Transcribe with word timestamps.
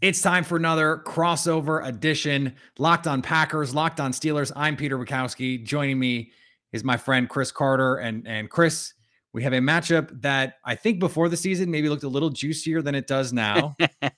It's 0.00 0.20
time 0.20 0.44
for 0.44 0.56
another 0.56 1.02
crossover 1.06 1.86
edition. 1.86 2.54
Locked 2.78 3.06
on 3.06 3.22
Packers, 3.22 3.74
Locked 3.74 4.00
on 4.00 4.12
Steelers. 4.12 4.52
I'm 4.54 4.76
Peter 4.76 4.98
Bukowski. 4.98 5.64
Joining 5.64 5.98
me 5.98 6.32
is 6.72 6.84
my 6.84 6.96
friend 6.96 7.28
Chris 7.28 7.50
Carter. 7.50 7.96
And, 7.96 8.26
and 8.28 8.50
Chris, 8.50 8.92
we 9.32 9.42
have 9.44 9.52
a 9.54 9.58
matchup 9.60 10.20
that 10.20 10.56
I 10.64 10.74
think 10.74 10.98
before 10.98 11.28
the 11.28 11.36
season 11.36 11.70
maybe 11.70 11.88
looked 11.88 12.02
a 12.02 12.08
little 12.08 12.28
juicier 12.28 12.82
than 12.82 12.94
it 12.94 13.06
does 13.06 13.32
now. 13.32 13.76
to 13.80 14.12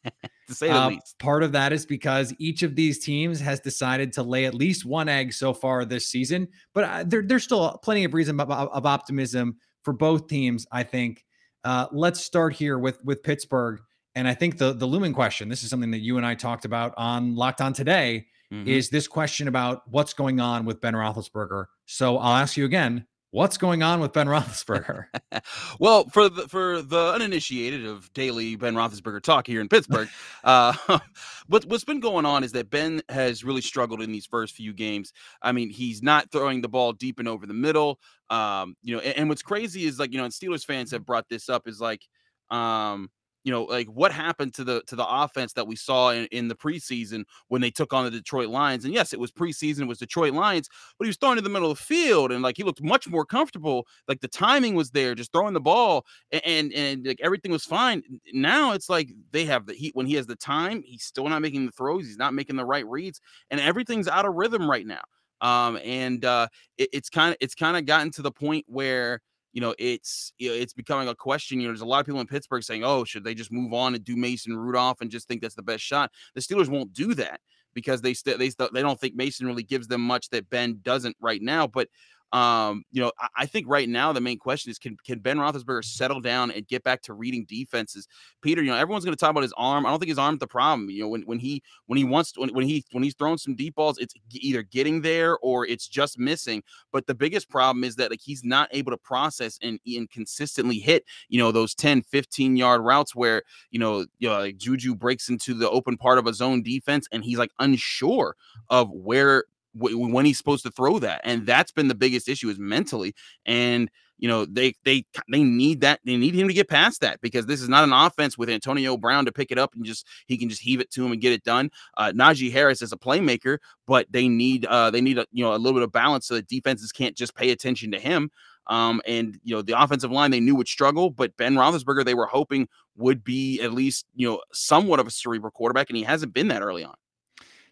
say 0.49 0.69
the 0.69 0.75
Uh, 0.75 0.89
least. 0.89 1.19
Part 1.21 1.43
of 1.45 1.53
that 1.53 1.73
is 1.73 1.87
because 1.87 2.35
each 2.39 2.63
of 2.65 2.75
these 2.75 2.99
teams 2.99 3.39
has 3.41 3.61
decided 3.61 4.13
to 4.15 4.23
lay 4.25 4.47
at 4.47 4.55
least 4.55 4.85
one 4.85 5.09
egg 5.09 5.33
so 5.33 5.55
far 5.55 5.85
this 5.85 6.07
season, 6.09 6.49
but 6.75 6.85
uh, 6.85 7.05
there, 7.07 7.23
there's 7.23 7.45
still 7.45 7.79
plenty 7.85 8.05
of 8.05 8.13
reason 8.13 8.41
of, 8.41 8.51
of 8.51 8.87
optimism 8.87 9.57
for 9.83 9.93
both 9.93 10.27
teams. 10.27 10.67
I 10.73 10.83
think. 10.83 11.23
Uh, 11.65 11.87
let's 11.93 12.21
start 12.21 12.53
here 12.53 12.79
with 12.79 13.03
with 13.05 13.23
Pittsburgh, 13.25 13.81
and 14.17 14.27
I 14.27 14.35
think 14.35 14.59
the 14.59 14.73
the 14.73 14.87
looming 14.87 15.13
question. 15.13 15.49
This 15.49 15.63
is 15.63 15.71
something 15.71 15.93
that 15.93 16.01
you 16.01 16.17
and 16.17 16.27
I 16.27 16.35
talked 16.35 16.65
about 16.65 16.95
on 16.97 17.37
Locked 17.37 17.61
On 17.61 17.73
today. 17.73 18.27
Mhm. 18.53 18.67
Is 18.67 18.91
this 18.91 19.07
question 19.07 19.47
about 19.47 19.83
what's 19.89 20.13
going 20.13 20.41
on 20.41 20.65
with 20.65 20.81
Ben 20.81 20.95
Roethlisberger? 20.95 21.67
So 21.85 22.19
I'll 22.19 22.37
ask 22.37 22.57
you 22.57 22.65
again: 22.65 23.07
What's 23.33 23.59
going 23.59 23.83
on 23.83 24.01
with 24.01 24.15
Ben 24.15 24.29
Roethlisberger? 24.29 25.07
well, 25.79 26.09
for 26.09 26.31
the 26.31 26.49
for 26.49 26.81
the 26.81 27.13
uninitiated 27.13 27.85
of 27.85 28.11
daily 28.15 28.57
Ben 28.57 28.75
Roethlisberger 28.75 29.21
talk 29.21 29.47
here 29.47 29.61
in 29.61 29.69
Pittsburgh, 29.69 30.09
uh, 30.45 30.73
what 31.47 31.67
what's 31.67 31.85
been 31.85 32.01
going 32.01 32.25
on 32.25 32.45
is 32.45 32.53
that 32.53 32.71
Ben 32.71 33.03
has 33.11 33.45
really 33.45 33.61
struggled 33.61 34.01
in 34.01 34.11
these 34.11 34.25
first 34.25 34.55
few 34.55 34.73
games. 34.73 35.13
I 35.43 35.53
mean, 35.53 35.69
he's 35.69 36.03
not 36.03 36.31
throwing 36.33 36.63
the 36.63 36.69
ball 36.71 36.95
deep 36.95 37.19
and 37.19 37.29
over 37.29 37.47
the 37.47 37.53
middle. 37.53 38.01
Um, 38.31 38.75
you 38.83 38.97
know, 38.97 39.03
and, 39.03 39.19
and 39.19 39.29
what's 39.29 39.43
crazy 39.43 39.85
is 39.85 39.99
like 39.99 40.13
you 40.13 40.19
know, 40.19 40.25
and 40.25 40.33
Steelers 40.33 40.65
fans 40.65 40.93
have 40.93 41.05
brought 41.05 41.29
this 41.29 41.51
up 41.51 41.69
is 41.69 41.79
like, 41.79 42.07
um, 42.51 43.11
you 43.47 43.53
know, 43.53 43.63
like 43.63 43.87
what 43.87 44.11
happened 44.11 44.53
to 44.55 44.65
the 44.65 44.83
to 44.89 44.97
the 44.97 45.07
offense 45.07 45.53
that 45.53 45.69
we 45.69 45.77
saw 45.77 46.11
in, 46.11 46.27
in 46.33 46.49
the 46.49 46.55
preseason 46.57 47.25
when 47.47 47.61
they 47.61 47.71
took 47.71 47.93
on 47.93 48.05
the 48.05 48.11
Detroit 48.11 48.49
Lions. 48.49 48.85
And 48.85 48.93
yes, 48.93 49.13
it 49.13 49.21
was 49.21 49.31
preseason, 49.31 49.83
it 49.83 49.87
was 49.87 49.99
Detroit 49.99 50.33
Lions, 50.33 50.69
but 50.99 51.05
he 51.05 51.09
was 51.09 51.17
throwing 51.17 51.39
in 51.39 51.45
the 51.45 51.51
middle 51.51 51.71
of 51.71 51.79
the 51.79 51.85
field 51.85 52.33
and 52.33 52.43
like 52.43 52.57
he 52.57 52.65
looked 52.65 52.83
much 52.83 53.09
more 53.09 53.25
comfortable. 53.25 53.87
Like 54.09 54.21
the 54.21 54.27
timing 54.27 54.75
was 54.75 54.91
there, 54.91 55.15
just 55.15 55.31
throwing 55.31 55.55
the 55.55 55.61
ball 55.61 56.05
and 56.33 56.43
and, 56.45 56.73
and 56.73 57.07
like 57.07 57.21
everything 57.23 57.53
was 57.53 57.65
fine. 57.65 58.03
Now 58.33 58.73
it's 58.73 58.91
like 58.91 59.13
they 59.31 59.45
have 59.45 59.65
the 59.67 59.75
heat 59.75 59.95
when 59.95 60.07
he 60.07 60.15
has 60.15 60.27
the 60.27 60.35
time, 60.35 60.83
he's 60.85 61.05
still 61.05 61.29
not 61.29 61.41
making 61.41 61.67
the 61.67 61.73
throws, 61.73 62.05
he's 62.05 62.19
not 62.19 62.35
making 62.35 62.57
the 62.57 62.65
right 62.65 62.85
reads, 62.85 63.21
and 63.53 63.61
everything's 63.61 64.09
out 64.09 64.27
of 64.27 64.35
rhythm 64.35 64.69
right 64.69 64.89
now. 64.89 65.03
Um, 65.41 65.79
and 65.85 66.25
uh, 66.25 66.49
it, 66.79 66.89
it's 66.93 67.11
kind 67.11 67.31
of 67.31 67.37
it's 67.41 67.55
kind 67.55 67.77
of 67.77 67.87
gotten 67.87 68.11
to 68.11 68.23
the 68.23 68.33
point 68.33 68.65
where 68.67 69.21
you 69.57 69.63
know 69.63 69.75
it's 69.79 70.35
it's 70.39 70.75
becoming 70.75 71.09
a 71.09 71.15
question. 71.15 71.59
You 71.59 71.69
know, 71.69 71.73
there's 71.73 71.81
a 71.81 71.87
lot 71.87 72.01
of 72.01 72.05
people 72.05 72.21
in 72.21 72.27
Pittsburgh 72.27 72.63
saying, 72.63 72.85
"Oh, 72.85 73.05
should 73.05 73.25
they 73.25 73.33
just 73.35 73.51
move 73.51 73.73
on 73.73 73.95
and 73.95 74.05
do 74.05 74.15
Mason 74.15 74.55
Rudolph 74.55 75.01
and 75.01 75.11
just 75.11 75.29
think 75.29 75.41
that's 75.41 75.55
the 75.55 75.63
best 75.63 75.83
shot?" 75.83 76.13
The 76.35 76.43
Steelers 76.43 76.69
won't 76.69 76.93
do 76.93 77.15
that 77.15 77.41
because 77.73 78.03
they 78.03 78.13
still 78.13 78.37
they 78.37 78.51
still 78.51 78.69
they 78.71 78.83
don't 78.83 79.01
think 79.01 79.17
Mason 79.17 79.47
really 79.47 79.63
gives 79.63 79.89
them 79.89 80.03
much 80.03 80.29
that 80.29 80.51
Ben 80.51 80.81
doesn't 80.83 81.17
right 81.21 81.41
now. 81.41 81.67
But 81.67 81.89
um, 82.33 82.85
you 82.91 83.01
know, 83.01 83.13
I, 83.21 83.29
I 83.39 83.47
think 83.47 83.67
right 83.69 83.89
now 83.89 84.13
the 84.13 84.21
main 84.21 84.39
question 84.39 84.71
is 84.71 84.79
can 84.79 84.97
can 85.05 85.21
Ben 85.21 85.39
Roethlisberger 85.39 85.85
settle 85.85 86.21
down 86.21 86.51
and 86.51 86.67
get 86.67 86.83
back 86.83 87.03
to 87.03 87.15
reading 87.15 87.45
defenses? 87.49 88.09
Peter, 88.43 88.63
you 88.63 88.71
know, 88.71 88.77
everyone's 88.77 89.05
going 89.05 89.17
to 89.17 89.21
talk 89.21 89.31
about 89.31 89.43
his 89.43 89.55
arm. 89.57 89.87
I 89.87 89.91
don't 89.91 89.99
think 89.99 90.09
his 90.09 90.19
arm's 90.19 90.41
the 90.41 90.47
problem. 90.47 90.91
You 90.91 91.03
know, 91.03 91.09
when 91.09 91.23
when 91.23 91.39
he 91.39 91.63
when 91.87 91.97
he 91.97 92.05
wants 92.05 92.33
to, 92.33 92.41
when, 92.41 92.51
when 92.51 92.67
he 92.67 92.85
when 92.93 93.05
he's 93.05 93.15
throwing 93.15 93.39
some 93.39 93.55
deep 93.55 93.77
balls, 93.77 93.99
it's 93.99 94.15
either 94.33 94.63
getting 94.63 95.03
there 95.03 95.39
or 95.39 95.67
it's 95.67 95.87
just 95.87 96.19
missing. 96.19 96.63
But 96.93 97.07
the 97.07 97.15
biggest 97.15 97.49
problem 97.49 97.85
is 97.85 97.97
that 97.97 98.11
like 98.11 98.21
he's 98.23 98.45
not 98.45 98.69
able 98.73 98.91
to 98.91 98.99
process 98.99 99.59
and, 99.63 99.79
and 99.87 100.11
consistently 100.11 100.79
hit, 100.79 101.05
you 101.29 101.39
know, 101.39 101.53
those 101.53 101.75
10, 101.75 102.03
15 102.03 102.57
yard 102.57 102.83
routes 102.83 103.15
where, 103.15 103.43
you 103.71 103.79
know, 103.79 104.07
you 104.19 104.29
know, 104.29 104.39
like 104.39 104.57
Juju 104.57 104.95
breaks 104.95 105.29
into 105.29 105.55
the 105.55 105.71
open 105.71 105.97
part 105.97 106.19
of 106.19 106.27
a 106.27 106.35
zone 106.35 106.63
defense 106.63 107.07
and 107.13 107.25
he's 107.25 107.39
like 107.39 107.53
unsure 107.59 108.35
of 108.69 108.91
where 108.91 109.45
wh- 109.79 109.99
when 109.99 110.25
he's 110.25 110.39
supposed 110.39 110.65
to 110.65 110.71
throw 110.71 110.99
that. 111.01 111.21
And 111.25 111.47
that's 111.47 111.73
been 111.73 111.89
the 111.89 111.95
biggest 111.95 112.29
issue 112.29 112.49
is 112.49 112.59
mentally. 112.59 113.15
And 113.45 113.91
you 114.19 114.29
know 114.29 114.47
they 114.47 114.75
they 114.85 115.05
they 115.31 115.43
need 115.43 115.81
that 115.83 116.01
they 116.05 116.17
need 116.17 116.35
him 116.35 116.49
to 116.49 116.55
get 116.55 116.69
past 116.69 117.01
that 117.01 117.21
because 117.21 117.47
this 117.47 117.61
is 117.61 117.69
not 117.69 117.85
an 117.85 117.93
offense 117.93 118.39
with 118.39 118.49
Antonio 118.49 118.97
Brown 118.97 119.27
to 119.27 119.33
pick 119.33 119.51
it 119.51 119.59
up 119.59 119.75
and 119.75 119.85
just 119.85 120.07
he 120.27 120.39
can 120.39 120.49
just 120.49 120.63
heave 120.63 120.81
it 120.81 120.91
to 120.93 121.05
him 121.05 121.13
and 121.13 121.21
get 121.21 121.33
it 121.33 121.45
done. 121.45 121.71
Uh, 121.97 122.13
Najee 122.15 122.53
Harris 122.53 122.83
is 122.83 122.93
a 122.93 122.97
playmaker, 122.97 123.59
but 123.87 124.07
they 124.11 124.29
need 124.29 124.65
uh 124.67 124.91
they 124.91 125.01
need 125.01 125.19
a 125.19 125.27
you 125.33 125.45
know 125.45 125.55
a 125.55 125.59
little 125.59 125.79
bit 125.79 125.83
of 125.83 125.93
balance 125.93 126.27
so 126.27 126.35
that 126.35 126.49
defenses 126.49 126.93
can't 126.93 127.17
just 127.17 127.35
pay 127.35 127.51
attention 127.51 127.91
to 127.93 127.99
him. 127.99 128.31
Um, 128.69 129.01
and 129.07 129.39
you 129.45 129.55
know 129.55 129.63
the 129.63 129.81
offensive 129.81 130.11
line 130.11 130.31
they 130.31 130.41
knew 130.41 130.57
would 130.57 130.69
struggle, 130.69 131.11
but 131.11 131.37
Ben 131.37 131.55
Roethlisberger 131.55 132.05
they 132.05 132.15
were 132.15 132.27
hoping 132.27 132.69
would 132.97 133.23
be 133.23 133.61
at 133.61 133.73
least 133.73 134.07
you 134.15 134.29
know 134.29 134.41
somewhat 134.53 134.99
of 134.99 135.07
a 135.07 135.11
cerebral 135.11 135.51
quarterback, 135.51 135.91
and 135.91 135.97
he 135.97 136.03
hasn't 136.03 136.33
been 136.33 136.49
that 136.49 136.63
early 136.63 136.85
on. 136.85 136.95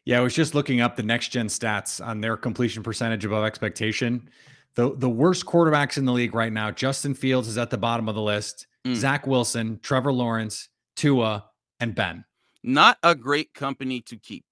Yeah, 0.05 0.19
I 0.19 0.21
was 0.23 0.35
just 0.35 0.55
looking 0.55 0.81
up 0.81 0.97
the 0.97 1.03
next 1.03 1.29
gen 1.29 1.49
stats 1.49 2.05
on 2.05 2.21
their 2.21 2.37
completion 2.37 2.83
percentage 2.83 3.25
above 3.25 3.45
expectation. 3.45 4.29
The 4.75 4.95
the 4.97 5.09
worst 5.09 5.47
quarterbacks 5.47 5.97
in 5.97 6.05
the 6.05 6.13
league 6.13 6.35
right 6.35 6.53
now, 6.53 6.71
Justin 6.71 7.15
Fields 7.15 7.49
is 7.49 7.57
at 7.59 7.71
the 7.71 7.79
bottom 7.79 8.09
of 8.09 8.15
the 8.15 8.23
list. 8.23 8.67
Mm. 8.87 8.95
Zach 8.95 9.27
Wilson, 9.27 9.79
Trevor 9.83 10.13
Lawrence, 10.13 10.69
Tua, 10.97 11.47
and 11.81 11.95
Ben. 11.95 12.25
Not 12.63 12.99
a 13.03 13.15
great 13.15 13.55
company 13.55 14.01
to 14.03 14.17
keep. 14.17 14.45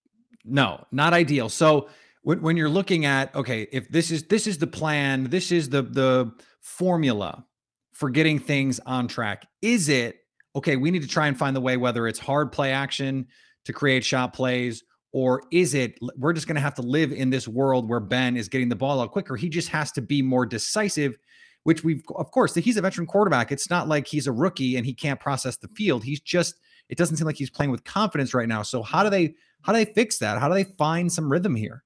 No, 0.45 0.85
not 0.91 1.13
ideal. 1.13 1.49
So 1.49 1.89
when, 2.23 2.41
when 2.41 2.57
you're 2.57 2.69
looking 2.69 3.05
at 3.05 3.34
okay, 3.34 3.69
if 3.73 3.89
this 3.89 4.11
is 4.11 4.25
this 4.25 4.47
is 4.47 4.59
the 4.59 4.67
plan, 4.67 5.25
this 5.25 5.53
is 5.53 5.69
the 5.69 5.83
the 5.83 6.33
formula 6.61 7.45
for 7.93 8.11
getting 8.11 8.39
things 8.39 8.81
on 8.87 9.09
track. 9.09 9.47
Is 9.61 9.89
it 9.89 10.17
okay? 10.57 10.77
We 10.77 10.91
need 10.91 11.03
to 11.03 11.09
try 11.09 11.27
and 11.27 11.39
find 11.39 11.55
the 11.55 11.61
way, 11.61 11.77
whether 11.77 12.07
it's 12.07 12.19
hard 12.19 12.53
play 12.53 12.73
action 12.73 13.27
to 13.65 13.73
create 13.73 14.05
shot 14.05 14.33
plays, 14.33 14.83
or 15.12 15.43
is 15.50 15.75
it 15.75 15.99
we're 16.17 16.33
just 16.33 16.47
going 16.47 16.56
to 16.56 16.62
have 16.62 16.75
to 16.75 16.83
live 16.83 17.12
in 17.12 17.31
this 17.31 17.47
world 17.47 17.89
where 17.89 18.00
Ben 18.00 18.37
is 18.37 18.49
getting 18.49 18.69
the 18.69 18.77
ball 18.77 19.00
out 19.00 19.12
quicker? 19.12 19.37
He 19.37 19.49
just 19.49 19.69
has 19.69 19.93
to 19.93 20.03
be 20.03 20.23
more 20.23 20.47
decisive. 20.47 21.19
Which 21.65 21.84
we've, 21.84 22.03
of 22.17 22.33
course, 22.33 22.56
he's 22.56 22.77
a 22.77 22.83
veteran 22.83 23.06
quarterback. 23.06 23.53
It's 23.53 23.71
not 23.71 23.87
like 23.87 24.09
he's 24.09 24.27
a 24.27 24.33
rookie 24.33 24.77
and 24.77 24.84
he 24.84 24.93
can't 24.93 25.21
process 25.21 25.56
the 25.56 25.69
field. 25.77 26.03
He's 26.03 26.19
just, 26.19 26.59
it 26.89 26.99
doesn't 26.99 27.19
seem 27.19 27.25
like 27.25 27.37
he's 27.37 27.51
playing 27.51 27.71
with 27.71 27.84
confidence 27.84 28.34
right 28.34 28.49
now. 28.49 28.62
So 28.62 28.83
how 28.83 29.05
do 29.05 29.11
they, 29.11 29.37
how 29.62 29.72
do 29.72 29.78
they 29.78 29.93
fix 29.93 30.19
that? 30.19 30.41
How 30.41 30.49
do 30.49 30.55
they 30.55 30.65
find 30.65 31.12
some 31.12 31.31
rhythm 31.31 31.55
here? 31.55 31.84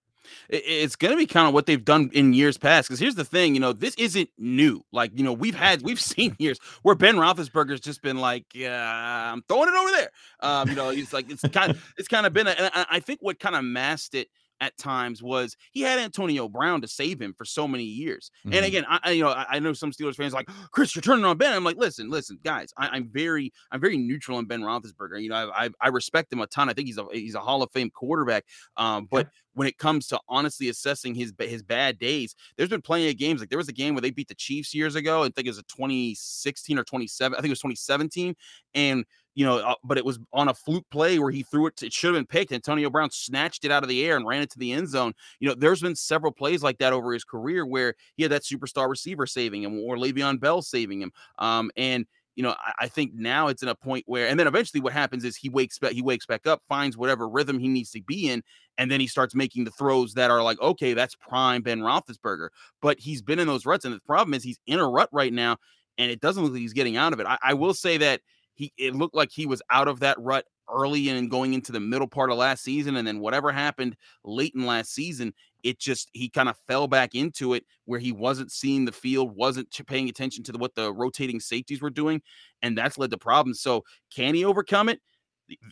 It- 0.48 0.64
it's 0.66 0.96
going 0.96 1.12
to 1.12 1.16
be 1.18 1.26
kind 1.26 1.46
of 1.48 1.54
what 1.54 1.66
they've 1.66 1.84
done 1.84 2.10
in 2.12 2.32
years 2.32 2.56
past. 2.58 2.88
Because 2.88 3.00
here's 3.00 3.14
the 3.14 3.24
thing, 3.24 3.54
you 3.54 3.60
know, 3.60 3.72
this 3.72 3.94
isn't 3.96 4.28
new. 4.38 4.82
Like, 4.92 5.10
you 5.14 5.24
know, 5.24 5.32
we've 5.32 5.54
had, 5.54 5.82
we've 5.82 6.00
seen 6.12 6.34
years 6.38 6.58
where 6.82 6.94
Ben 6.94 7.16
Roethlisberger's 7.16 7.80
just 7.80 8.02
been 8.02 8.18
like, 8.18 8.44
yeah, 8.54 9.32
I'm 9.32 9.42
throwing 9.42 9.68
it 9.68 9.74
over 9.74 9.90
there. 9.90 10.10
Um, 10.40 10.68
you 10.68 10.74
know, 10.74 10.90
it's 10.90 11.12
like 11.12 11.30
it's 11.30 11.42
kind 11.48 11.72
of, 11.72 11.94
it's 11.98 12.08
kind 12.08 12.26
of 12.26 12.32
been. 12.32 12.46
A, 12.46 12.50
and 12.50 12.70
I, 12.74 12.86
I 12.90 13.00
think 13.00 13.20
what 13.22 13.38
kind 13.38 13.54
of 13.56 13.64
masked 13.64 14.14
it 14.14 14.28
at 14.60 14.76
times 14.78 15.22
was 15.22 15.56
he 15.72 15.82
had 15.82 15.98
Antonio 15.98 16.48
Brown 16.48 16.80
to 16.80 16.88
save 16.88 17.20
him 17.20 17.34
for 17.36 17.44
so 17.44 17.68
many 17.68 17.84
years. 17.84 18.30
And 18.44 18.54
Mhm. 18.54 18.66
again, 18.66 18.84
I, 18.88 19.10
you 19.10 19.22
know 19.22 19.30
I, 19.30 19.58
know 19.58 19.72
some 19.72 19.92
Steelers 19.92 20.16
fans 20.16 20.32
are 20.32 20.38
like 20.38 20.48
Chris, 20.72 20.94
you're 20.94 21.02
turning 21.02 21.24
on 21.24 21.36
Ben. 21.36 21.52
I'm 21.52 21.64
like, 21.64 21.76
listen, 21.76 22.08
listen, 22.08 22.38
guys, 22.42 22.72
I, 22.76 22.88
I'm 22.88 23.08
very 23.10 23.52
I'm 23.70 23.80
very 23.80 23.96
neutral 23.98 24.38
on 24.38 24.46
Ben 24.46 24.62
Roethlisberger. 24.62 25.22
You 25.22 25.28
know, 25.28 25.50
I, 25.50 25.66
I 25.66 25.70
I 25.80 25.88
respect 25.88 26.32
him 26.32 26.40
a 26.40 26.46
ton. 26.46 26.68
I 26.68 26.72
think 26.72 26.86
he's 26.88 26.98
a 26.98 27.06
he's 27.12 27.34
a 27.34 27.40
Hall 27.40 27.62
of 27.62 27.70
Fame 27.72 27.90
quarterback. 27.90 28.44
Um, 28.76 29.06
but 29.10 29.28
when 29.54 29.66
it 29.68 29.78
comes 29.78 30.06
to 30.08 30.20
honestly 30.28 30.68
assessing 30.68 31.14
his 31.14 31.32
his 31.38 31.62
bad 31.62 31.98
days, 31.98 32.34
there's 32.56 32.68
been 32.70 32.82
plenty 32.82 33.08
of 33.08 33.16
games. 33.16 33.40
Like 33.40 33.48
there 33.50 33.58
was 33.58 33.68
a 33.68 33.72
game 33.72 33.94
where 33.94 34.02
they 34.02 34.10
beat 34.10 34.28
the 34.28 34.34
Chiefs 34.34 34.74
years 34.74 34.94
ago. 34.94 35.22
I 35.22 35.28
think 35.28 35.46
it 35.46 35.50
was 35.50 35.58
a 35.58 35.62
2016 35.64 36.78
or 36.78 36.84
27. 36.84 37.34
I 37.36 37.40
think 37.40 37.48
it 37.48 37.52
was 37.52 37.60
2017, 37.60 38.34
and 38.74 39.04
you 39.36 39.44
know, 39.44 39.58
uh, 39.58 39.74
but 39.84 39.98
it 39.98 40.04
was 40.04 40.18
on 40.32 40.48
a 40.48 40.54
fluke 40.54 40.86
play 40.90 41.18
where 41.18 41.30
he 41.30 41.42
threw 41.42 41.66
it. 41.66 41.76
To, 41.76 41.86
it 41.86 41.92
should 41.92 42.14
have 42.14 42.18
been 42.18 42.26
picked. 42.26 42.52
Antonio 42.52 42.88
Brown 42.88 43.10
snatched 43.10 43.66
it 43.66 43.70
out 43.70 43.82
of 43.82 43.88
the 43.90 44.04
air 44.04 44.16
and 44.16 44.26
ran 44.26 44.40
it 44.40 44.50
to 44.50 44.58
the 44.58 44.72
end 44.72 44.88
zone. 44.88 45.12
You 45.40 45.48
know, 45.48 45.54
there's 45.54 45.82
been 45.82 45.94
several 45.94 46.32
plays 46.32 46.62
like 46.62 46.78
that 46.78 46.94
over 46.94 47.12
his 47.12 47.22
career 47.22 47.66
where 47.66 47.94
he 48.16 48.22
had 48.22 48.32
that 48.32 48.42
superstar 48.42 48.88
receiver 48.88 49.26
saving 49.26 49.62
him 49.62 49.78
or 49.78 49.96
Le'Veon 49.96 50.40
Bell 50.40 50.62
saving 50.62 51.02
him. 51.02 51.12
Um, 51.38 51.70
and 51.76 52.06
you 52.34 52.42
know, 52.42 52.54
I, 52.58 52.72
I 52.80 52.88
think 52.88 53.12
now 53.14 53.48
it's 53.48 53.62
in 53.62 53.68
a 53.68 53.74
point 53.74 54.04
where, 54.06 54.26
and 54.26 54.40
then 54.40 54.46
eventually 54.46 54.80
what 54.80 54.94
happens 54.94 55.22
is 55.22 55.36
he 55.36 55.50
wakes 55.50 55.78
back, 55.78 55.92
he 55.92 56.02
wakes 56.02 56.24
back 56.24 56.46
up, 56.46 56.62
finds 56.66 56.96
whatever 56.96 57.28
rhythm 57.28 57.58
he 57.58 57.68
needs 57.68 57.90
to 57.90 58.02
be 58.02 58.30
in, 58.30 58.42
and 58.78 58.90
then 58.90 59.00
he 59.00 59.06
starts 59.06 59.34
making 59.34 59.64
the 59.64 59.70
throws 59.70 60.14
that 60.14 60.30
are 60.30 60.42
like, 60.42 60.60
okay, 60.62 60.94
that's 60.94 61.14
prime 61.14 61.60
Ben 61.60 61.80
Roethlisberger. 61.80 62.48
But 62.80 62.98
he's 63.00 63.20
been 63.20 63.38
in 63.38 63.46
those 63.46 63.66
ruts, 63.66 63.84
and 63.84 63.94
the 63.94 64.00
problem 64.00 64.32
is 64.32 64.42
he's 64.42 64.60
in 64.66 64.78
a 64.78 64.88
rut 64.88 65.10
right 65.12 65.32
now, 65.32 65.58
and 65.98 66.10
it 66.10 66.20
doesn't 66.20 66.42
look 66.42 66.52
like 66.52 66.60
he's 66.60 66.72
getting 66.72 66.96
out 66.96 67.12
of 67.12 67.20
it. 67.20 67.26
I, 67.26 67.38
I 67.42 67.54
will 67.54 67.74
say 67.74 67.98
that 67.98 68.20
he 68.56 68.72
it 68.76 68.94
looked 68.94 69.14
like 69.14 69.30
he 69.30 69.46
was 69.46 69.62
out 69.70 69.88
of 69.88 70.00
that 70.00 70.18
rut 70.18 70.46
early 70.68 71.08
and 71.08 71.30
going 71.30 71.54
into 71.54 71.70
the 71.70 71.78
middle 71.78 72.08
part 72.08 72.30
of 72.30 72.38
last 72.38 72.64
season, 72.64 72.96
and 72.96 73.06
then 73.06 73.20
whatever 73.20 73.52
happened 73.52 73.96
late 74.24 74.52
in 74.54 74.66
last 74.66 74.92
season, 74.92 75.32
it 75.62 75.78
just 75.78 76.10
he 76.12 76.28
kind 76.28 76.48
of 76.48 76.56
fell 76.66 76.88
back 76.88 77.14
into 77.14 77.54
it 77.54 77.64
where 77.84 78.00
he 78.00 78.12
wasn't 78.12 78.50
seeing 78.50 78.84
the 78.84 78.92
field, 78.92 79.36
wasn't 79.36 79.70
paying 79.86 80.08
attention 80.08 80.42
to 80.44 80.52
the, 80.52 80.58
what 80.58 80.74
the 80.74 80.92
rotating 80.92 81.38
safeties 81.38 81.80
were 81.80 81.90
doing, 81.90 82.20
and 82.62 82.76
that's 82.76 82.98
led 82.98 83.10
to 83.10 83.18
problems. 83.18 83.60
So 83.60 83.84
can 84.14 84.34
he 84.34 84.44
overcome 84.44 84.88
it? 84.88 85.00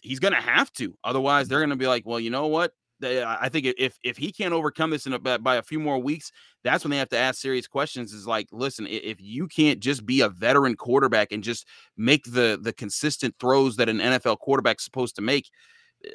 He's 0.03 0.21
going 0.21 0.35
to 0.35 0.41
have 0.41 0.73
to. 0.75 0.97
Otherwise, 1.03 1.49
they're 1.49 1.59
going 1.59 1.71
to 1.71 1.77
be 1.77 1.89
like, 1.89 2.07
well, 2.07 2.21
you 2.21 2.31
know 2.31 2.47
what? 2.47 2.73
I 3.05 3.49
think 3.49 3.67
if 3.79 3.99
if 4.03 4.17
he 4.17 4.33
can't 4.33 4.53
overcome 4.53 4.91
this 4.91 5.07
in 5.07 5.13
a, 5.13 5.19
by 5.19 5.57
a 5.57 5.63
few 5.63 5.81
more 5.81 5.99
weeks, 5.99 6.33
that's 6.63 6.85
when 6.85 6.91
they 6.91 6.99
have 6.99 7.09
to 7.11 7.19
ask 7.19 7.41
serious 7.41 7.67
questions. 7.67 8.13
Is 8.13 8.27
like, 8.27 8.49
listen, 8.53 8.87
if 8.89 9.21
you 9.21 9.47
can't 9.49 9.81
just 9.81 10.07
be 10.07 10.21
a 10.23 10.29
veteran 10.29 10.77
quarterback 10.77 11.33
and 11.33 11.43
just 11.43 11.67
make 11.97 12.25
the 12.25 12.59
the 12.61 12.73
consistent 12.73 13.35
throws 13.39 13.77
that 13.77 13.89
an 13.89 13.99
NFL 13.99 14.39
quarterback's 14.39 14.85
supposed 14.85 15.17
to 15.17 15.23
make, 15.23 15.51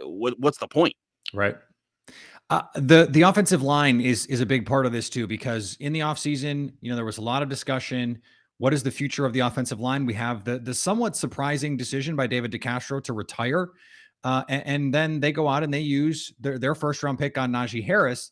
what, 0.04 0.40
what's 0.40 0.58
the 0.58 0.68
point? 0.68 0.96
Right. 1.34 1.56
Uh, 2.50 2.64
the 2.76 3.08
the 3.12 3.22
offensive 3.22 3.62
line 3.62 4.02
is 4.02 4.26
is 4.26 4.42
a 4.42 4.46
big 4.46 4.66
part 4.66 4.86
of 4.86 4.92
this 4.92 5.10
too 5.10 5.28
because 5.28 5.78
in 5.80 5.94
the 5.94 6.00
offseason, 6.00 6.74
you 6.82 6.90
know, 6.90 6.96
there 6.96 7.06
was 7.06 7.20
a 7.20 7.22
lot 7.22 7.44
of 7.44 7.50
discussion. 7.50 8.20
What 8.58 8.74
is 8.74 8.84
the 8.84 8.92
future 8.92 9.26
of 9.26 9.34
the 9.34 9.42
offensive 9.42 9.80
line? 9.80 10.06
We 10.06 10.16
have 10.16 10.44
the 10.44 10.58
the 10.58 10.74
somewhat 10.74 11.16
surprising 11.16 11.78
decision 11.78 12.16
by 12.16 12.26
David 12.26 12.52
DeCastro 12.52 13.04
to 13.04 13.14
retire, 13.14 13.70
uh, 14.24 14.44
and, 14.50 14.64
and, 14.66 14.94
then 14.94 15.20
they 15.20 15.32
go 15.32 15.48
out 15.48 15.64
and 15.64 15.74
they 15.74 15.80
use 15.80 16.34
their 16.40 16.60
their 16.60 16.76
first 16.76 17.02
round 17.04 17.18
pick 17.18 17.38
on 17.38 17.52
Najee 17.52 17.84
Harris. 17.84 18.32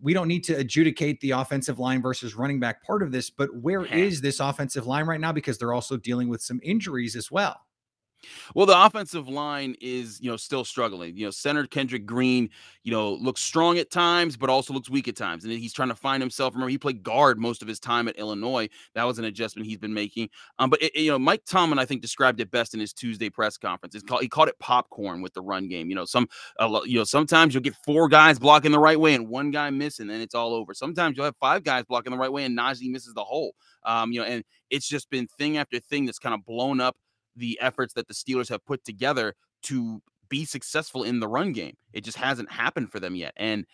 We 0.00 0.12
don't 0.12 0.28
need 0.28 0.44
to 0.44 0.54
adjudicate 0.54 1.20
the 1.20 1.30
offensive 1.30 1.78
line 1.78 2.02
versus 2.02 2.34
running 2.34 2.60
back 2.60 2.82
part 2.84 3.02
of 3.02 3.12
this, 3.12 3.30
but 3.30 3.54
where 3.54 3.86
is 3.86 4.20
this 4.20 4.40
offensive 4.40 4.86
line 4.86 5.06
right 5.06 5.20
now? 5.20 5.32
Because 5.32 5.56
they're 5.56 5.72
also 5.72 5.96
dealing 5.96 6.28
with 6.28 6.42
some 6.42 6.60
injuries 6.62 7.16
as 7.16 7.30
well. 7.30 7.58
Well, 8.54 8.66
the 8.66 8.84
offensive 8.84 9.28
line 9.28 9.76
is, 9.80 10.20
you 10.20 10.30
know, 10.30 10.36
still 10.36 10.64
struggling. 10.64 11.16
You 11.16 11.26
know, 11.26 11.30
center 11.30 11.66
Kendrick 11.66 12.06
Green, 12.06 12.50
you 12.82 12.92
know, 12.92 13.14
looks 13.14 13.40
strong 13.40 13.78
at 13.78 13.90
times, 13.90 14.36
but 14.36 14.50
also 14.50 14.72
looks 14.72 14.90
weak 14.90 15.08
at 15.08 15.16
times. 15.16 15.44
And 15.44 15.52
he's 15.52 15.72
trying 15.72 15.88
to 15.88 15.94
find 15.94 16.22
himself. 16.22 16.54
Remember, 16.54 16.70
he 16.70 16.78
played 16.78 17.02
guard 17.02 17.38
most 17.38 17.62
of 17.62 17.68
his 17.68 17.80
time 17.80 18.08
at 18.08 18.16
Illinois. 18.16 18.68
That 18.94 19.04
was 19.04 19.18
an 19.18 19.24
adjustment 19.24 19.66
he's 19.66 19.78
been 19.78 19.94
making. 19.94 20.28
Um, 20.58 20.70
but 20.70 20.82
it, 20.82 20.94
you 20.96 21.10
know, 21.10 21.18
Mike 21.18 21.44
Tomlin, 21.44 21.78
I 21.78 21.84
think, 21.84 22.02
described 22.02 22.40
it 22.40 22.50
best 22.50 22.74
in 22.74 22.80
his 22.80 22.92
Tuesday 22.92 23.30
press 23.30 23.56
conference. 23.56 24.00
Called, 24.02 24.22
he 24.22 24.28
called 24.28 24.48
it 24.48 24.58
popcorn 24.58 25.22
with 25.22 25.34
the 25.34 25.42
run 25.42 25.68
game. 25.68 25.88
You 25.88 25.96
know, 25.96 26.04
some, 26.04 26.28
uh, 26.58 26.80
you 26.84 26.98
know, 26.98 27.04
sometimes 27.04 27.54
you'll 27.54 27.62
get 27.62 27.76
four 27.84 28.08
guys 28.08 28.38
blocking 28.38 28.72
the 28.72 28.78
right 28.78 28.98
way 28.98 29.14
and 29.14 29.28
one 29.28 29.50
guy 29.50 29.70
missing, 29.70 30.10
and 30.10 30.22
it's 30.22 30.34
all 30.34 30.54
over. 30.54 30.74
Sometimes 30.74 31.16
you'll 31.16 31.26
have 31.26 31.36
five 31.40 31.64
guys 31.64 31.84
blocking 31.84 32.12
the 32.12 32.18
right 32.18 32.32
way 32.32 32.44
and 32.44 32.56
Najee 32.58 32.90
misses 32.90 33.14
the 33.14 33.24
hole. 33.24 33.54
Um, 33.84 34.12
you 34.12 34.20
know, 34.20 34.26
and 34.26 34.44
it's 34.70 34.88
just 34.88 35.10
been 35.10 35.26
thing 35.26 35.58
after 35.58 35.78
thing 35.78 36.06
that's 36.06 36.18
kind 36.18 36.34
of 36.34 36.44
blown 36.44 36.80
up 36.80 36.96
the 37.36 37.58
efforts 37.60 37.94
that 37.94 38.08
the 38.08 38.14
Steelers 38.14 38.48
have 38.48 38.64
put 38.64 38.84
together 38.84 39.34
to 39.64 40.02
be 40.28 40.44
successful 40.44 41.04
in 41.04 41.20
the 41.20 41.28
run 41.28 41.52
game. 41.52 41.76
It 41.92 42.04
just 42.04 42.16
hasn't 42.16 42.50
happened 42.50 42.90
for 42.90 43.00
them 43.00 43.14
yet. 43.14 43.32
And 43.36 43.66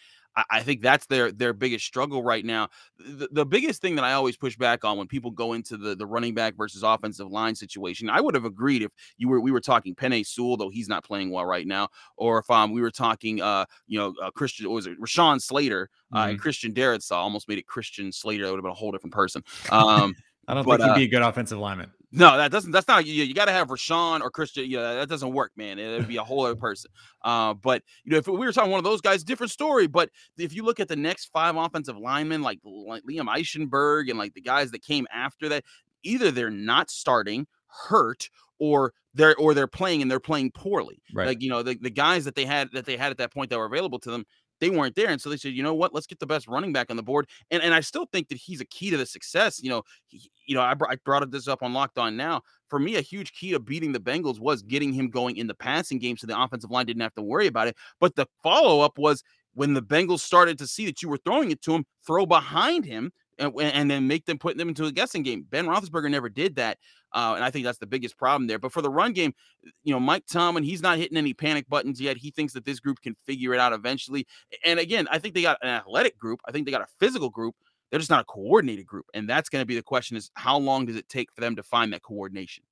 I, 0.50 0.62
think 0.62 0.80
that's 0.80 1.06
their 1.06 1.32
their 1.32 1.52
biggest 1.52 1.84
struggle 1.84 2.22
right 2.22 2.44
now. 2.44 2.68
The, 2.98 3.28
the 3.32 3.46
biggest 3.46 3.82
thing 3.82 3.96
that 3.96 4.04
I 4.04 4.12
always 4.12 4.36
push 4.36 4.56
back 4.56 4.84
on 4.84 4.96
when 4.96 5.08
people 5.08 5.30
go 5.30 5.54
into 5.54 5.76
the 5.76 5.94
the 5.94 6.06
running 6.06 6.34
back 6.34 6.56
versus 6.56 6.82
offensive 6.82 7.30
line 7.30 7.54
situation, 7.54 8.08
I 8.08 8.20
would 8.20 8.34
have 8.34 8.44
agreed 8.44 8.82
if 8.82 8.92
you 9.18 9.28
were 9.28 9.40
we 9.40 9.50
were 9.50 9.60
talking 9.60 9.94
Penei 9.94 10.24
Sewell, 10.24 10.56
though 10.56 10.70
he's 10.70 10.88
not 10.88 11.04
playing 11.04 11.30
well 11.30 11.44
right 11.44 11.66
now, 11.66 11.88
or 12.16 12.38
if 12.38 12.50
um 12.50 12.72
we 12.72 12.80
were 12.80 12.90
talking 12.90 13.40
uh 13.40 13.64
you 13.86 13.98
know 13.98 14.14
uh, 14.22 14.30
Christian 14.30 14.70
was 14.70 14.86
it 14.86 15.00
Rashawn 15.00 15.40
Slater 15.40 15.90
uh, 16.12 16.18
mm-hmm. 16.18 16.30
and 16.30 16.40
Christian 16.40 16.72
Darrisaw 16.72 17.16
almost 17.16 17.48
made 17.48 17.58
it 17.58 17.66
Christian 17.66 18.12
Slater. 18.12 18.44
That 18.44 18.52
would 18.52 18.58
have 18.58 18.64
been 18.64 18.72
a 18.72 18.74
whole 18.74 18.92
different 18.92 19.14
person. 19.14 19.42
Um, 19.70 20.14
I 20.48 20.54
don't 20.54 20.64
but, 20.64 20.80
think 20.80 20.88
he'd 20.88 20.92
uh, 20.92 20.96
be 20.96 21.04
a 21.04 21.08
good 21.08 21.22
offensive 21.22 21.58
lineman. 21.58 21.90
No, 22.12 22.36
that 22.36 22.50
doesn't. 22.50 22.72
That's 22.72 22.88
not. 22.88 23.06
You, 23.06 23.24
you 23.24 23.34
got 23.34 23.44
to 23.44 23.52
have 23.52 23.68
Rashawn 23.68 24.20
or 24.20 24.30
Christian. 24.30 24.68
Yeah, 24.68 24.94
that 24.94 25.08
doesn't 25.08 25.32
work, 25.32 25.52
man. 25.56 25.78
It'd 25.78 26.08
be 26.08 26.16
a 26.16 26.24
whole 26.24 26.44
other 26.44 26.56
person. 26.56 26.90
Uh, 27.22 27.54
but 27.54 27.82
you 28.04 28.12
know, 28.12 28.18
if 28.18 28.26
we 28.26 28.38
were 28.38 28.52
talking 28.52 28.70
one 28.70 28.78
of 28.78 28.84
those 28.84 29.00
guys, 29.00 29.22
different 29.22 29.52
story. 29.52 29.86
But 29.86 30.10
if 30.36 30.54
you 30.54 30.64
look 30.64 30.80
at 30.80 30.88
the 30.88 30.96
next 30.96 31.26
five 31.26 31.56
offensive 31.56 31.96
linemen, 31.96 32.42
like, 32.42 32.58
like 32.64 33.04
Liam 33.04 33.28
Eichenberg 33.28 34.10
and 34.10 34.18
like 34.18 34.34
the 34.34 34.40
guys 34.40 34.72
that 34.72 34.82
came 34.82 35.06
after 35.12 35.48
that, 35.50 35.64
either 36.02 36.32
they're 36.32 36.50
not 36.50 36.90
starting, 36.90 37.46
hurt, 37.88 38.28
or 38.58 38.92
they're 39.14 39.36
or 39.36 39.54
they're 39.54 39.66
playing 39.66 40.02
and 40.02 40.10
they're 40.10 40.20
playing 40.20 40.50
poorly. 40.50 41.02
Right. 41.14 41.28
Like 41.28 41.42
you 41.42 41.50
know, 41.50 41.62
the, 41.62 41.76
the 41.80 41.90
guys 41.90 42.24
that 42.24 42.34
they 42.34 42.44
had 42.44 42.70
that 42.72 42.86
they 42.86 42.96
had 42.96 43.10
at 43.10 43.18
that 43.18 43.32
point 43.32 43.50
that 43.50 43.58
were 43.58 43.66
available 43.66 43.98
to 44.00 44.10
them, 44.10 44.24
they 44.60 44.70
weren't 44.70 44.94
there. 44.94 45.08
And 45.08 45.20
so 45.20 45.30
they 45.30 45.36
said, 45.36 45.52
you 45.52 45.62
know 45.62 45.74
what, 45.74 45.94
let's 45.94 46.06
get 46.06 46.18
the 46.18 46.26
best 46.26 46.46
running 46.46 46.72
back 46.72 46.90
on 46.90 46.96
the 46.96 47.02
board. 47.02 47.26
And 47.50 47.62
and 47.62 47.74
I 47.74 47.80
still 47.80 48.06
think 48.12 48.28
that 48.28 48.38
he's 48.38 48.60
a 48.60 48.64
key 48.64 48.90
to 48.90 48.96
the 48.96 49.06
success. 49.06 49.62
You 49.62 49.70
know, 49.70 49.82
he, 50.06 50.30
you 50.46 50.54
know, 50.54 50.62
I, 50.62 50.74
br- 50.74 50.88
I 50.88 50.96
brought 51.04 51.28
this 51.30 51.48
up 51.48 51.62
on 51.62 51.72
Locked 51.72 51.98
On 51.98 52.16
now. 52.16 52.42
For 52.68 52.78
me, 52.78 52.96
a 52.96 53.00
huge 53.00 53.32
key 53.32 53.50
to 53.50 53.58
beating 53.58 53.92
the 53.92 53.98
Bengals 53.98 54.38
was 54.38 54.62
getting 54.62 54.92
him 54.92 55.10
going 55.10 55.36
in 55.36 55.46
the 55.48 55.54
passing 55.54 55.98
game, 55.98 56.16
so 56.16 56.26
the 56.26 56.40
offensive 56.40 56.70
line 56.70 56.86
didn't 56.86 57.02
have 57.02 57.14
to 57.14 57.22
worry 57.22 57.46
about 57.46 57.66
it. 57.66 57.76
But 57.98 58.14
the 58.14 58.26
follow 58.42 58.80
up 58.80 58.96
was 58.96 59.24
when 59.54 59.74
the 59.74 59.82
Bengals 59.82 60.20
started 60.20 60.58
to 60.58 60.66
see 60.66 60.86
that 60.86 61.02
you 61.02 61.08
were 61.08 61.18
throwing 61.18 61.50
it 61.50 61.62
to 61.62 61.74
him, 61.74 61.84
throw 62.06 62.26
behind 62.26 62.84
him 62.84 63.12
and, 63.40 63.58
and 63.60 63.90
then 63.90 64.06
make 64.06 64.26
them 64.26 64.38
put 64.38 64.56
them 64.56 64.68
into 64.68 64.84
a 64.84 64.92
guessing 64.92 65.22
game. 65.22 65.46
Ben 65.48 65.66
Roethlisberger 65.66 66.10
never 66.10 66.28
did 66.28 66.56
that. 66.56 66.78
Uh, 67.12 67.32
and 67.34 67.44
I 67.44 67.50
think 67.50 67.64
that's 67.64 67.78
the 67.78 67.86
biggest 67.86 68.16
problem 68.16 68.46
there. 68.46 68.58
But 68.58 68.72
for 68.72 68.82
the 68.82 68.90
run 68.90 69.12
game, 69.12 69.34
you 69.82 69.92
know, 69.92 69.98
Mike 69.98 70.26
Tomlin, 70.26 70.62
he's 70.62 70.82
not 70.82 70.98
hitting 70.98 71.16
any 71.16 71.34
panic 71.34 71.68
buttons 71.68 72.00
yet. 72.00 72.16
He 72.16 72.30
thinks 72.30 72.52
that 72.52 72.64
this 72.64 72.78
group 72.78 73.00
can 73.00 73.16
figure 73.26 73.52
it 73.52 73.60
out 73.60 73.72
eventually. 73.72 74.26
And 74.64 74.78
again, 74.78 75.08
I 75.10 75.18
think 75.18 75.34
they 75.34 75.42
got 75.42 75.58
an 75.62 75.68
athletic 75.68 76.18
group. 76.18 76.40
I 76.46 76.52
think 76.52 76.66
they 76.66 76.72
got 76.72 76.82
a 76.82 76.88
physical 76.98 77.30
group. 77.30 77.56
They're 77.90 77.98
just 77.98 78.10
not 78.10 78.20
a 78.20 78.24
coordinated 78.24 78.86
group. 78.86 79.06
And 79.14 79.28
that's 79.28 79.48
going 79.48 79.62
to 79.62 79.66
be 79.66 79.74
the 79.74 79.82
question 79.82 80.16
is 80.16 80.30
how 80.34 80.58
long 80.58 80.86
does 80.86 80.96
it 80.96 81.08
take 81.08 81.32
for 81.32 81.40
them 81.40 81.56
to 81.56 81.62
find 81.62 81.92
that 81.92 82.02
coordination? 82.02 82.64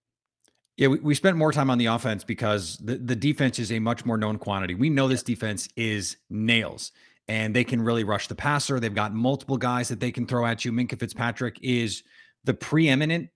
Yeah, 0.76 0.87
we, 0.87 1.00
we 1.00 1.14
spent 1.17 1.37
more 1.37 1.50
time 1.50 1.71
on 1.71 1.79
the 1.79 1.87
offense 1.87 2.23
because 2.23 2.76
the, 2.79 2.94
the 2.94 3.17
defense 3.17 3.59
is 3.59 3.73
a 3.73 3.81
much 3.81 4.06
more 4.06 4.17
known 4.17 4.38
quantity. 4.38 4.76
We 4.76 4.91
know 4.91 5.09
this 5.09 5.25
defense 5.25 5.69
is 5.75 6.19
nails 6.31 6.93
and 7.29 7.55
they 7.55 7.65
can 7.65 7.81
really 7.81 8.05
rush 8.05 8.27
the 8.27 8.35
passer. 8.35 8.81
They've 8.81 8.95
got 8.95 9.15
multiple 9.15 9.57
guys 9.57 9.89
that 9.89 10.01
they 10.01 10.11
can 10.11 10.27
throw 10.27 10.47
at 10.47 10.65
you. 10.65 10.73
Minkah 10.73 10.99
Fitzpatrick 10.99 11.59
is 11.63 12.03
the 12.45 12.55
preeminent 12.55 13.29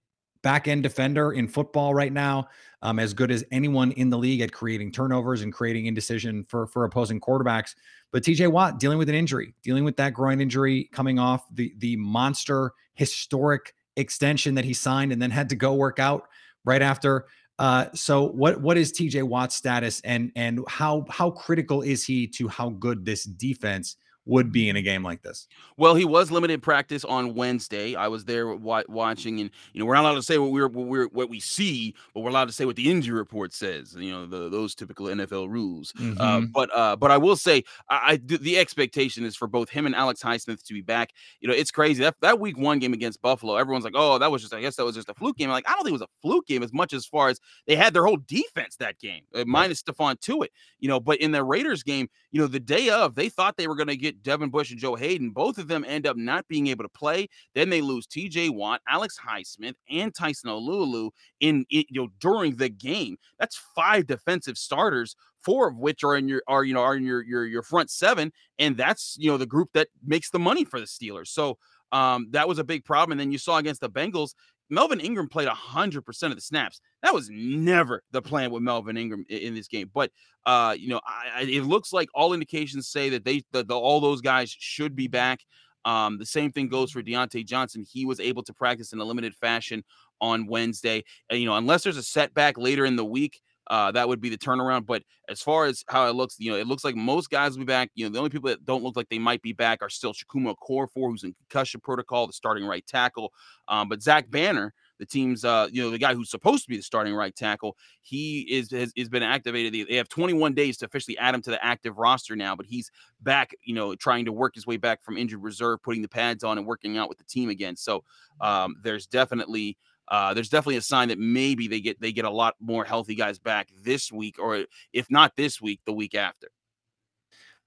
back 0.42 0.66
end 0.66 0.82
defender 0.82 1.32
in 1.32 1.46
football 1.46 1.94
right 1.94 2.12
now, 2.12 2.48
um, 2.82 2.98
as 2.98 3.14
good 3.14 3.30
as 3.30 3.44
anyone 3.52 3.92
in 3.92 4.10
the 4.10 4.18
league 4.18 4.40
at 4.40 4.52
creating 4.52 4.90
turnovers 4.90 5.42
and 5.42 5.52
creating 5.52 5.86
indecision 5.86 6.44
for 6.48 6.66
for 6.66 6.84
opposing 6.84 7.20
quarterbacks. 7.20 7.74
But 8.10 8.22
TJ 8.22 8.50
Watt 8.50 8.78
dealing 8.78 8.98
with 8.98 9.08
an 9.08 9.14
injury, 9.14 9.54
dealing 9.62 9.84
with 9.84 9.96
that 9.96 10.14
groin 10.14 10.40
injury 10.40 10.88
coming 10.92 11.18
off 11.18 11.46
the 11.54 11.72
the 11.78 11.96
monster 11.96 12.72
historic 12.94 13.74
extension 13.96 14.54
that 14.54 14.64
he 14.64 14.72
signed 14.72 15.12
and 15.12 15.20
then 15.20 15.30
had 15.30 15.48
to 15.50 15.56
go 15.56 15.74
work 15.74 15.98
out 15.98 16.28
right 16.64 16.82
after. 16.82 17.26
Uh, 17.62 17.86
so 17.94 18.26
what 18.30 18.60
what 18.60 18.76
is 18.76 18.92
TJ 18.92 19.22
Watt's 19.22 19.54
status 19.54 20.00
and 20.02 20.32
and 20.34 20.58
how 20.66 21.04
how 21.08 21.30
critical 21.30 21.82
is 21.82 22.02
he 22.04 22.26
to 22.26 22.48
how 22.48 22.70
good 22.70 23.04
this 23.04 23.22
defense 23.22 23.96
would 24.24 24.52
be 24.52 24.68
in 24.68 24.76
a 24.76 24.82
game 24.82 25.02
like 25.02 25.22
this? 25.22 25.48
Well, 25.76 25.94
he 25.94 26.04
was 26.04 26.30
limited 26.30 26.62
practice 26.62 27.04
on 27.04 27.34
Wednesday. 27.34 27.94
I 27.94 28.08
was 28.08 28.24
there 28.24 28.54
watching, 28.54 29.40
and 29.40 29.50
you 29.72 29.80
know 29.80 29.86
we're 29.86 29.94
not 29.94 30.04
allowed 30.04 30.14
to 30.14 30.22
say 30.22 30.38
what 30.38 30.52
we're 30.52 30.68
what 30.68 30.86
we're 30.86 31.06
what 31.08 31.28
we 31.28 31.40
see, 31.40 31.94
but 32.14 32.20
we're 32.20 32.30
allowed 32.30 32.48
to 32.48 32.52
say 32.52 32.64
what 32.64 32.76
the 32.76 32.90
injury 32.90 33.18
report 33.18 33.52
says. 33.52 33.94
You 33.98 34.12
know 34.12 34.26
the, 34.26 34.48
those 34.48 34.74
typical 34.74 35.06
NFL 35.06 35.48
rules. 35.48 35.92
Uh, 35.96 36.02
mm-hmm. 36.02 36.20
Uh, 36.20 36.40
but 36.52 36.76
uh, 36.76 36.96
but 36.96 37.10
I 37.10 37.16
will 37.16 37.36
say, 37.36 37.64
I, 37.88 38.12
I, 38.12 38.16
the 38.16 38.58
expectation 38.58 39.24
is 39.24 39.34
for 39.34 39.48
both 39.48 39.68
him 39.68 39.86
and 39.86 39.94
Alex 39.94 40.22
Highsmith 40.22 40.64
to 40.64 40.74
be 40.74 40.82
back. 40.82 41.10
You 41.40 41.48
know, 41.48 41.54
it's 41.54 41.70
crazy 41.70 42.02
that 42.04 42.14
that 42.20 42.38
week 42.38 42.56
one 42.56 42.78
game 42.78 42.92
against 42.92 43.20
Buffalo. 43.22 43.56
Everyone's 43.56 43.84
like, 43.84 43.94
oh, 43.96 44.18
that 44.18 44.30
was 44.30 44.42
just 44.42 44.54
I 44.54 44.60
guess 44.60 44.76
that 44.76 44.84
was 44.84 44.94
just 44.94 45.08
a 45.08 45.14
fluke 45.14 45.36
game. 45.36 45.50
Like 45.50 45.68
I 45.68 45.72
don't 45.72 45.82
think 45.82 45.90
it 45.90 46.00
was 46.00 46.02
a 46.02 46.20
fluke 46.20 46.46
game 46.46 46.62
as 46.62 46.72
much 46.72 46.92
as 46.92 47.06
far 47.06 47.28
as 47.28 47.40
they 47.66 47.74
had 47.74 47.92
their 47.92 48.04
whole 48.04 48.18
defense 48.28 48.76
that 48.76 49.00
game, 49.00 49.22
uh, 49.34 49.44
minus 49.46 49.82
Stephon 49.82 50.20
Tuitt. 50.20 50.48
You 50.78 50.88
know, 50.88 51.00
but 51.00 51.18
in 51.18 51.32
the 51.32 51.42
Raiders 51.42 51.82
game, 51.82 52.08
you 52.30 52.40
know, 52.40 52.46
the 52.46 52.60
day 52.60 52.88
of 52.90 53.14
they 53.14 53.28
thought 53.28 53.56
they 53.56 53.66
were 53.66 53.76
going 53.76 53.88
to 53.88 53.96
get 53.96 54.11
Devin 54.22 54.50
Bush 54.50 54.70
and 54.70 54.80
Joe 54.80 54.94
Haden, 54.94 55.30
Both 55.30 55.58
of 55.58 55.68
them 55.68 55.84
end 55.86 56.06
up 56.06 56.16
not 56.16 56.46
being 56.48 56.66
able 56.68 56.84
to 56.84 56.88
play. 56.88 57.28
Then 57.54 57.70
they 57.70 57.80
lose 57.80 58.06
TJ 58.06 58.50
Watt, 58.50 58.80
Alex 58.88 59.18
Highsmith, 59.18 59.74
and 59.90 60.14
Tyson 60.14 60.50
Alualu 60.50 61.10
in, 61.40 61.64
in 61.70 61.84
you 61.88 62.02
know 62.02 62.08
during 62.20 62.56
the 62.56 62.68
game. 62.68 63.16
That's 63.38 63.60
five 63.74 64.06
defensive 64.06 64.58
starters 64.58 65.16
four 65.42 65.68
of 65.68 65.76
which 65.76 66.04
are 66.04 66.16
in 66.16 66.28
your 66.28 66.42
are 66.46 66.64
you 66.64 66.74
know 66.74 66.80
are 66.80 66.96
in 66.96 67.04
your 67.04 67.22
your 67.22 67.44
your 67.44 67.62
front 67.62 67.90
seven 67.90 68.32
and 68.58 68.76
that's 68.76 69.16
you 69.18 69.30
know 69.30 69.36
the 69.36 69.46
group 69.46 69.70
that 69.74 69.88
makes 70.04 70.30
the 70.30 70.38
money 70.38 70.64
for 70.64 70.80
the 70.80 70.86
Steelers. 70.86 71.28
So 71.28 71.58
um 71.90 72.28
that 72.30 72.48
was 72.48 72.58
a 72.58 72.64
big 72.64 72.84
problem 72.84 73.12
and 73.12 73.20
then 73.20 73.32
you 73.32 73.38
saw 73.38 73.58
against 73.58 73.80
the 73.80 73.90
Bengals 73.90 74.34
Melvin 74.72 75.00
Ingram 75.00 75.28
played 75.28 75.48
100% 75.48 76.22
of 76.22 76.34
the 76.34 76.40
snaps. 76.40 76.80
That 77.02 77.12
was 77.12 77.28
never 77.30 78.02
the 78.10 78.22
plan 78.22 78.50
with 78.50 78.62
Melvin 78.62 78.96
Ingram 78.96 79.26
in, 79.28 79.38
in 79.38 79.54
this 79.54 79.68
game. 79.68 79.90
But, 79.92 80.10
uh, 80.46 80.74
you 80.78 80.88
know, 80.88 81.00
I, 81.06 81.40
I, 81.40 81.42
it 81.42 81.64
looks 81.64 81.92
like 81.92 82.08
all 82.14 82.32
indications 82.32 82.88
say 82.88 83.10
that 83.10 83.22
they, 83.22 83.42
the, 83.52 83.64
the, 83.64 83.78
all 83.78 84.00
those 84.00 84.22
guys 84.22 84.50
should 84.58 84.96
be 84.96 85.08
back. 85.08 85.40
Um, 85.84 86.16
the 86.16 86.24
same 86.24 86.52
thing 86.52 86.68
goes 86.68 86.90
for 86.90 87.02
Diontae 87.02 87.44
Johnson. 87.44 87.84
He 87.86 88.06
was 88.06 88.18
able 88.18 88.42
to 88.44 88.54
practice 88.54 88.94
in 88.94 88.98
a 88.98 89.04
limited 89.04 89.34
fashion 89.34 89.84
on 90.22 90.46
Wednesday. 90.46 91.04
And, 91.28 91.38
you 91.38 91.46
know, 91.46 91.56
unless 91.56 91.82
there's 91.82 91.98
a 91.98 92.02
setback 92.02 92.56
later 92.56 92.86
in 92.86 92.96
the 92.96 93.04
week, 93.04 93.42
uh, 93.68 93.92
that 93.92 94.08
would 94.08 94.20
be 94.20 94.28
the 94.28 94.38
turnaround. 94.38 94.86
But 94.86 95.02
as 95.28 95.40
far 95.40 95.66
as 95.66 95.84
how 95.88 96.08
it 96.08 96.14
looks, 96.14 96.36
you 96.38 96.50
know, 96.50 96.58
it 96.58 96.66
looks 96.66 96.84
like 96.84 96.96
most 96.96 97.30
guys 97.30 97.52
will 97.52 97.64
be 97.64 97.64
back. 97.64 97.90
You 97.94 98.04
know, 98.06 98.12
the 98.12 98.18
only 98.18 98.30
people 98.30 98.48
that 98.50 98.64
don't 98.64 98.82
look 98.82 98.96
like 98.96 99.08
they 99.08 99.18
might 99.18 99.42
be 99.42 99.52
back 99.52 99.82
are 99.82 99.88
still 99.88 100.12
Chukwuma 100.12 100.54
Okorafor, 100.56 101.10
who's 101.10 101.24
in 101.24 101.34
concussion 101.34 101.80
protocol, 101.80 102.26
the 102.26 102.32
starting 102.32 102.66
right 102.66 102.86
tackle. 102.86 103.32
Um, 103.68 103.88
but 103.88 104.02
Zach 104.02 104.30
Banner, 104.30 104.74
the 104.98 105.06
team's, 105.06 105.44
uh, 105.44 105.68
you 105.72 105.82
know, 105.82 105.90
the 105.90 105.98
guy 105.98 106.14
who's 106.14 106.30
supposed 106.30 106.64
to 106.64 106.68
be 106.68 106.76
the 106.76 106.82
starting 106.82 107.14
right 107.14 107.34
tackle, 107.34 107.76
he 108.02 108.40
is 108.42 108.70
has, 108.70 108.92
has 108.96 109.08
been 109.08 109.22
activated. 109.22 109.88
They 109.88 109.96
have 109.96 110.08
21 110.08 110.54
days 110.54 110.76
to 110.78 110.86
officially 110.86 111.16
add 111.18 111.34
him 111.34 111.42
to 111.42 111.50
the 111.50 111.64
active 111.64 111.98
roster 111.98 112.36
now, 112.36 112.54
but 112.56 112.66
he's 112.66 112.90
back, 113.20 113.54
you 113.64 113.74
know, 113.74 113.94
trying 113.94 114.24
to 114.24 114.32
work 114.32 114.54
his 114.54 114.66
way 114.66 114.76
back 114.76 115.02
from 115.02 115.16
injured 115.16 115.42
reserve, 115.42 115.82
putting 115.82 116.02
the 116.02 116.08
pads 116.08 116.44
on 116.44 116.58
and 116.58 116.66
working 116.66 116.98
out 116.98 117.08
with 117.08 117.18
the 117.18 117.24
team 117.24 117.48
again. 117.48 117.76
So 117.76 118.04
um, 118.40 118.76
there's 118.82 119.06
definitely 119.06 119.76
uh, 120.12 120.34
there's 120.34 120.50
definitely 120.50 120.76
a 120.76 120.82
sign 120.82 121.08
that 121.08 121.18
maybe 121.18 121.68
they 121.68 121.80
get 121.80 121.98
they 121.98 122.12
get 122.12 122.26
a 122.26 122.30
lot 122.30 122.54
more 122.60 122.84
healthy 122.84 123.14
guys 123.14 123.38
back 123.38 123.70
this 123.82 124.12
week, 124.12 124.36
or 124.38 124.66
if 124.92 125.10
not 125.10 125.32
this 125.36 125.60
week, 125.60 125.80
the 125.86 125.92
week 125.92 126.14
after. 126.14 126.48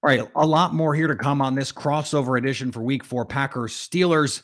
All 0.00 0.08
right, 0.08 0.22
a 0.36 0.46
lot 0.46 0.72
more 0.72 0.94
here 0.94 1.08
to 1.08 1.16
come 1.16 1.42
on 1.42 1.56
this 1.56 1.72
crossover 1.72 2.38
edition 2.38 2.70
for 2.70 2.82
Week 2.82 3.02
Four 3.02 3.24
Packers 3.24 3.72
Steelers. 3.72 4.42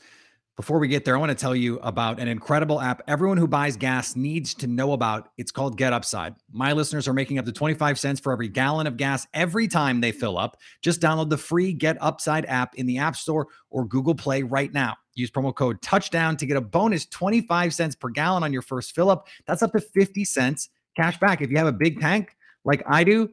Before 0.56 0.78
we 0.78 0.86
get 0.86 1.06
there, 1.06 1.16
I 1.16 1.18
want 1.18 1.30
to 1.30 1.34
tell 1.34 1.56
you 1.56 1.78
about 1.78 2.20
an 2.20 2.28
incredible 2.28 2.78
app 2.78 3.00
everyone 3.08 3.38
who 3.38 3.48
buys 3.48 3.74
gas 3.74 4.16
needs 4.16 4.52
to 4.56 4.66
know 4.66 4.92
about. 4.92 5.30
It's 5.38 5.50
called 5.50 5.78
Get 5.78 5.94
Upside. 5.94 6.34
My 6.52 6.74
listeners 6.74 7.08
are 7.08 7.14
making 7.14 7.38
up 7.38 7.46
to 7.46 7.52
25 7.52 7.98
cents 7.98 8.20
for 8.20 8.34
every 8.34 8.48
gallon 8.48 8.86
of 8.86 8.98
gas 8.98 9.26
every 9.32 9.66
time 9.66 10.02
they 10.02 10.12
fill 10.12 10.36
up. 10.36 10.58
Just 10.82 11.00
download 11.00 11.30
the 11.30 11.38
free 11.38 11.72
Get 11.72 11.96
Upside 12.02 12.44
app 12.44 12.74
in 12.74 12.84
the 12.84 12.98
App 12.98 13.16
Store 13.16 13.48
or 13.70 13.86
Google 13.86 14.14
Play 14.14 14.42
right 14.42 14.70
now. 14.74 14.94
Use 15.14 15.30
promo 15.30 15.54
code 15.54 15.80
touchdown 15.80 16.36
to 16.36 16.44
get 16.44 16.58
a 16.58 16.60
bonus 16.60 17.06
25 17.06 17.72
cents 17.72 17.94
per 17.94 18.10
gallon 18.10 18.42
on 18.42 18.52
your 18.52 18.62
first 18.62 18.94
fill 18.94 19.08
up. 19.08 19.28
That's 19.46 19.62
up 19.62 19.72
to 19.72 19.80
50 19.80 20.22
cents 20.26 20.68
cash 20.94 21.18
back. 21.18 21.40
If 21.40 21.50
you 21.50 21.56
have 21.56 21.66
a 21.66 21.72
big 21.72 21.98
tank 21.98 22.36
like 22.66 22.82
I 22.86 23.04
do, 23.04 23.30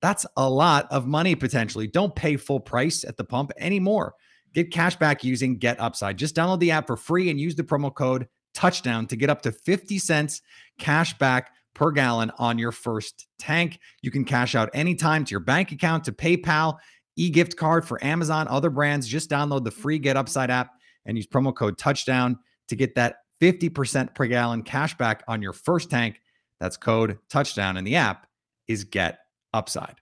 that's 0.00 0.24
a 0.38 0.48
lot 0.48 0.90
of 0.90 1.06
money 1.06 1.34
potentially. 1.34 1.86
Don't 1.86 2.16
pay 2.16 2.38
full 2.38 2.60
price 2.60 3.04
at 3.04 3.18
the 3.18 3.24
pump 3.24 3.52
anymore. 3.58 4.14
Get 4.52 4.70
cash 4.70 4.96
back 4.96 5.24
using 5.24 5.56
Get 5.56 5.80
Upside. 5.80 6.18
Just 6.18 6.36
download 6.36 6.60
the 6.60 6.70
app 6.70 6.86
for 6.86 6.96
free 6.96 7.30
and 7.30 7.40
use 7.40 7.54
the 7.54 7.64
promo 7.64 7.94
code 7.94 8.28
touchdown 8.54 9.06
to 9.06 9.16
get 9.16 9.30
up 9.30 9.42
to 9.42 9.52
50 9.52 9.98
cents 9.98 10.42
cash 10.78 11.16
back 11.18 11.52
per 11.74 11.90
gallon 11.90 12.30
on 12.38 12.58
your 12.58 12.72
first 12.72 13.26
tank. 13.38 13.78
You 14.02 14.10
can 14.10 14.24
cash 14.24 14.54
out 14.54 14.68
anytime 14.74 15.24
to 15.24 15.30
your 15.30 15.40
bank 15.40 15.72
account, 15.72 16.04
to 16.04 16.12
PayPal, 16.12 16.76
e-gift 17.16 17.56
card 17.56 17.86
for 17.86 18.02
Amazon, 18.04 18.46
other 18.48 18.70
brands. 18.70 19.06
Just 19.06 19.30
download 19.30 19.64
the 19.64 19.70
free 19.70 19.98
Get 19.98 20.16
Upside 20.16 20.50
app 20.50 20.70
and 21.06 21.16
use 21.16 21.26
promo 21.26 21.54
code 21.54 21.78
touchdown 21.78 22.38
to 22.68 22.76
get 22.76 22.94
that 22.94 23.16
50% 23.40 24.14
per 24.14 24.26
gallon 24.26 24.62
cash 24.62 24.96
back 24.96 25.24
on 25.28 25.42
your 25.42 25.52
first 25.52 25.90
tank. 25.90 26.20
That's 26.60 26.76
code 26.76 27.18
touchdown 27.28 27.76
and 27.76 27.86
the 27.86 27.96
app 27.96 28.26
is 28.68 28.84
Get 28.84 29.18
Upside. 29.52 30.01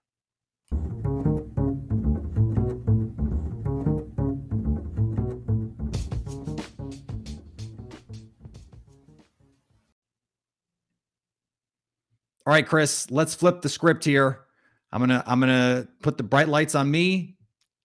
All 12.51 12.55
right, 12.55 12.67
Chris, 12.67 13.09
let's 13.13 13.33
flip 13.33 13.63
the 13.63 13.69
script 13.69 14.05
here. 14.05 14.41
I'm 14.91 14.99
gonna 14.99 15.23
I'm 15.25 15.39
gonna 15.39 15.87
put 16.03 16.17
the 16.17 16.25
bright 16.25 16.49
lights 16.49 16.75
on 16.75 16.91
me 16.91 17.37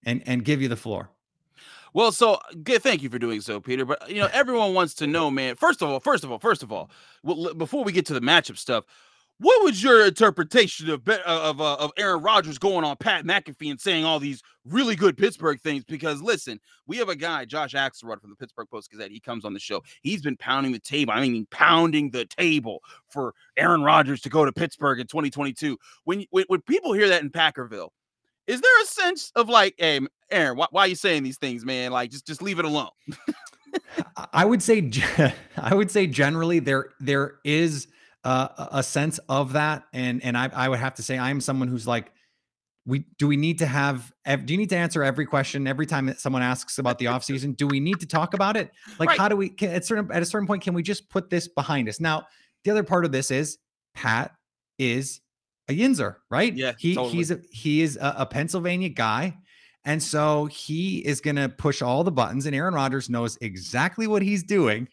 and 0.07 0.24
and 0.25 0.43
give 0.43 0.60
you 0.60 0.67
the 0.67 0.75
floor. 0.75 1.12
Well, 1.93 2.12
so 2.12 2.39
good. 2.63 2.81
Thank 2.81 3.03
you 3.03 3.12
for 3.12 3.19
doing 3.19 3.41
so, 3.41 3.60
Peter. 3.60 3.86
But 3.86 4.10
you 4.10 4.19
know, 4.22 4.29
everyone 4.34 4.74
wants 4.74 4.95
to 4.95 5.05
know, 5.05 5.29
man. 5.29 5.55
First 5.55 5.84
of 5.84 5.89
all, 5.89 6.00
first 6.00 6.24
of 6.24 6.31
all, 6.31 6.39
first 6.39 6.63
of 6.63 6.72
all, 6.72 6.89
well, 7.22 7.53
before 7.53 7.84
we 7.84 7.91
get 7.91 8.07
to 8.07 8.15
the 8.15 8.22
matchup 8.22 8.57
stuff, 8.57 8.86
what 9.39 9.63
was 9.63 9.84
your 9.84 10.06
interpretation 10.06 10.89
of 10.89 11.08
of 11.08 11.60
uh, 11.60 11.75
of 11.75 11.92
Aaron 11.98 12.22
Rodgers 12.22 12.58
going 12.58 12.86
on 12.86 12.96
Pat 12.98 13.25
McAfee 13.25 13.70
and 13.70 13.80
saying 13.80 14.06
all 14.06 14.20
these 14.20 14.42
really 14.63 14.96
good 14.96 15.18
Pittsburgh 15.18 15.60
things? 15.60 15.84
Because 15.84 16.22
listen, 16.22 16.60
we 16.88 16.98
have 16.98 17.10
a 17.10 17.15
guy, 17.15 17.44
Josh 17.44 17.74
Axelrod 17.74 18.22
from 18.22 18.30
the 18.30 18.36
Pittsburgh 18.38 18.70
Post 18.70 18.92
Gazette. 18.92 19.12
He 19.12 19.20
comes 19.20 19.44
on 19.44 19.54
the 19.54 19.60
show. 19.60 19.84
He's 20.01 20.22
been 20.22 20.38
pounding 20.38 20.72
the 20.72 20.80
table. 20.80 21.13
I 21.13 21.22
mean, 21.22 21.48
pounding 21.51 22.12
the 22.12 22.25
table 22.25 22.82
for 23.10 23.34
Aaron 23.58 23.84
Rodgers 23.84 24.22
to 24.22 24.30
go 24.30 24.46
to 24.46 24.54
Pittsburgh 24.54 25.00
in 25.00 25.08
2022. 25.08 25.77
When 26.06 26.25
when, 26.30 26.46
when 26.48 26.62
people 26.62 26.94
hear 26.94 27.10
that 27.10 27.22
in 27.22 27.30
Packerville, 27.30 27.89
is 28.48 28.62
there 28.62 28.82
a 28.84 28.86
sense 28.86 29.32
of 29.36 29.50
like, 29.50 29.75
hey, 29.77 30.00
Aaron, 30.32 30.58
why, 30.58 30.68
why 30.72 30.82
are 30.82 30.88
you 30.88 30.96
saying 30.96 31.24
these 31.24 31.38
things, 31.38 31.65
man? 31.65 31.92
Like, 31.92 32.12
just 32.12 32.25
just 32.25 32.42
leave 32.42 32.60
it 32.60 32.65
alone. 32.65 32.89
I 34.34 34.46
would 34.46 34.63
say, 34.63 34.89
I 35.58 35.75
would 35.75 35.92
say 35.92 36.08
generally 36.08 36.60
there 36.60 36.92
there 37.01 37.36
is 37.44 37.88
uh, 38.25 38.67
a 38.72 38.84
sense 38.84 39.20
of 39.29 39.53
that, 39.53 39.84
and 39.94 40.22
and 40.24 40.38
I 40.38 40.50
I 40.53 40.67
would 40.67 40.79
have 40.79 40.96
to 40.96 41.03
say 41.03 41.17
I'm 41.17 41.39
someone 41.39 41.67
who's 41.67 41.88
like, 41.88 42.12
we 42.86 43.05
do 43.17 43.27
we 43.27 43.38
need 43.38 43.60
to 43.60 43.65
have 43.65 44.12
do 44.46 44.53
you 44.53 44.58
need 44.58 44.70
to 44.70 44.77
answer 44.77 45.03
every 45.03 45.25
question 45.25 45.67
every 45.67 45.86
time 45.86 46.05
that 46.05 46.20
someone 46.20 46.41
asks 46.41 46.77
about 46.77 47.00
the 47.00 47.05
offseason? 47.05 47.58
Do 47.58 47.67
we 47.67 47.79
need 47.79 48.00
to 48.00 48.05
talk 48.05 48.34
about 48.34 48.55
it? 48.55 48.72
Like 49.00 49.10
right. 49.10 49.17
how 49.17 49.27
do 49.27 49.36
we 49.36 49.50
can, 49.50 49.72
at 49.72 49.86
certain 49.86 50.12
at 50.12 50.22
a 50.22 50.25
certain 50.25 50.48
point 50.48 50.62
can 50.62 50.74
we 50.74 50.84
just 50.84 51.10
put 51.10 51.29
this 51.29 51.48
behind 51.48 51.89
us? 51.89 52.00
Now 52.00 52.25
the 52.63 52.72
other 52.72 52.84
part 52.84 53.05
of 53.05 53.12
this 53.12 53.32
is 53.32 53.58
pat 53.96 54.32
is 54.77 55.22
a 55.67 55.77
yinzer 55.77 56.17
right? 56.29 56.53
Yeah 56.53 56.74
he 56.77 56.96
totally. 56.96 57.15
he's 57.15 57.32
a 57.32 57.39
he 57.51 57.82
is 57.82 57.98
a, 57.98 58.15
a 58.20 58.25
pennsylvania 58.25 58.89
guy. 58.89 59.38
And 59.88 60.01
so 60.01 60.46
he 60.46 60.98
is 61.05 61.22
going 61.22 61.36
to 61.36 61.48
push 61.48 61.84
all 61.84 62.03
the 62.03 62.12
buttons 62.12 62.46
and 62.46 62.55
aaron 62.55 62.74
rodgers 62.74 63.10
knows 63.10 63.38
exactly 63.41 64.08
what 64.08 64.22
he's 64.22 64.44
doing 64.44 64.88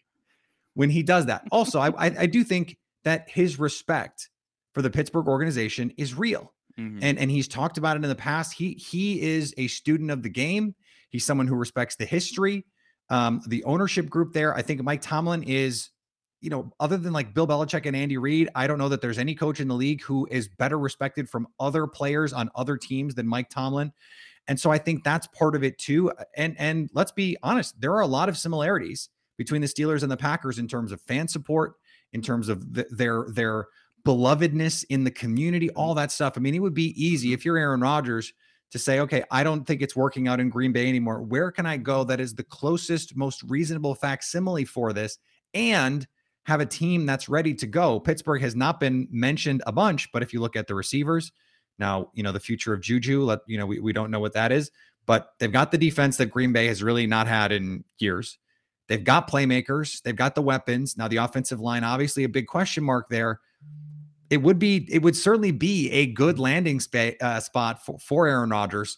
when 0.73 0.89
he 0.89 1.03
does 1.03 1.27
that. 1.27 1.43
Also 1.51 1.79
I, 1.79 1.89
I 1.89 2.15
i 2.21 2.25
do 2.25 2.43
think 2.43 2.77
that 3.03 3.29
his 3.29 3.59
respect 3.59 4.29
for 4.73 4.81
the 4.81 4.89
Pittsburgh 4.89 5.27
organization 5.27 5.93
is 5.97 6.15
real. 6.15 6.53
Mm-hmm. 6.79 6.99
And 7.01 7.19
and 7.19 7.29
he's 7.29 7.47
talked 7.47 7.77
about 7.77 7.97
it 7.97 8.03
in 8.03 8.09
the 8.09 8.15
past. 8.15 8.53
He 8.53 8.73
he 8.73 9.21
is 9.21 9.53
a 9.57 9.67
student 9.67 10.09
of 10.09 10.23
the 10.23 10.29
game. 10.29 10.75
He's 11.09 11.25
someone 11.25 11.47
who 11.47 11.55
respects 11.55 11.95
the 11.95 12.05
history, 12.05 12.65
um, 13.09 13.41
the 13.47 13.63
ownership 13.65 14.09
group 14.09 14.33
there. 14.33 14.55
I 14.55 14.63
think 14.63 14.81
Mike 14.81 15.01
Tomlin 15.01 15.43
is, 15.43 15.89
you 16.41 16.49
know, 16.49 16.73
other 16.79 16.97
than 16.97 17.13
like 17.13 17.35
Bill 17.35 17.45
Belichick 17.45 17.85
and 17.85 17.95
Andy 17.95 18.17
Reid, 18.17 18.49
I 18.55 18.65
don't 18.65 18.79
know 18.79 18.89
that 18.89 19.01
there's 19.01 19.19
any 19.19 19.35
coach 19.35 19.59
in 19.59 19.67
the 19.67 19.75
league 19.75 20.01
who 20.01 20.27
is 20.31 20.47
better 20.47 20.79
respected 20.79 21.29
from 21.29 21.47
other 21.59 21.85
players 21.85 22.33
on 22.33 22.49
other 22.55 22.75
teams 22.75 23.13
than 23.13 23.27
Mike 23.27 23.49
Tomlin. 23.49 23.91
And 24.47 24.59
so 24.59 24.71
I 24.71 24.79
think 24.79 25.03
that's 25.03 25.27
part 25.27 25.55
of 25.55 25.63
it 25.63 25.77
too. 25.77 26.11
And 26.35 26.55
and 26.57 26.89
let's 26.93 27.11
be 27.11 27.37
honest, 27.43 27.79
there 27.79 27.93
are 27.93 28.01
a 28.01 28.07
lot 28.07 28.29
of 28.29 28.37
similarities 28.37 29.09
between 29.37 29.61
the 29.61 29.67
Steelers 29.67 30.03
and 30.03 30.11
the 30.11 30.17
Packers 30.17 30.59
in 30.59 30.67
terms 30.67 30.91
of 30.91 31.01
fan 31.01 31.27
support, 31.27 31.75
in 32.13 32.21
terms 32.21 32.49
of 32.49 32.73
the, 32.73 32.87
their 32.91 33.25
their 33.29 33.67
belovedness 34.05 34.85
in 34.89 35.03
the 35.03 35.11
community, 35.11 35.67
mm-hmm. 35.67 35.79
all 35.79 35.93
that 35.95 36.11
stuff. 36.11 36.33
I 36.35 36.39
mean, 36.39 36.55
it 36.55 36.59
would 36.59 36.73
be 36.73 36.93
easy 37.01 37.33
if 37.33 37.45
you're 37.45 37.57
Aaron 37.57 37.81
Rodgers 37.81 38.33
to 38.71 38.79
say, 38.79 38.99
okay, 38.99 39.23
I 39.29 39.43
don't 39.43 39.65
think 39.65 39.81
it's 39.81 39.95
working 39.95 40.27
out 40.27 40.39
in 40.39 40.49
Green 40.49 40.71
Bay 40.71 40.89
anymore. 40.89 41.21
Where 41.21 41.51
can 41.51 41.65
I 41.65 41.77
go 41.77 42.03
that 42.05 42.19
is 42.19 42.33
the 42.33 42.43
closest, 42.43 43.15
most 43.15 43.43
reasonable 43.43 43.93
facsimile 43.93 44.65
for 44.65 44.93
this 44.93 45.19
and 45.53 46.07
have 46.45 46.59
a 46.59 46.65
team 46.65 47.05
that's 47.05 47.29
ready 47.29 47.53
to 47.53 47.67
go? 47.67 47.99
Pittsburgh 47.99 48.41
has 48.41 48.55
not 48.55 48.79
been 48.79 49.07
mentioned 49.11 49.61
a 49.67 49.71
bunch, 49.71 50.11
but 50.11 50.23
if 50.23 50.33
you 50.33 50.41
look 50.41 50.55
at 50.55 50.67
the 50.67 50.73
receivers, 50.73 51.31
now, 51.79 52.09
you 52.13 52.23
know, 52.23 52.31
the 52.31 52.39
future 52.39 52.73
of 52.73 52.81
Juju, 52.81 53.23
let 53.23 53.39
you 53.47 53.57
know, 53.57 53.65
we, 53.65 53.79
we 53.79 53.93
don't 53.93 54.11
know 54.11 54.19
what 54.19 54.33
that 54.33 54.51
is, 54.51 54.71
but 55.05 55.33
they've 55.39 55.51
got 55.51 55.71
the 55.71 55.77
defense 55.77 56.17
that 56.17 56.27
Green 56.27 56.51
Bay 56.51 56.67
has 56.67 56.81
really 56.83 57.07
not 57.07 57.27
had 57.27 57.51
in 57.51 57.83
years. 57.99 58.37
They've 58.87 59.03
got 59.03 59.29
playmakers, 59.29 60.01
they've 60.01 60.15
got 60.15 60.35
the 60.35 60.41
weapons. 60.41 60.97
Now, 60.97 61.07
the 61.07 61.17
offensive 61.17 61.59
line, 61.59 61.83
obviously, 61.83 62.23
a 62.23 62.29
big 62.29 62.47
question 62.47 62.83
mark 62.83 63.09
there. 63.09 63.39
It 64.29 64.37
would 64.41 64.59
be, 64.59 64.87
it 64.91 65.01
would 65.03 65.15
certainly 65.15 65.51
be 65.51 65.89
a 65.91 66.07
good 66.07 66.39
landing 66.39 66.79
spa- 66.79 67.11
uh, 67.21 67.39
spot 67.39 67.85
for, 67.85 67.99
for 67.99 68.27
Aaron 68.27 68.49
Rodgers. 68.49 68.97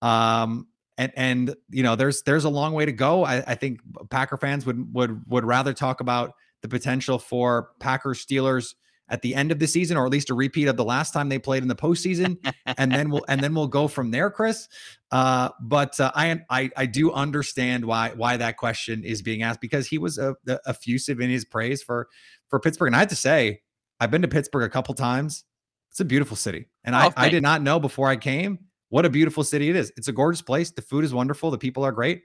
Um, 0.00 0.68
and 0.98 1.12
and 1.16 1.54
you 1.70 1.82
know, 1.82 1.96
there's 1.96 2.22
there's 2.22 2.44
a 2.44 2.48
long 2.48 2.72
way 2.72 2.86
to 2.86 2.92
go. 2.92 3.24
I, 3.24 3.42
I 3.46 3.54
think 3.54 3.80
Packer 4.10 4.36
fans 4.36 4.64
would 4.64 4.94
would 4.94 5.22
would 5.28 5.44
rather 5.44 5.72
talk 5.72 6.00
about 6.00 6.32
the 6.62 6.68
potential 6.68 7.18
for 7.18 7.70
Packers 7.80 8.24
Steelers 8.24 8.74
at 9.08 9.22
the 9.22 9.34
end 9.34 9.52
of 9.52 9.58
the 9.58 9.66
season, 9.66 9.96
or 9.96 10.04
at 10.04 10.12
least 10.12 10.30
a 10.30 10.34
repeat 10.34 10.68
of 10.68 10.76
the 10.76 10.84
last 10.84 11.12
time 11.12 11.28
they 11.28 11.38
played 11.38 11.62
in 11.62 11.68
the 11.68 11.76
postseason, 11.76 12.38
and 12.66 12.92
then 12.92 13.10
we'll 13.10 13.24
and 13.28 13.40
then 13.40 13.54
we'll 13.54 13.68
go 13.68 13.88
from 13.88 14.10
there, 14.10 14.30
Chris. 14.30 14.68
Uh, 15.10 15.50
but 15.60 15.98
uh, 16.00 16.10
I, 16.14 16.40
I 16.50 16.70
I 16.76 16.86
do 16.86 17.12
understand 17.12 17.84
why 17.84 18.12
why 18.16 18.36
that 18.36 18.56
question 18.56 19.04
is 19.04 19.22
being 19.22 19.42
asked 19.42 19.60
because 19.60 19.86
he 19.86 19.98
was 19.98 20.18
a, 20.18 20.34
a, 20.48 20.58
effusive 20.66 21.20
in 21.20 21.30
his 21.30 21.44
praise 21.44 21.82
for 21.82 22.08
for 22.48 22.60
Pittsburgh, 22.60 22.88
and 22.88 22.96
I 22.96 23.00
have 23.00 23.08
to 23.08 23.16
say, 23.16 23.60
I've 24.00 24.10
been 24.10 24.22
to 24.22 24.28
Pittsburgh 24.28 24.64
a 24.64 24.70
couple 24.70 24.94
times. 24.94 25.44
It's 25.90 26.00
a 26.00 26.04
beautiful 26.04 26.36
city, 26.36 26.66
and 26.84 26.94
oh, 26.94 26.98
I 26.98 27.12
I 27.16 27.28
did 27.28 27.42
not 27.42 27.62
know 27.62 27.78
before 27.78 28.08
I 28.08 28.16
came 28.16 28.58
what 28.88 29.04
a 29.04 29.10
beautiful 29.10 29.44
city 29.44 29.68
it 29.68 29.76
is. 29.76 29.92
It's 29.96 30.08
a 30.08 30.12
gorgeous 30.12 30.42
place. 30.42 30.70
The 30.70 30.82
food 30.82 31.04
is 31.04 31.12
wonderful. 31.12 31.50
The 31.50 31.58
people 31.58 31.84
are 31.84 31.92
great. 31.92 32.22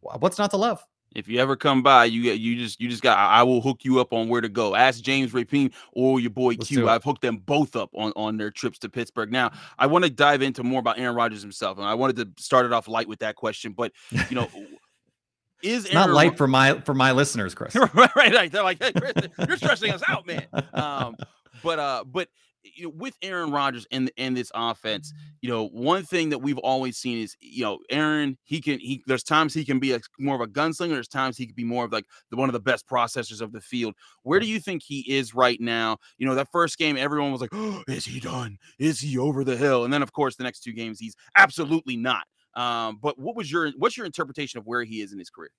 What's 0.00 0.38
not 0.38 0.50
to 0.50 0.56
love? 0.56 0.84
If 1.14 1.28
you 1.28 1.38
ever 1.38 1.56
come 1.56 1.82
by, 1.82 2.06
you 2.06 2.32
you 2.32 2.56
just 2.56 2.80
you 2.80 2.88
just 2.88 3.02
got 3.02 3.18
I 3.18 3.42
will 3.42 3.60
hook 3.60 3.84
you 3.84 4.00
up 4.00 4.12
on 4.12 4.28
where 4.28 4.40
to 4.40 4.48
go. 4.48 4.74
Ask 4.74 5.02
James 5.02 5.32
Rapien 5.32 5.72
or 5.92 6.20
your 6.20 6.30
boy 6.30 6.54
Let's 6.58 6.68
Q. 6.68 6.88
I've 6.88 7.04
hooked 7.04 7.22
them 7.22 7.38
both 7.38 7.76
up 7.76 7.90
on 7.94 8.12
on 8.16 8.36
their 8.36 8.50
trips 8.50 8.78
to 8.80 8.88
Pittsburgh. 8.88 9.30
Now 9.30 9.52
I 9.78 9.86
want 9.86 10.04
to 10.04 10.10
dive 10.10 10.42
into 10.42 10.62
more 10.62 10.80
about 10.80 10.98
Aaron 10.98 11.14
Rodgers 11.14 11.42
himself, 11.42 11.78
and 11.78 11.86
I 11.86 11.94
wanted 11.94 12.16
to 12.16 12.42
start 12.42 12.66
it 12.66 12.72
off 12.72 12.88
light 12.88 13.08
with 13.08 13.20
that 13.20 13.36
question. 13.36 13.72
But 13.72 13.92
you 14.28 14.34
know, 14.34 14.48
is 15.62 15.86
Aaron 15.86 16.08
not 16.08 16.10
light 16.10 16.36
for 16.36 16.46
my 16.46 16.80
for 16.80 16.94
my 16.94 17.12
listeners, 17.12 17.54
Chris? 17.56 17.74
right, 17.74 17.94
right, 17.94 18.14
right. 18.16 18.52
They're 18.52 18.64
like, 18.64 18.82
hey, 18.82 18.92
Chris, 18.92 19.14
you're 19.46 19.56
stressing 19.56 19.92
us 19.92 20.02
out, 20.08 20.26
man. 20.26 20.46
Um, 20.74 21.16
but 21.62 21.78
uh, 21.78 22.04
but 22.04 22.28
you 22.64 22.84
know, 22.84 22.92
with 22.96 23.16
Aaron 23.22 23.50
Rodgers 23.50 23.86
and 23.90 24.10
and 24.16 24.36
this 24.36 24.50
offense, 24.54 25.12
you 25.40 25.48
know, 25.48 25.68
one 25.68 26.02
thing 26.02 26.30
that 26.30 26.38
we've 26.38 26.58
always 26.58 26.96
seen 26.96 27.18
is, 27.18 27.36
you 27.40 27.62
know, 27.62 27.78
Aaron, 27.90 28.38
he 28.44 28.60
can 28.60 28.78
he 28.78 29.02
there's 29.06 29.22
times 29.22 29.54
he 29.54 29.64
can 29.64 29.78
be 29.78 29.92
a, 29.92 30.00
more 30.18 30.34
of 30.34 30.40
a 30.40 30.46
gunslinger, 30.46 30.90
there's 30.90 31.08
times 31.08 31.36
he 31.36 31.46
could 31.46 31.56
be 31.56 31.64
more 31.64 31.84
of 31.84 31.92
like 31.92 32.06
the 32.30 32.36
one 32.36 32.48
of 32.48 32.52
the 32.52 32.60
best 32.60 32.88
processors 32.88 33.40
of 33.40 33.52
the 33.52 33.60
field. 33.60 33.94
Where 34.22 34.40
do 34.40 34.46
you 34.46 34.60
think 34.60 34.82
he 34.82 35.00
is 35.00 35.34
right 35.34 35.60
now? 35.60 35.98
You 36.18 36.26
know, 36.26 36.34
that 36.34 36.50
first 36.50 36.78
game, 36.78 36.96
everyone 36.96 37.32
was 37.32 37.40
like, 37.40 37.50
oh, 37.52 37.82
is 37.88 38.04
he 38.04 38.20
done? 38.20 38.58
Is 38.78 39.00
he 39.00 39.18
over 39.18 39.44
the 39.44 39.56
hill? 39.56 39.84
And 39.84 39.92
then 39.92 40.02
of 40.02 40.12
course 40.12 40.36
the 40.36 40.44
next 40.44 40.60
two 40.60 40.72
games, 40.72 40.98
he's 40.98 41.14
absolutely 41.36 41.96
not. 41.96 42.24
Um, 42.54 42.98
but 43.02 43.18
what 43.18 43.36
was 43.36 43.50
your 43.50 43.70
what's 43.78 43.96
your 43.96 44.06
interpretation 44.06 44.58
of 44.58 44.66
where 44.66 44.84
he 44.84 45.00
is 45.00 45.12
in 45.12 45.18
his 45.18 45.30
career? 45.30 45.50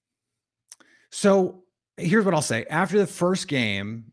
So 1.12 1.64
here's 1.98 2.26
what 2.26 2.34
I'll 2.34 2.42
say. 2.42 2.66
After 2.70 2.98
the 2.98 3.08
first 3.08 3.48
game, 3.48 4.12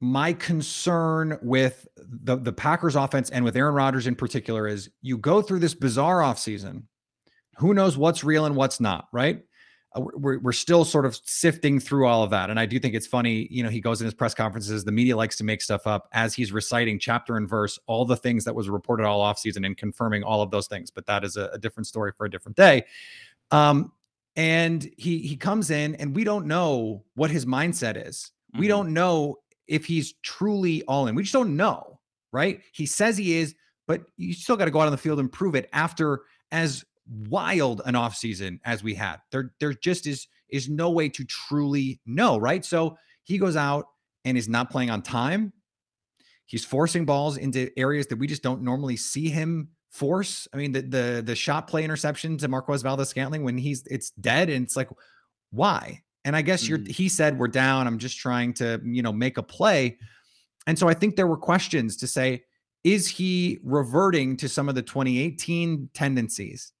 my 0.00 0.32
concern 0.32 1.38
with 1.42 1.86
the, 1.96 2.36
the 2.36 2.52
Packers 2.52 2.96
offense 2.96 3.30
and 3.30 3.44
with 3.44 3.56
Aaron 3.56 3.74
Rodgers 3.74 4.06
in 4.06 4.14
particular 4.14 4.66
is 4.66 4.90
you 5.02 5.18
go 5.18 5.42
through 5.42 5.58
this 5.58 5.74
bizarre 5.74 6.20
offseason. 6.20 6.84
Who 7.58 7.74
knows 7.74 7.98
what's 7.98 8.24
real 8.24 8.46
and 8.46 8.56
what's 8.56 8.80
not, 8.80 9.08
right? 9.12 9.42
uh, 9.94 10.00
we're, 10.14 10.38
we're 10.38 10.52
still 10.52 10.84
sort 10.84 11.04
of 11.04 11.18
sifting 11.24 11.80
through 11.80 12.06
all 12.06 12.22
of 12.22 12.30
that. 12.30 12.50
And 12.50 12.60
I 12.60 12.66
do 12.66 12.78
think 12.78 12.94
it's 12.94 13.06
funny, 13.06 13.48
you 13.50 13.62
know, 13.62 13.68
he 13.68 13.80
goes 13.80 14.00
in 14.00 14.04
his 14.04 14.14
press 14.14 14.34
conferences, 14.34 14.84
the 14.84 14.92
media 14.92 15.16
likes 15.16 15.36
to 15.36 15.44
make 15.44 15.60
stuff 15.62 15.86
up 15.86 16.08
as 16.12 16.34
he's 16.34 16.52
reciting 16.52 16.98
chapter 16.98 17.36
and 17.36 17.48
verse, 17.48 17.78
all 17.86 18.04
the 18.04 18.16
things 18.16 18.44
that 18.44 18.54
was 18.54 18.68
reported 18.68 19.04
all 19.04 19.20
offseason 19.20 19.66
and 19.66 19.76
confirming 19.76 20.22
all 20.22 20.42
of 20.42 20.50
those 20.50 20.68
things. 20.68 20.90
But 20.90 21.06
that 21.06 21.24
is 21.24 21.36
a, 21.36 21.46
a 21.52 21.58
different 21.58 21.86
story 21.86 22.12
for 22.16 22.24
a 22.24 22.30
different 22.30 22.56
day. 22.56 22.84
Um, 23.50 23.92
and 24.36 24.88
he 24.96 25.18
he 25.18 25.36
comes 25.36 25.72
in 25.72 25.96
and 25.96 26.14
we 26.14 26.22
don't 26.22 26.46
know 26.46 27.02
what 27.16 27.32
his 27.32 27.46
mindset 27.46 28.06
is. 28.06 28.30
Mm-hmm. 28.52 28.60
We 28.60 28.68
don't 28.68 28.94
know 28.94 29.38
if 29.70 29.86
he's 29.86 30.14
truly 30.22 30.82
all 30.82 31.06
in. 31.06 31.14
We 31.14 31.22
just 31.22 31.32
don't 31.32 31.56
know, 31.56 32.00
right? 32.32 32.60
He 32.72 32.84
says 32.84 33.16
he 33.16 33.38
is, 33.38 33.54
but 33.86 34.02
you 34.16 34.34
still 34.34 34.56
got 34.56 34.66
to 34.66 34.70
go 34.70 34.80
out 34.80 34.86
on 34.86 34.92
the 34.92 34.98
field 34.98 35.20
and 35.20 35.32
prove 35.32 35.54
it 35.54 35.70
after 35.72 36.22
as 36.50 36.84
wild 37.08 37.80
an 37.86 37.94
offseason 37.94 38.58
as 38.64 38.82
we 38.82 38.94
had. 38.94 39.18
There, 39.30 39.54
there 39.60 39.72
just 39.72 40.06
is 40.06 40.26
is 40.50 40.68
no 40.68 40.90
way 40.90 41.08
to 41.08 41.24
truly 41.24 42.00
know, 42.04 42.36
right? 42.36 42.64
So 42.64 42.98
he 43.22 43.38
goes 43.38 43.54
out 43.54 43.86
and 44.24 44.36
is 44.36 44.48
not 44.48 44.68
playing 44.68 44.90
on 44.90 45.00
time. 45.00 45.52
He's 46.46 46.64
forcing 46.64 47.04
balls 47.04 47.36
into 47.36 47.70
areas 47.78 48.08
that 48.08 48.18
we 48.18 48.26
just 48.26 48.42
don't 48.42 48.62
normally 48.62 48.96
see 48.96 49.28
him 49.28 49.68
force. 49.90 50.48
I 50.52 50.56
mean, 50.56 50.72
the 50.72 50.82
the 50.82 51.22
the 51.24 51.36
shot 51.36 51.68
play 51.68 51.84
interception 51.84 52.36
to 52.38 52.48
Marquez 52.48 52.82
Valdes 52.82 53.08
Scantling 53.08 53.44
when 53.44 53.56
he's 53.56 53.86
it's 53.86 54.10
dead, 54.10 54.50
and 54.50 54.64
it's 54.64 54.76
like, 54.76 54.88
why? 55.52 56.02
And 56.24 56.36
I 56.36 56.42
guess 56.42 56.68
you're 56.68 56.78
mm. 56.78 56.88
he 56.88 57.08
said 57.08 57.38
we're 57.38 57.48
down. 57.48 57.86
I'm 57.86 57.98
just 57.98 58.18
trying 58.18 58.52
to, 58.54 58.80
you 58.84 59.02
know, 59.02 59.12
make 59.12 59.38
a 59.38 59.42
play. 59.42 59.98
And 60.66 60.78
so 60.78 60.88
I 60.88 60.94
think 60.94 61.16
there 61.16 61.26
were 61.26 61.38
questions 61.38 61.96
to 61.98 62.06
say, 62.06 62.44
is 62.84 63.08
he 63.08 63.58
reverting 63.62 64.36
to 64.38 64.48
some 64.48 64.68
of 64.68 64.74
the 64.74 64.82
2018 64.82 65.90
tendencies? 65.94 66.72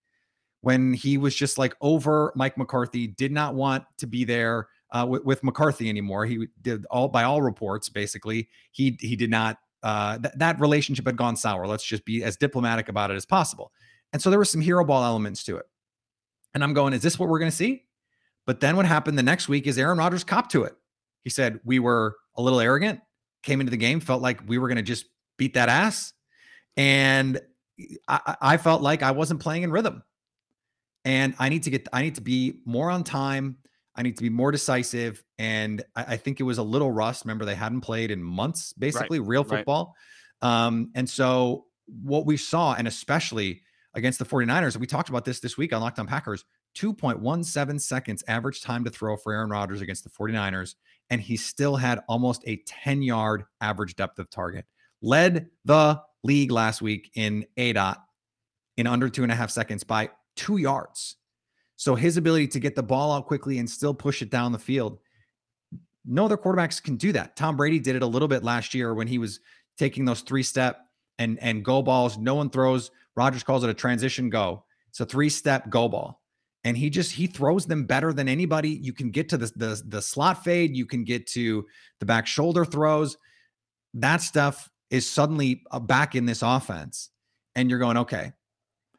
when 0.62 0.92
he 0.92 1.18
was 1.18 1.34
just 1.34 1.58
like 1.58 1.74
over 1.80 2.32
Mike 2.36 2.58
McCarthy, 2.58 3.06
did 3.06 3.32
not 3.32 3.54
want 3.54 3.84
to 3.98 4.06
be 4.06 4.24
there 4.24 4.68
uh, 4.92 5.06
with, 5.08 5.24
with, 5.24 5.44
McCarthy 5.44 5.88
anymore. 5.88 6.26
He 6.26 6.46
did 6.62 6.84
all 6.90 7.08
by 7.08 7.22
all 7.22 7.42
reports, 7.42 7.88
basically, 7.88 8.48
he 8.72 8.96
he 9.00 9.16
did 9.16 9.30
not. 9.30 9.58
Uh, 9.82 10.18
th- 10.18 10.34
that 10.36 10.60
relationship 10.60 11.06
had 11.06 11.16
gone 11.16 11.36
sour. 11.36 11.66
Let's 11.66 11.84
just 11.84 12.04
be 12.04 12.22
as 12.22 12.36
diplomatic 12.36 12.90
about 12.90 13.10
it 13.10 13.14
as 13.14 13.24
possible. 13.24 13.72
And 14.12 14.20
so 14.20 14.28
there 14.28 14.38
were 14.38 14.44
some 14.44 14.60
hero 14.60 14.84
ball 14.84 15.04
elements 15.04 15.42
to 15.44 15.56
it. 15.56 15.64
And 16.52 16.62
I'm 16.62 16.74
going, 16.74 16.92
is 16.92 17.00
this 17.00 17.18
what 17.18 17.30
we're 17.30 17.38
going 17.38 17.50
to 17.50 17.56
see? 17.56 17.84
But 18.46 18.60
then 18.60 18.76
what 18.76 18.86
happened 18.86 19.18
the 19.18 19.22
next 19.22 19.48
week 19.48 19.66
is 19.66 19.78
Aaron 19.78 19.98
Rodgers 19.98 20.24
copped 20.24 20.52
to 20.52 20.64
it. 20.64 20.74
He 21.22 21.30
said 21.30 21.60
we 21.64 21.78
were 21.78 22.16
a 22.36 22.42
little 22.42 22.60
arrogant, 22.60 23.00
came 23.42 23.60
into 23.60 23.70
the 23.70 23.76
game, 23.76 24.00
felt 24.00 24.22
like 24.22 24.40
we 24.48 24.58
were 24.58 24.68
going 24.68 24.76
to 24.76 24.82
just 24.82 25.06
beat 25.36 25.54
that 25.54 25.68
ass, 25.68 26.12
and 26.76 27.40
I, 28.08 28.36
I 28.40 28.56
felt 28.56 28.82
like 28.82 29.02
I 29.02 29.10
wasn't 29.12 29.40
playing 29.40 29.62
in 29.62 29.70
rhythm 29.70 30.02
and 31.04 31.34
I 31.38 31.48
need 31.48 31.64
to 31.64 31.70
get 31.70 31.88
I 31.92 32.02
need 32.02 32.16
to 32.16 32.20
be 32.20 32.60
more 32.64 32.90
on 32.90 33.04
time. 33.04 33.56
I 33.96 34.02
need 34.02 34.16
to 34.16 34.22
be 34.22 34.30
more 34.30 34.50
decisive. 34.50 35.22
And 35.38 35.82
I, 35.96 36.04
I 36.08 36.16
think 36.16 36.40
it 36.40 36.44
was 36.44 36.58
a 36.58 36.62
little 36.62 36.90
rust. 36.90 37.24
Remember, 37.24 37.44
they 37.44 37.54
hadn't 37.54 37.80
played 37.80 38.10
in 38.10 38.22
months, 38.22 38.72
basically, 38.74 39.18
right. 39.18 39.28
real 39.28 39.44
football. 39.44 39.94
Right. 40.42 40.66
Um, 40.66 40.90
and 40.94 41.08
so 41.08 41.66
what 41.86 42.24
we 42.24 42.36
saw, 42.36 42.74
and 42.74 42.86
especially 42.86 43.62
against 43.94 44.18
the 44.18 44.24
49ers, 44.24 44.76
we 44.76 44.86
talked 44.86 45.08
about 45.08 45.24
this 45.24 45.40
this 45.40 45.56
week 45.56 45.72
on 45.72 45.80
Locked 45.80 45.98
on 45.98 46.06
Packers, 46.06 46.44
2.17 46.76 47.80
seconds 47.80 48.24
average 48.28 48.60
time 48.62 48.84
to 48.84 48.90
throw 48.90 49.16
for 49.16 49.32
Aaron 49.32 49.50
Rodgers 49.50 49.80
against 49.80 50.04
the 50.04 50.10
49ers. 50.10 50.74
And 51.10 51.20
he 51.20 51.36
still 51.36 51.76
had 51.76 52.00
almost 52.08 52.42
a 52.46 52.62
10 52.66 53.02
yard 53.02 53.44
average 53.60 53.96
depth 53.96 54.18
of 54.18 54.30
target. 54.30 54.64
Led 55.02 55.48
the 55.64 56.00
league 56.22 56.52
last 56.52 56.82
week 56.82 57.10
in 57.14 57.46
ADOT 57.56 57.96
in 58.76 58.86
under 58.86 59.08
two 59.08 59.22
and 59.22 59.32
a 59.32 59.34
half 59.34 59.50
seconds 59.50 59.84
by 59.84 60.10
two 60.36 60.58
yards. 60.58 61.16
So 61.76 61.94
his 61.94 62.16
ability 62.16 62.48
to 62.48 62.60
get 62.60 62.74
the 62.74 62.82
ball 62.82 63.12
out 63.12 63.26
quickly 63.26 63.58
and 63.58 63.68
still 63.68 63.94
push 63.94 64.22
it 64.22 64.30
down 64.30 64.52
the 64.52 64.58
field, 64.58 64.98
no 66.04 66.26
other 66.26 66.36
quarterbacks 66.36 66.82
can 66.82 66.96
do 66.96 67.12
that. 67.12 67.36
Tom 67.36 67.56
Brady 67.56 67.78
did 67.78 67.96
it 67.96 68.02
a 68.02 68.06
little 68.06 68.28
bit 68.28 68.44
last 68.44 68.74
year 68.74 68.94
when 68.94 69.06
he 69.06 69.18
was 69.18 69.40
taking 69.78 70.04
those 70.04 70.20
three 70.20 70.42
step 70.42 70.86
and 71.18 71.38
and 71.40 71.64
go 71.64 71.82
balls. 71.82 72.18
No 72.18 72.34
one 72.34 72.50
throws. 72.50 72.90
Rodgers 73.16 73.42
calls 73.42 73.64
it 73.64 73.70
a 73.70 73.74
transition 73.74 74.30
go. 74.30 74.64
It's 74.88 75.00
a 75.00 75.06
three 75.06 75.28
step 75.28 75.70
go 75.70 75.88
ball, 75.88 76.19
and 76.64 76.76
he 76.76 76.90
just 76.90 77.12
he 77.12 77.26
throws 77.26 77.66
them 77.66 77.84
better 77.84 78.12
than 78.12 78.28
anybody. 78.28 78.70
You 78.70 78.92
can 78.92 79.10
get 79.10 79.28
to 79.30 79.38
the 79.38 79.50
the 79.56 79.82
the 79.86 80.02
slot 80.02 80.44
fade. 80.44 80.76
You 80.76 80.86
can 80.86 81.04
get 81.04 81.26
to 81.28 81.66
the 81.98 82.06
back 82.06 82.26
shoulder 82.26 82.64
throws. 82.64 83.16
That 83.94 84.20
stuff 84.20 84.68
is 84.90 85.08
suddenly 85.08 85.62
uh, 85.70 85.80
back 85.80 86.14
in 86.14 86.26
this 86.26 86.42
offense, 86.42 87.10
and 87.54 87.70
you're 87.70 87.78
going 87.78 87.96
okay. 87.98 88.32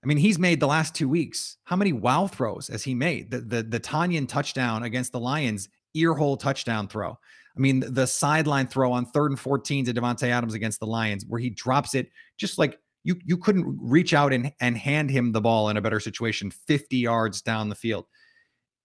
I 0.03 0.07
mean, 0.07 0.17
he's 0.17 0.39
made 0.39 0.59
the 0.59 0.67
last 0.67 0.95
two 0.95 1.07
weeks. 1.07 1.57
How 1.63 1.75
many 1.75 1.93
wow 1.93 2.25
throws 2.25 2.67
has 2.67 2.83
he 2.83 2.95
made? 2.95 3.29
The 3.29 3.41
the 3.41 3.63
the 3.63 3.79
Tonyan 3.79 4.27
touchdown 4.27 4.83
against 4.83 5.11
the 5.11 5.19
Lions, 5.19 5.69
earhole 5.95 6.39
touchdown 6.39 6.87
throw. 6.87 7.11
I 7.55 7.59
mean, 7.59 7.83
the 7.85 8.07
sideline 8.07 8.67
throw 8.67 8.93
on 8.93 9.05
third 9.05 9.31
and 9.31 9.39
14 9.39 9.85
to 9.85 9.93
Davante 9.93 10.29
Adams 10.29 10.53
against 10.53 10.79
the 10.79 10.87
Lions, 10.87 11.25
where 11.27 11.39
he 11.39 11.49
drops 11.49 11.95
it 11.95 12.09
just 12.37 12.57
like 12.57 12.79
you 13.03 13.15
you 13.25 13.37
couldn't 13.37 13.77
reach 13.81 14.13
out 14.13 14.33
and, 14.33 14.51
and 14.59 14.77
hand 14.77 15.09
him 15.09 15.31
the 15.31 15.41
ball 15.41 15.69
in 15.69 15.77
a 15.77 15.81
better 15.81 15.99
situation 15.99 16.51
50 16.51 16.97
yards 16.97 17.41
down 17.41 17.69
the 17.69 17.75
field. 17.75 18.05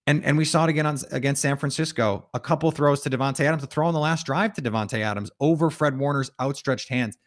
And 0.07 0.24
and 0.24 0.38
we 0.38 0.44
saw 0.44 0.64
it 0.64 0.70
again 0.70 0.87
on, 0.87 0.98
against 1.11 1.42
San 1.42 1.57
Francisco. 1.57 2.29
A 2.33 2.40
couple 2.40 2.70
throws 2.70 3.00
to 3.02 3.11
Davante 3.11 3.40
Adams, 3.40 3.64
a 3.64 3.66
throw 3.66 3.87
on 3.87 3.94
the 3.94 4.00
last 4.00 4.24
drive 4.24 4.55
to 4.55 4.62
Davante 4.62 5.00
Adams 5.00 5.31
over 5.40 5.70
Fred 5.70 5.98
Warner's 5.98 6.31
outstretched 6.40 6.88
hands. 6.88 7.18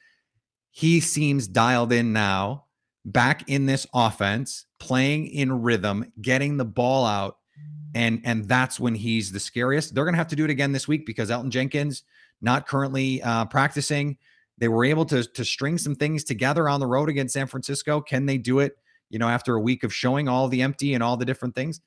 He 0.71 0.99
seems 0.99 1.47
dialed 1.47 1.91
in 1.91 2.13
now 2.13 2.65
back 3.05 3.49
in 3.49 3.65
this 3.65 3.85
offense, 3.93 4.65
playing 4.79 5.27
in 5.27 5.61
rhythm, 5.61 6.11
getting 6.21 6.57
the 6.57 6.65
ball 6.65 7.05
out. 7.05 7.37
And 7.95 8.21
and 8.23 8.47
that's 8.47 8.79
when 8.79 8.95
he's 8.95 9.31
the 9.31 9.39
scariest. 9.39 9.93
They're 9.93 10.05
gonna 10.05 10.17
have 10.17 10.27
to 10.29 10.35
do 10.35 10.45
it 10.45 10.51
again 10.51 10.71
this 10.71 10.87
week 10.87 11.05
because 11.05 11.29
Elgton 11.29 11.49
Jenkins 11.49 12.03
not 12.41 12.67
currently 12.67 13.21
uh, 13.21 13.45
practicing. 13.45 14.17
They 14.59 14.67
were 14.67 14.85
able 14.85 15.05
to 15.05 15.23
to 15.23 15.45
string 15.45 15.77
some 15.77 15.95
things 15.95 16.23
together 16.23 16.69
on 16.69 16.79
the 16.79 16.87
road 16.87 17.09
against 17.09 17.33
San 17.33 17.47
Francisco. 17.47 18.01
Can 18.01 18.25
they 18.25 18.37
do 18.37 18.59
it? 18.59 18.77
You 19.09 19.17
know, 19.17 19.27
after 19.27 19.55
a 19.55 19.61
week 19.61 19.83
of 19.83 19.93
showing 19.93 20.27
all 20.27 20.47
the 20.47 20.61
empty 20.61 20.93
and 20.93 21.01
all 21.01 21.17
the 21.17 21.25
different 21.25 21.55
things, 21.55 21.81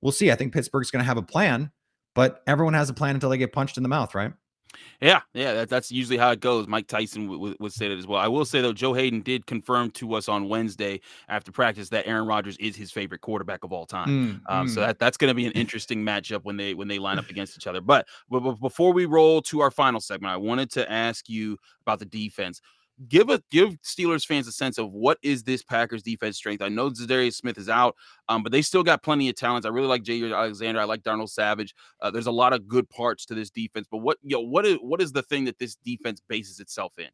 we'll 0.00 0.12
see. 0.12 0.32
I 0.32 0.34
think 0.34 0.52
Pittsburgh's 0.52 0.90
going 0.90 1.02
to 1.02 1.06
have 1.06 1.18
a 1.18 1.22
plan, 1.22 1.70
but 2.14 2.42
everyone 2.46 2.74
has 2.74 2.90
a 2.90 2.94
plan 2.94 3.14
until 3.14 3.30
they 3.30 3.38
get 3.38 3.52
punched 3.52 3.76
in 3.76 3.82
the 3.82 3.88
mouth, 3.88 4.14
right? 4.14 4.32
Yeah, 5.00 5.20
yeah, 5.32 5.54
that, 5.54 5.68
that's 5.68 5.90
usually 5.92 6.18
how 6.18 6.30
it 6.30 6.40
goes. 6.40 6.66
Mike 6.66 6.86
Tyson 6.86 7.22
w- 7.22 7.38
w- 7.38 7.56
would 7.60 7.72
say 7.72 7.88
that 7.88 7.98
as 7.98 8.06
well. 8.06 8.20
I 8.20 8.28
will 8.28 8.44
say 8.44 8.60
though, 8.60 8.72
Joe 8.72 8.92
Haden 8.92 9.20
did 9.20 9.46
confirm 9.46 9.90
to 9.92 10.14
us 10.14 10.28
on 10.28 10.48
Wednesday 10.48 11.00
after 11.28 11.52
practice 11.52 11.88
that 11.90 12.06
Aaron 12.06 12.26
Rodgers 12.26 12.56
is 12.58 12.76
his 12.76 12.90
favorite 12.90 13.20
quarterback 13.20 13.64
of 13.64 13.72
all 13.72 13.86
time. 13.86 14.40
Mm, 14.46 14.52
um, 14.52 14.66
mm. 14.66 14.70
So 14.70 14.80
that, 14.80 14.98
that's 14.98 15.16
going 15.16 15.30
to 15.30 15.34
be 15.34 15.46
an 15.46 15.52
interesting 15.52 16.04
matchup 16.04 16.44
when 16.44 16.56
they 16.56 16.74
when 16.74 16.88
they 16.88 16.98
line 16.98 17.18
up 17.18 17.28
against 17.30 17.56
each 17.56 17.66
other. 17.66 17.80
But, 17.80 18.06
but, 18.30 18.40
but 18.40 18.60
before 18.60 18.92
we 18.92 19.06
roll 19.06 19.42
to 19.42 19.60
our 19.60 19.70
final 19.70 20.00
segment, 20.00 20.32
I 20.32 20.36
wanted 20.36 20.70
to 20.72 20.90
ask 20.90 21.28
you 21.28 21.58
about 21.82 21.98
the 21.98 22.06
defense 22.06 22.60
give 23.08 23.28
a 23.30 23.42
give 23.50 23.70
Steelers 23.82 24.26
fans 24.26 24.46
a 24.46 24.52
sense 24.52 24.78
of 24.78 24.92
what 24.92 25.18
is 25.22 25.42
this 25.42 25.62
Packers 25.62 26.02
defense 26.02 26.36
strength. 26.36 26.62
I 26.62 26.68
know 26.68 26.90
Za'Darius 26.90 27.34
Smith 27.34 27.58
is 27.58 27.68
out, 27.68 27.96
um, 28.28 28.42
but 28.42 28.52
they 28.52 28.62
still 28.62 28.82
got 28.82 29.02
plenty 29.02 29.28
of 29.28 29.36
talents. 29.36 29.66
I 29.66 29.70
really 29.70 29.88
like 29.88 30.02
Jaire 30.02 30.36
Alexander. 30.36 30.80
I 30.80 30.84
like 30.84 31.02
Darnell 31.02 31.26
Savage. 31.26 31.74
Uh, 32.00 32.10
there's 32.10 32.26
a 32.26 32.32
lot 32.32 32.52
of 32.52 32.68
good 32.68 32.88
parts 32.90 33.26
to 33.26 33.34
this 33.34 33.50
defense. 33.50 33.86
But 33.90 33.98
what 33.98 34.18
you 34.22 34.36
know, 34.36 34.42
what 34.42 34.66
is 34.66 34.76
what 34.80 35.00
is 35.00 35.12
the 35.12 35.22
thing 35.22 35.44
that 35.44 35.58
this 35.58 35.76
defense 35.76 36.20
bases 36.28 36.60
itself 36.60 36.98
in? 36.98 37.08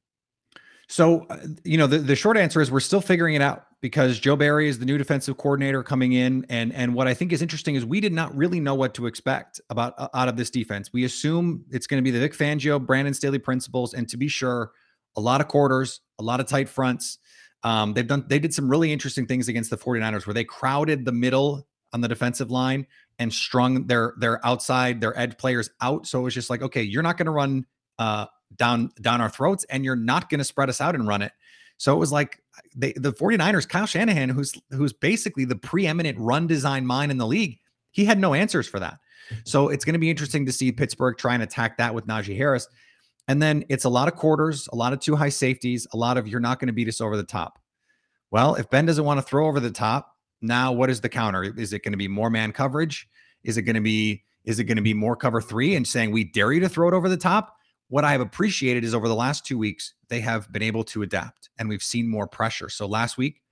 So, 0.90 1.24
uh, 1.30 1.38
you 1.62 1.78
know, 1.78 1.86
the, 1.86 1.98
the 1.98 2.16
short 2.16 2.36
answer 2.36 2.60
is 2.60 2.68
we're 2.68 2.80
still 2.80 3.00
figuring 3.00 3.36
it 3.36 3.42
out 3.42 3.66
because 3.80 4.18
Joe 4.18 4.34
Barry 4.34 4.68
is 4.68 4.80
the 4.80 4.84
new 4.84 4.98
defensive 4.98 5.36
coordinator 5.36 5.84
coming 5.84 6.14
in, 6.14 6.44
and 6.48 6.72
and 6.72 6.94
what 6.94 7.06
I 7.06 7.14
think 7.14 7.32
is 7.32 7.42
interesting 7.42 7.76
is 7.76 7.86
we 7.86 8.00
did 8.00 8.12
not 8.12 8.36
really 8.36 8.58
know 8.58 8.74
what 8.74 8.92
to 8.94 9.06
expect 9.06 9.60
about 9.70 9.94
uh, 9.98 10.08
out 10.14 10.28
of 10.28 10.36
this 10.36 10.50
defense. 10.50 10.92
We 10.92 11.04
assume 11.04 11.64
it's 11.70 11.86
going 11.86 11.98
to 11.98 12.02
be 12.02 12.10
the 12.10 12.18
Vic 12.18 12.36
Fangio, 12.36 12.84
Brandon 12.84 13.14
Staley 13.14 13.38
principles, 13.38 13.94
and 13.94 14.08
to 14.08 14.16
be 14.16 14.26
sure, 14.26 14.72
a 15.16 15.20
lot 15.20 15.40
of 15.40 15.48
quarters, 15.48 16.00
a 16.18 16.22
lot 16.22 16.40
of 16.40 16.46
tight 16.46 16.68
fronts. 16.68 17.18
Um, 17.62 17.92
they've 17.92 18.06
done 18.06 18.24
they 18.28 18.38
did 18.38 18.54
some 18.54 18.70
really 18.70 18.92
interesting 18.92 19.26
things 19.26 19.48
against 19.48 19.70
the 19.70 19.76
49ers 19.76 20.26
where 20.26 20.34
they 20.34 20.44
crowded 20.44 21.04
the 21.04 21.12
middle 21.12 21.66
on 21.92 22.00
the 22.00 22.08
defensive 22.08 22.50
line 22.50 22.86
and 23.18 23.32
strung 23.32 23.86
their 23.86 24.14
their 24.18 24.44
outside 24.46 25.00
their 25.00 25.18
edge 25.18 25.36
players 25.36 25.70
out. 25.80 26.06
So 26.06 26.20
it 26.20 26.22
was 26.22 26.34
just 26.34 26.50
like, 26.50 26.62
okay, 26.62 26.82
you're 26.82 27.02
not 27.02 27.18
going 27.18 27.26
to 27.26 27.32
run 27.32 27.66
uh, 27.98 28.26
down 28.56 28.92
down 29.00 29.20
our 29.20 29.28
throats, 29.28 29.64
and 29.64 29.84
you're 29.84 29.96
not 29.96 30.30
going 30.30 30.38
to 30.38 30.44
spread 30.44 30.68
us 30.68 30.80
out 30.80 30.94
and 30.94 31.06
run 31.06 31.22
it. 31.22 31.32
So 31.76 31.94
it 31.94 31.98
was 31.98 32.12
like 32.12 32.42
they, 32.76 32.92
the 32.92 33.12
49ers, 33.12 33.68
Kyle 33.68 33.86
Shanahan, 33.86 34.28
who's 34.28 34.54
who's 34.70 34.92
basically 34.92 35.44
the 35.44 35.56
preeminent 35.56 36.18
run 36.18 36.46
design 36.46 36.86
mind 36.86 37.10
in 37.10 37.18
the 37.18 37.26
league, 37.26 37.58
he 37.90 38.04
had 38.04 38.18
no 38.18 38.34
answers 38.34 38.68
for 38.68 38.80
that. 38.80 38.98
So 39.44 39.68
it's 39.68 39.84
going 39.84 39.92
to 39.92 39.98
be 40.00 40.10
interesting 40.10 40.46
to 40.46 40.52
see 40.52 40.72
Pittsburgh 40.72 41.16
try 41.16 41.34
and 41.34 41.42
attack 41.42 41.78
that 41.78 41.94
with 41.94 42.06
Najee 42.06 42.36
Harris. 42.36 42.68
And 43.30 43.40
then 43.40 43.64
it's 43.68 43.84
a 43.84 43.88
lot 43.88 44.08
of 44.08 44.16
quarters, 44.16 44.68
a 44.72 44.74
lot 44.74 44.92
of 44.92 44.98
two 44.98 45.14
high 45.14 45.28
safeties, 45.28 45.86
a 45.92 45.96
lot 45.96 46.18
of 46.18 46.26
you're 46.26 46.40
not 46.40 46.58
going 46.58 46.66
to 46.66 46.72
beat 46.72 46.88
us 46.88 47.00
over 47.00 47.16
the 47.16 47.22
top. 47.22 47.60
Well, 48.32 48.56
if 48.56 48.68
Ben 48.68 48.86
doesn't 48.86 49.04
want 49.04 49.18
to 49.18 49.22
throw 49.22 49.46
over 49.46 49.60
the 49.60 49.70
top, 49.70 50.16
now 50.40 50.72
what 50.72 50.90
is 50.90 51.00
the 51.00 51.08
counter? 51.08 51.44
Is 51.44 51.72
it 51.72 51.84
going 51.84 51.92
to 51.92 51.96
be 51.96 52.08
more 52.08 52.28
man 52.28 52.50
coverage? 52.50 53.08
Is 53.44 53.56
it 53.56 53.62
going 53.62 53.76
to 53.76 53.80
be 53.80 54.24
is 54.44 54.58
it 54.58 54.64
going 54.64 54.78
to 54.78 54.82
be 54.82 54.94
more 54.94 55.14
cover 55.14 55.40
3 55.40 55.76
and 55.76 55.86
saying 55.86 56.10
we 56.10 56.24
dare 56.24 56.50
you 56.50 56.58
to 56.58 56.68
throw 56.68 56.88
it 56.88 56.94
over 56.94 57.08
the 57.08 57.16
top? 57.16 57.54
What 57.86 58.04
I 58.04 58.10
have 58.10 58.20
appreciated 58.20 58.82
is 58.82 58.96
over 58.96 59.06
the 59.06 59.14
last 59.14 59.46
2 59.46 59.56
weeks 59.56 59.94
they 60.08 60.18
have 60.18 60.50
been 60.50 60.62
able 60.62 60.82
to 60.86 61.02
adapt 61.02 61.50
and 61.56 61.68
we've 61.68 61.84
seen 61.84 62.08
more 62.08 62.26
pressure. 62.26 62.68
So 62.68 62.84
last 62.84 63.16
week 63.16 63.42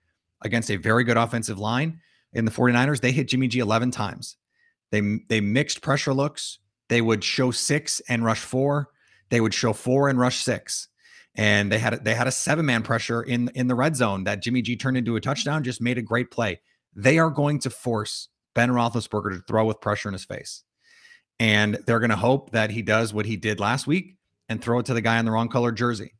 against 0.42 0.72
a 0.72 0.76
very 0.76 1.04
good 1.04 1.16
offensive 1.16 1.60
line 1.60 2.00
in 2.32 2.44
the 2.44 2.50
49ers, 2.50 3.00
they 3.00 3.12
hit 3.12 3.28
Jimmy 3.28 3.46
G 3.46 3.60
11 3.60 3.92
times. 3.92 4.38
They 4.90 5.20
they 5.28 5.40
mixed 5.40 5.82
pressure 5.82 6.14
looks. 6.14 6.58
They 6.88 7.00
would 7.00 7.22
show 7.22 7.52
six 7.52 8.02
and 8.08 8.24
rush 8.24 8.40
four. 8.40 8.88
They 9.30 9.40
would 9.40 9.54
show 9.54 9.72
four 9.72 10.08
and 10.08 10.18
rush 10.18 10.38
six. 10.38 10.88
And 11.34 11.70
they 11.70 11.78
had 11.78 12.04
they 12.04 12.14
had 12.14 12.26
a 12.26 12.32
seven 12.32 12.66
man 12.66 12.82
pressure 12.82 13.22
in 13.22 13.48
in 13.54 13.68
the 13.68 13.74
red 13.74 13.94
zone 13.94 14.24
that 14.24 14.42
Jimmy 14.42 14.62
G 14.62 14.76
turned 14.76 14.96
into 14.96 15.14
a 15.14 15.20
touchdown. 15.20 15.62
Just 15.62 15.80
made 15.80 15.98
a 15.98 16.02
great 16.02 16.30
play. 16.30 16.60
They 16.96 17.18
are 17.18 17.30
going 17.30 17.60
to 17.60 17.70
force 17.70 18.28
Ben 18.54 18.70
Roethlisberger 18.70 19.36
to 19.36 19.42
throw 19.46 19.64
with 19.64 19.80
pressure 19.80 20.08
in 20.08 20.14
his 20.14 20.24
face, 20.24 20.64
and 21.38 21.78
they're 21.86 22.00
going 22.00 22.10
to 22.10 22.16
hope 22.16 22.50
that 22.52 22.70
he 22.70 22.82
does 22.82 23.14
what 23.14 23.26
he 23.26 23.36
did 23.36 23.60
last 23.60 23.86
week 23.86 24.16
and 24.48 24.60
throw 24.60 24.80
it 24.80 24.86
to 24.86 24.94
the 24.94 25.00
guy 25.00 25.18
in 25.18 25.26
the 25.26 25.30
wrong 25.30 25.48
color 25.48 25.70
jersey. 25.70 26.14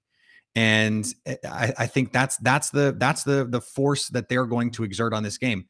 And 0.54 1.06
I, 1.26 1.72
I 1.78 1.86
think 1.86 2.12
that's 2.12 2.36
that's 2.36 2.70
the 2.70 2.94
that's 2.96 3.24
the 3.24 3.44
the 3.44 3.60
force 3.60 4.08
that 4.08 4.28
they're 4.28 4.46
going 4.46 4.70
to 4.72 4.84
exert 4.84 5.12
on 5.12 5.22
this 5.22 5.38
game. 5.38 5.66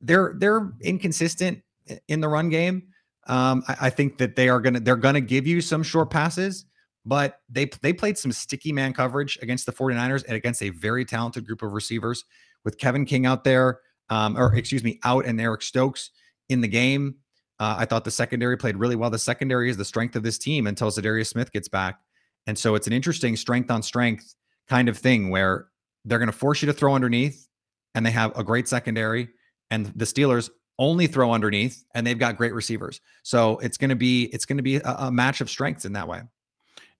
They're 0.00 0.34
they're 0.38 0.72
inconsistent 0.80 1.62
in 2.06 2.20
the 2.20 2.28
run 2.28 2.50
game. 2.50 2.88
Um, 3.26 3.62
I, 3.68 3.76
I 3.82 3.90
think 3.90 4.18
that 4.18 4.36
they 4.36 4.48
are 4.48 4.60
gonna 4.60 4.80
they're 4.80 4.96
gonna 4.96 5.20
give 5.20 5.46
you 5.46 5.60
some 5.60 5.82
short 5.82 6.10
passes, 6.10 6.66
but 7.04 7.40
they 7.48 7.70
they 7.82 7.92
played 7.92 8.18
some 8.18 8.32
sticky 8.32 8.72
man 8.72 8.92
coverage 8.92 9.38
against 9.42 9.66
the 9.66 9.72
49ers 9.72 10.24
and 10.26 10.36
against 10.36 10.62
a 10.62 10.70
very 10.70 11.04
talented 11.04 11.46
group 11.46 11.62
of 11.62 11.72
receivers 11.72 12.24
with 12.64 12.78
Kevin 12.78 13.04
King 13.04 13.26
out 13.26 13.44
there, 13.44 13.80
um, 14.10 14.36
or 14.36 14.54
excuse 14.54 14.84
me, 14.84 14.98
out 15.04 15.26
and 15.26 15.40
Eric 15.40 15.62
Stokes 15.62 16.10
in 16.48 16.60
the 16.60 16.68
game. 16.68 17.16
Uh, 17.60 17.76
I 17.78 17.84
thought 17.84 18.04
the 18.04 18.10
secondary 18.10 18.56
played 18.56 18.76
really 18.76 18.96
well. 18.96 19.10
The 19.10 19.18
secondary 19.18 19.70
is 19.70 19.76
the 19.76 19.84
strength 19.84 20.16
of 20.16 20.22
this 20.22 20.38
team 20.38 20.66
until 20.66 20.90
Za'Darius 20.90 21.28
Smith 21.28 21.52
gets 21.52 21.68
back. 21.68 22.00
And 22.46 22.58
so 22.58 22.74
it's 22.74 22.86
an 22.86 22.92
interesting 22.92 23.36
strength 23.36 23.70
on 23.70 23.82
strength 23.82 24.34
kind 24.68 24.88
of 24.88 24.98
thing 24.98 25.30
where 25.30 25.68
they're 26.04 26.18
going 26.18 26.30
to 26.30 26.36
force 26.36 26.62
you 26.62 26.66
to 26.66 26.72
throw 26.72 26.94
underneath 26.94 27.46
and 27.94 28.04
they 28.04 28.10
have 28.10 28.36
a 28.36 28.44
great 28.44 28.68
secondary 28.68 29.28
and 29.70 29.86
the 29.96 30.04
Steelers 30.04 30.50
only 30.78 31.06
throw 31.06 31.32
underneath 31.32 31.84
and 31.94 32.06
they've 32.06 32.18
got 32.18 32.36
great 32.36 32.54
receivers. 32.54 33.00
So 33.22 33.58
it's 33.58 33.76
going 33.76 33.90
to 33.90 33.96
be 33.96 34.24
it's 34.24 34.44
going 34.44 34.56
to 34.56 34.62
be 34.62 34.76
a, 34.76 34.96
a 34.98 35.10
match 35.10 35.40
of 35.40 35.48
strengths 35.48 35.84
in 35.84 35.92
that 35.94 36.08
way. 36.08 36.22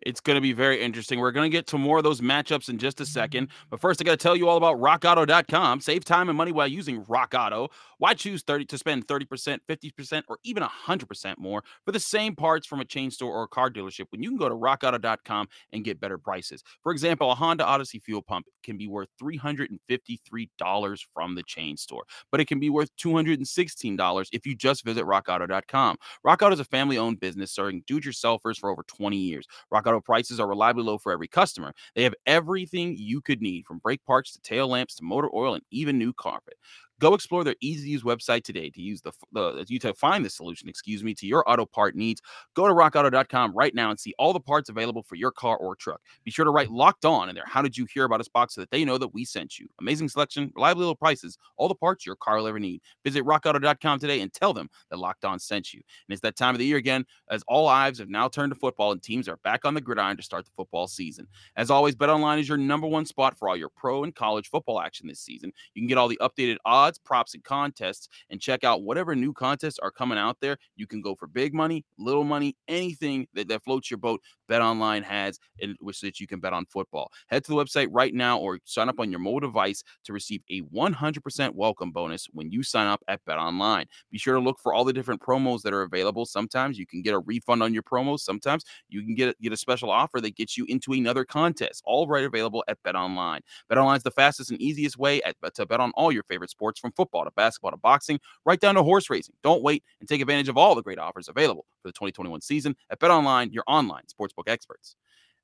It's 0.05 0.21
going 0.21 0.37
to 0.37 0.41
be 0.41 0.53
very 0.53 0.81
interesting. 0.81 1.19
We're 1.19 1.33
going 1.33 1.51
to 1.51 1.57
get 1.57 1.67
to 1.69 1.79
more 1.79 1.99
of 1.99 2.05
those 2.05 2.21
matchups 2.21 2.69
in 2.69 2.79
just 2.79 3.01
a 3.01 3.05
mm-hmm. 3.05 3.13
second. 3.13 3.49
But 3.71 3.81
first, 3.81 4.01
I 4.01 4.05
got 4.05 4.13
to 4.13 4.17
tell 4.17 4.37
you 4.37 4.49
all 4.49 4.57
about 4.57 4.79
rockauto.com. 4.79 5.81
Save 5.81 6.05
time 6.05 6.29
and 6.29 6.37
money 6.37 6.53
while 6.53 6.69
using 6.69 7.05
Rock 7.09 7.35
Auto. 7.37 7.69
Why 7.99 8.15
choose 8.15 8.43
30 8.43 8.67
to 8.67 8.79
spend 8.79 9.07
30%, 9.07 9.59
50%, 9.69 10.23
or 10.29 10.39
even 10.45 10.63
100% 10.63 11.39
more 11.39 11.63
for 11.85 11.93
the 11.93 12.01
same 12.01 12.35
parts 12.35 12.67
from 12.67 12.81
a 12.81 12.85
chain 12.85 13.11
store 13.11 13.33
or 13.33 13.45
a 13.45 13.49
car 13.49 13.71
dealership 13.71 14.07
when 14.11 14.23
you 14.23 14.31
can 14.31 14.39
go 14.39 14.49
to 14.49 14.55
rockauto.com 14.55 15.49
and 15.73 15.85
get 15.85 16.01
better 16.01 16.19
prices? 16.19 16.63
For 16.83 16.93
example, 16.93 17.31
a 17.31 17.35
Honda 17.35 17.65
Odyssey 17.65 17.99
fuel 18.01 18.23
pump 18.23 18.47
can 18.63 18.77
be 18.77 18.89
worth 18.89 19.09
$353 19.23 21.01
from 21.15 21.35
the 21.35 21.43
chain 21.45 21.77
store, 21.77 22.05
but 22.31 22.41
it 22.41 22.47
can 22.47 22.59
be 22.59 22.71
worth 22.71 22.91
$216 22.97 24.29
if 24.33 24.47
you 24.47 24.55
just 24.55 24.85
visit 24.85 25.05
rockauto.com. 25.05 25.97
Rock 26.25 26.43
Auto 26.43 26.55
is 26.55 26.61
a 26.61 26.65
family 26.65 26.99
owned 26.99 27.21
business 27.21 27.53
serving 27.53 27.85
do 27.87 27.99
it 27.99 28.05
yourselfers 28.05 28.59
for 28.59 28.71
over 28.71 28.83
20 28.87 29.17
years. 29.17 29.47
Rock 29.71 29.87
Auto 29.87 29.94
prices 30.01 30.41
are 30.41 30.49
reliably 30.49 30.83
low 30.83 30.99
for 30.99 31.13
every 31.13 31.29
customer. 31.29 31.73
They 31.95 32.03
have 32.05 32.15
everything 32.27 32.97
you 32.99 33.21
could 33.21 33.41
need 33.43 33.67
from 33.67 33.79
brake 33.79 34.05
parts 34.05 34.33
to 34.33 34.41
tail 34.41 34.69
lamps 34.69 34.95
to 34.97 35.05
motor 35.05 35.29
oil 35.35 35.55
and 35.55 35.65
even 35.71 35.99
new 35.99 36.13
carpet. 36.13 36.55
Go 37.01 37.15
explore 37.15 37.45
their 37.45 37.57
easy 37.61 37.85
to 37.85 37.91
use 37.91 38.03
website 38.03 38.45
today 38.45 38.71
to 38.71 38.81
use 38.81 39.01
the, 39.03 39.13
the 39.33 39.43
uh, 39.43 39.65
you 39.69 39.79
to 39.81 39.95
find 39.95 40.25
the 40.25 40.31
solution, 40.31 40.69
excuse 40.69 41.03
me, 41.03 41.15
to 41.15 41.27
your 41.27 41.49
auto 41.51 41.67
part 41.67 41.97
needs. 41.97 42.23
Go 42.55 42.69
to 42.69 42.75
rockauto.com 42.75 43.53
right 43.53 43.75
now 43.75 43.91
and 43.91 43.99
see 43.99 44.15
all 44.19 44.33
the 44.33 44.41
parts 44.41 44.69
available 44.69 45.03
for 45.03 45.17
your 45.17 45.31
car 45.31 45.57
or 45.57 45.75
truck. 45.75 46.01
Be 46.25 46.31
sure 46.31 46.45
to 46.45 46.51
write 46.51 46.71
locked 46.71 47.05
on 47.05 47.29
in 47.29 47.35
there. 47.35 47.45
How 47.47 47.63
did 47.63 47.77
you 47.77 47.87
hear 47.93 48.05
about 48.05 48.21
us 48.21 48.29
box 48.29 48.55
so 48.55 48.61
that 48.61 48.71
they 48.71 48.85
know 48.85 48.99
that 48.99 49.13
we 49.13 49.25
sent 49.25 49.59
you? 49.59 49.67
Amazing 49.81 50.09
selection, 50.09 50.53
reliable 50.55 50.83
low 50.83 50.95
prices, 50.95 51.37
all 51.57 51.69
the 51.69 51.75
parts 51.75 52.07
your 52.07 52.17
car 52.17 52.37
will 52.37 52.47
ever 52.47 52.61
need. 52.61 52.81
Visit 53.05 53.25
rockauto.com 53.25 53.99
today 53.99 54.21
and 54.21 54.33
tell 54.33 54.53
them 54.53 54.69
that 54.91 54.99
Locked 54.99 55.25
On 55.25 55.39
sent 55.39 55.73
you. 55.73 55.81
And 56.09 56.13
it's 56.13 56.23
that 56.23 56.37
time 56.37 56.55
of 56.55 56.59
the 56.59 56.67
year 56.67 56.77
again, 56.77 57.05
as 57.31 57.43
all 57.49 57.69
eyes 57.69 57.99
have 57.99 58.09
now 58.09 58.29
turned 58.29 58.53
to 58.53 58.59
football 58.59 58.93
and 58.93 59.03
teams 59.03 59.29
are 59.29 59.39
back 59.39 59.65
on 59.65 59.75
the 59.75 59.81
gridiron 59.81 60.17
to 60.17 60.23
start 60.23 60.45
the 60.45 60.53
football 60.57 60.87
season. 60.87 61.27
As 61.57 61.71
always, 61.71 61.97
BetOnline 61.97 62.41
is 62.41 62.49
your 62.49 62.59
number 62.59 62.87
one 62.87 63.05
spot 63.05 63.37
for 63.37 63.49
all 63.49 63.57
your 63.57 63.69
pro 63.69 64.05
and 64.05 64.15
college 64.15 64.49
football 64.49 64.81
action 64.81 65.09
this 65.09 65.21
season. 65.21 65.53
You 65.75 65.83
can 65.83 65.89
get 65.89 65.99
all 65.99 66.09
the 66.09 66.21
updated 66.23 66.57
odds 66.65 66.84
odds, 66.85 66.99
props, 66.99 67.35
and 67.35 67.45
contests 67.45 68.09
and 68.31 68.41
check 68.41 68.65
out 68.65 68.83
whatever 68.83 69.15
new 69.15 69.33
contests 69.33 69.79
are 69.79 69.91
coming 69.91 70.19
out 70.19 70.37
there. 70.41 70.57
You 70.77 70.87
can 70.87 71.01
go 71.01 71.15
for 71.15 71.27
big 71.27 71.55
money, 71.55 71.85
little 71.99 72.25
money, 72.25 72.57
anything 72.69 73.27
that, 73.35 73.49
that 73.49 73.65
floats 73.65 73.91
your 73.91 73.99
boat. 73.99 74.21
Bet 74.47 74.61
Online 74.61 75.03
has, 75.03 75.39
in 75.59 75.75
which 75.81 76.01
that 76.03 76.21
you 76.21 76.27
can 76.27 76.39
bet 76.39 76.53
on 76.53 76.67
football. 76.67 77.11
Head 77.29 77.45
to 77.45 77.51
the 77.53 77.57
website 77.57 77.89
right 77.91 78.13
now 78.13 78.39
or 78.39 78.59
sign 78.65 78.91
up 78.91 79.01
on 79.01 79.11
your 79.11 79.21
mobile 79.21 79.41
device 79.41 79.83
to 80.05 80.13
receive 80.13 80.43
a 80.51 80.61
100% 80.61 81.55
welcome 81.55 81.91
bonus 81.93 82.27
when 82.33 82.51
you 82.51 82.63
sign 82.63 82.87
up 82.87 83.03
at 83.09 83.25
Bet 83.25 83.39
Online. 83.39 83.87
Be 84.11 84.19
sure 84.19 84.35
to 84.35 84.41
look 84.41 84.59
for 84.63 84.75
all 84.75 84.85
the 84.85 84.93
different 84.93 85.23
promos 85.23 85.63
that 85.63 85.73
are 85.73 85.83
available. 85.83 86.27
Sometimes 86.27 86.79
you 86.79 86.87
can 86.87 87.01
get 87.01 87.15
a 87.15 87.21
refund 87.21 87.63
on 87.63 87.73
your 87.73 87.83
promos. 87.83 88.21
Sometimes 88.21 88.65
you 88.91 89.03
can 89.03 89.15
get 89.15 89.41
get 89.41 89.53
a 89.53 89.57
special 89.57 89.91
offer 89.91 90.21
that 90.21 90.37
gets 90.37 90.59
you 90.59 90.67
into 90.69 90.93
another 90.93 91.25
contest. 91.25 91.83
All 91.87 92.07
right 92.07 92.25
available 92.25 92.65
at 92.69 92.83
Bet 92.83 92.97
Online. 92.97 93.41
Bet 93.69 93.79
Online 93.79 93.97
is 93.97 94.03
the 94.03 94.11
fastest 94.11 94.51
and 94.51 94.61
easiest 94.61 94.99
way 94.99 95.23
at, 95.23 95.37
to 95.55 95.67
bet 95.67 95.81
on 95.81 95.93
all 95.95 96.13
your 96.13 96.25
favorite 96.25 96.51
sports 96.51 96.74
from 96.79 96.93
football 96.93 97.25
to 97.25 97.31
basketball 97.33 97.71
to 97.71 97.77
boxing, 97.77 98.19
right 98.45 98.61
down 98.61 98.75
to 98.75 98.83
horse 98.83 99.11
racing. 99.11 99.35
Don't 99.43 99.63
wait 99.63 99.83
and 100.01 100.09
take 100.09 100.21
advantage 100.21 100.49
of 100.49 100.57
all 100.57 100.75
the 100.75 100.83
great 100.83 100.99
offers 100.99 101.29
available 101.29 101.67
for 101.83 101.89
the 101.89 101.93
2021 101.93 102.41
season 102.41 102.77
at 102.91 102.99
Bet 102.99 103.11
Online, 103.11 103.53
your 103.53 103.65
online 103.67 104.03
sportsbook 104.13 104.49
experts. 104.49 104.97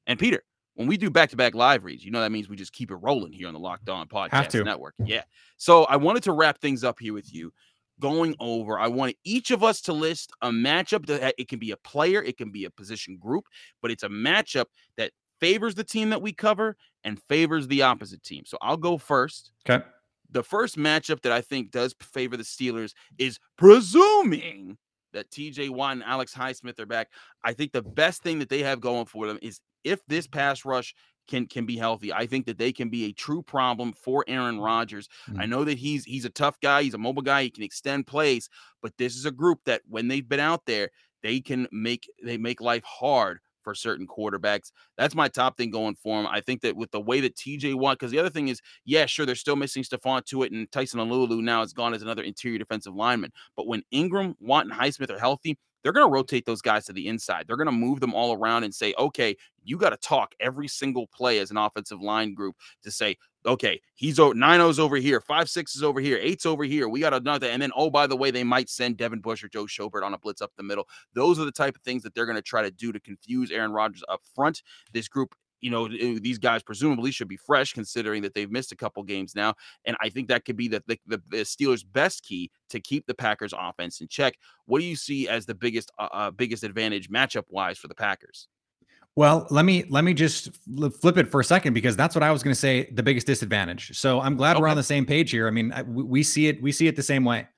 And 0.07 0.19
Peter, 0.19 0.43
when 0.75 0.89
we 0.89 0.97
do 0.97 1.11
back-to-back 1.11 1.55
live 1.55 1.85
reads, 1.85 2.05
you 2.05 2.11
know 2.11 2.21
that 2.21 2.33
means 2.33 2.49
we 2.49 2.57
just 2.57 2.73
keep 2.73 2.91
it 2.91 2.97
rolling 2.97 3.33
here 3.33 3.49
on 3.49 3.55
the 3.55 3.61
Locked 3.61 3.89
On 3.89 4.07
Podcast 4.09 4.65
Network. 4.65 4.95
Yeah. 5.05 5.23
So 5.57 5.85
I 5.85 5.97
wanted 5.97 6.23
to 6.25 6.33
wrap 6.33 6.59
things 6.59 6.85
up 6.85 6.99
here 6.99 7.13
with 7.13 7.33
you 7.33 7.53
going 7.99 8.35
over. 8.41 8.79
I 8.79 8.89
want 8.89 9.15
each 9.25 9.51
of 9.51 9.63
us 9.63 9.81
to 9.83 9.93
list 9.93 10.33
a 10.41 10.51
matchup 10.51 11.07
that 11.07 11.35
it 11.37 11.49
can 11.49 11.59
be 11.59 11.73
a 11.73 11.77
player, 11.77 12.23
it 12.23 12.39
can 12.39 12.51
be 12.51 12.65
a 12.65 12.71
position 12.71 13.19
group, 13.19 13.45
but 13.83 13.91
it's 13.91 14.05
a 14.05 14.09
matchup 14.09 14.67
that 14.97 15.13
favors 15.39 15.75
the 15.75 15.85
team 15.85 16.11
that 16.11 16.23
we 16.23 16.33
cover 16.33 16.77
and 17.05 17.21
favors 17.29 17.69
the 17.69 17.83
opposite 17.83 18.23
team. 18.23 18.45
So 18.47 18.57
I'll 18.63 18.77
go 18.77 18.97
first. 18.97 19.53
Okay 19.69 19.85
the 20.31 20.43
first 20.43 20.77
matchup 20.77 21.23
that 21.23 21.33
I 21.33 21.41
think 21.41 21.71
does 21.71 21.95
favor 22.01 22.37
the 22.37 22.43
Steelers 22.43 22.93
is 23.19 23.39
presuming 23.57 24.79
that 25.13 25.31
TJ 25.31 25.71
Watt 25.71 25.93
and 25.93 26.05
Alex 26.05 26.35
Highsmith 26.35 26.79
are 26.79 26.87
back. 26.87 27.09
I 27.43 27.53
think 27.53 27.73
the 27.73 27.83
best 27.83 28.23
thing 28.23 28.39
that 28.39 28.49
they 28.49 28.63
have 28.63 28.81
going 28.81 29.07
for 29.07 29.27
them 29.27 29.39
is 29.43 29.61
if 29.83 30.01
this 30.07 30.27
pass 30.27 30.65
rush 30.65 30.95
can 31.29 31.47
can 31.47 31.65
be 31.65 31.77
healthy. 31.77 32.13
I 32.13 32.27
think 32.27 32.47
that 32.47 32.59
they 32.59 32.73
can 32.73 32.91
be 32.91 33.05
a 33.07 33.13
true 33.13 33.43
problem 33.43 33.93
for 33.93 34.25
Aaron 34.27 34.61
Rodgers. 34.61 35.09
Mm-hmm. 35.29 35.41
I 35.41 35.47
know 35.47 35.65
that 35.65 35.79
he's 35.79 36.05
he's 36.05 36.25
a 36.25 36.31
tough 36.31 36.61
guy, 36.61 36.83
he's 36.83 36.95
a 36.95 36.99
mobile 36.99 37.23
guy, 37.23 37.45
he 37.45 37.51
can 37.51 37.63
extend 37.63 38.07
plays, 38.07 38.49
but 38.83 38.97
this 38.99 39.17
is 39.17 39.25
a 39.25 39.31
group 39.31 39.61
that 39.65 39.83
when 39.89 40.09
they've 40.09 40.29
been 40.29 40.41
out 40.41 40.67
there, 40.67 40.91
they 41.23 41.41
can 41.41 41.69
make 41.73 42.11
they 42.23 42.37
make 42.37 42.61
life 42.61 42.85
hard 42.85 43.39
for 43.63 43.75
certain 43.75 44.07
quarterbacks. 44.07 44.73
That's 44.97 45.15
my 45.15 45.29
top 45.29 45.57
thing 45.57 45.71
going 45.71 45.97
for 45.97 46.21
him. 46.21 46.27
I 46.27 46.41
think 46.41 46.63
that 46.63 46.77
with 46.77 46.91
the 46.91 47.01
way 47.01 47.21
that 47.21 47.37
TJ 47.37 47.75
Watt, 47.75 47.99
because 47.99 48.11
the 48.11 48.19
other 48.19 48.31
thing 48.31 48.49
is, 48.49 48.61
yeah, 48.85 49.07
sure, 49.07 49.27
they're 49.27 49.35
still 49.35 49.57
missing 49.57 49.83
Stephon 49.83 50.23
Tuitt, 50.25 50.53
and 50.53 50.71
Tyson 50.71 51.01
Alualu 51.01 51.43
now 51.43 51.63
is 51.63 51.73
gone 51.73 51.95
as 51.95 52.03
another 52.03 52.23
interior 52.23 52.59
defensive 52.59 52.95
lineman. 52.95 53.33
But 53.57 53.67
when 53.67 53.83
Ingram, 53.91 54.35
Watt, 54.41 54.67
and 54.67 54.75
Highsmith 54.75 55.11
are 55.11 55.19
healthy, 55.19 55.59
they're 55.83 55.93
going 55.93 56.07
to 56.07 56.13
rotate 56.13 56.47
those 56.47 56.63
guys 56.63 56.85
to 56.87 56.93
the 56.93 57.09
inside. 57.09 57.47
They're 57.47 57.57
going 57.57 57.67
to 57.67 57.73
move 57.73 58.01
them 58.01 58.15
all 58.15 58.35
around 58.35 58.65
and 58.65 58.75
say, 58.75 58.95
okay, 58.99 59.37
you 59.65 59.77
got 59.77 59.91
to 59.91 59.97
talk 59.97 60.35
every 60.41 60.69
single 60.69 61.07
play 61.09 61.39
as 61.39 61.51
an 61.51 61.57
offensive 61.57 62.01
line 62.01 62.35
group 62.35 62.57
to 62.83 62.91
say, 62.91 63.17
okay, 63.47 63.81
he's 63.95 64.19
nine 64.19 64.61
O's 64.61 64.79
over 64.79 64.97
here, 64.97 65.21
five 65.21 65.49
six 65.49 65.75
is 65.75 65.83
over 65.83 66.01
here, 66.01 66.19
eight's 66.21 66.45
over 66.45 66.65
here. 66.65 66.89
We 66.89 67.01
got 67.01 67.15
another, 67.15 67.47
and 67.49 67.61
then 67.61 67.73
oh 67.75 67.91
by 67.91 68.07
the 68.07 68.17
way, 68.17 68.31
they 68.31 68.45
might 68.45 68.69
send 68.69 68.97
Devin 68.99 69.21
Bush 69.21 69.43
or 69.43 69.49
Joe 69.49 69.65
Schobert 69.65 70.03
on 70.03 70.15
a 70.15 70.19
blitz 70.19 70.43
up 70.43 70.53
the 70.57 70.63
middle. 70.63 70.87
Those 71.15 71.39
are 71.39 71.45
the 71.45 71.53
type 71.53 71.77
of 71.77 71.83
things 71.83 72.03
that 72.03 72.15
they're 72.15 72.27
going 72.27 72.37
to 72.37 72.43
try 72.43 72.63
to 72.63 72.71
do 72.71 72.93
to 72.93 73.01
confuse 73.01 73.51
Aaron 73.51 73.73
Rodgers 73.73 74.05
up 74.09 74.21
front. 74.35 74.63
This 74.93 75.09
group 75.09 75.35
you 75.61 75.71
know 75.71 75.89
these 75.89 76.39
guys 76.39 76.63
presumably 76.63 77.11
should 77.11 77.29
be 77.29 77.37
fresh 77.37 77.73
considering 77.73 78.23
that 78.23 78.35
they've 78.35 78.51
missed 78.51 78.73
a 78.73 78.77
couple 78.77 79.03
games 79.03 79.35
now 79.35 79.55
and 79.85 79.97
i 80.01 80.09
think 80.09 80.29
that 80.29 80.45
could 80.45 80.57
be 80.57 80.69
the, 80.69 80.83
the, 80.87 80.99
the 81.07 81.39
steelers 81.39 81.85
best 81.93 82.23
key 82.23 82.51
to 82.69 82.81
keep 82.81 83.07
the 83.07 83.15
packers 83.15 83.55
offense 83.59 84.01
in 84.01 84.09
check 84.09 84.35
what 84.67 84.81
do 84.81 84.85
you 84.85 84.97
see 84.97 85.29
as 85.29 85.47
the 85.47 85.55
biggest 85.55 85.91
uh, 85.99 86.09
uh 86.13 86.31
biggest 86.31 86.65
advantage 86.65 87.11
matchup 87.11 87.45
wise 87.49 87.79
for 87.79 87.89
the 87.89 87.95
packers 87.95 88.49
well, 89.17 89.47
let 89.51 89.65
me 89.65 89.85
let 89.91 90.05
me 90.05 90.15
just 90.15 90.51
flip 91.01 91.17
it 91.17 91.29
for 91.29 91.41
a 91.41 91.45
second 91.45 91.75
because 91.75 91.97
that's 91.97 92.15
what 92.15 92.23
I 92.23 92.31
was 92.31 92.43
going 92.43 92.55
to 92.55 92.59
say. 92.59 92.89
The 92.93 93.03
biggest 93.03 93.27
disadvantage. 93.27 93.99
So 93.99 94.21
I'm 94.21 94.37
glad 94.37 94.53
okay. 94.53 94.63
we're 94.63 94.69
on 94.69 94.77
the 94.77 94.83
same 94.83 95.05
page 95.05 95.33
here. 95.33 95.49
I 95.49 95.51
mean, 95.51 95.75
we 95.87 96.23
see 96.23 96.47
it 96.47 96.63
we 96.63 96.71
see 96.71 96.87
it 96.87 96.97
the 96.97 97.03
same 97.03 97.25
way. 97.25 97.49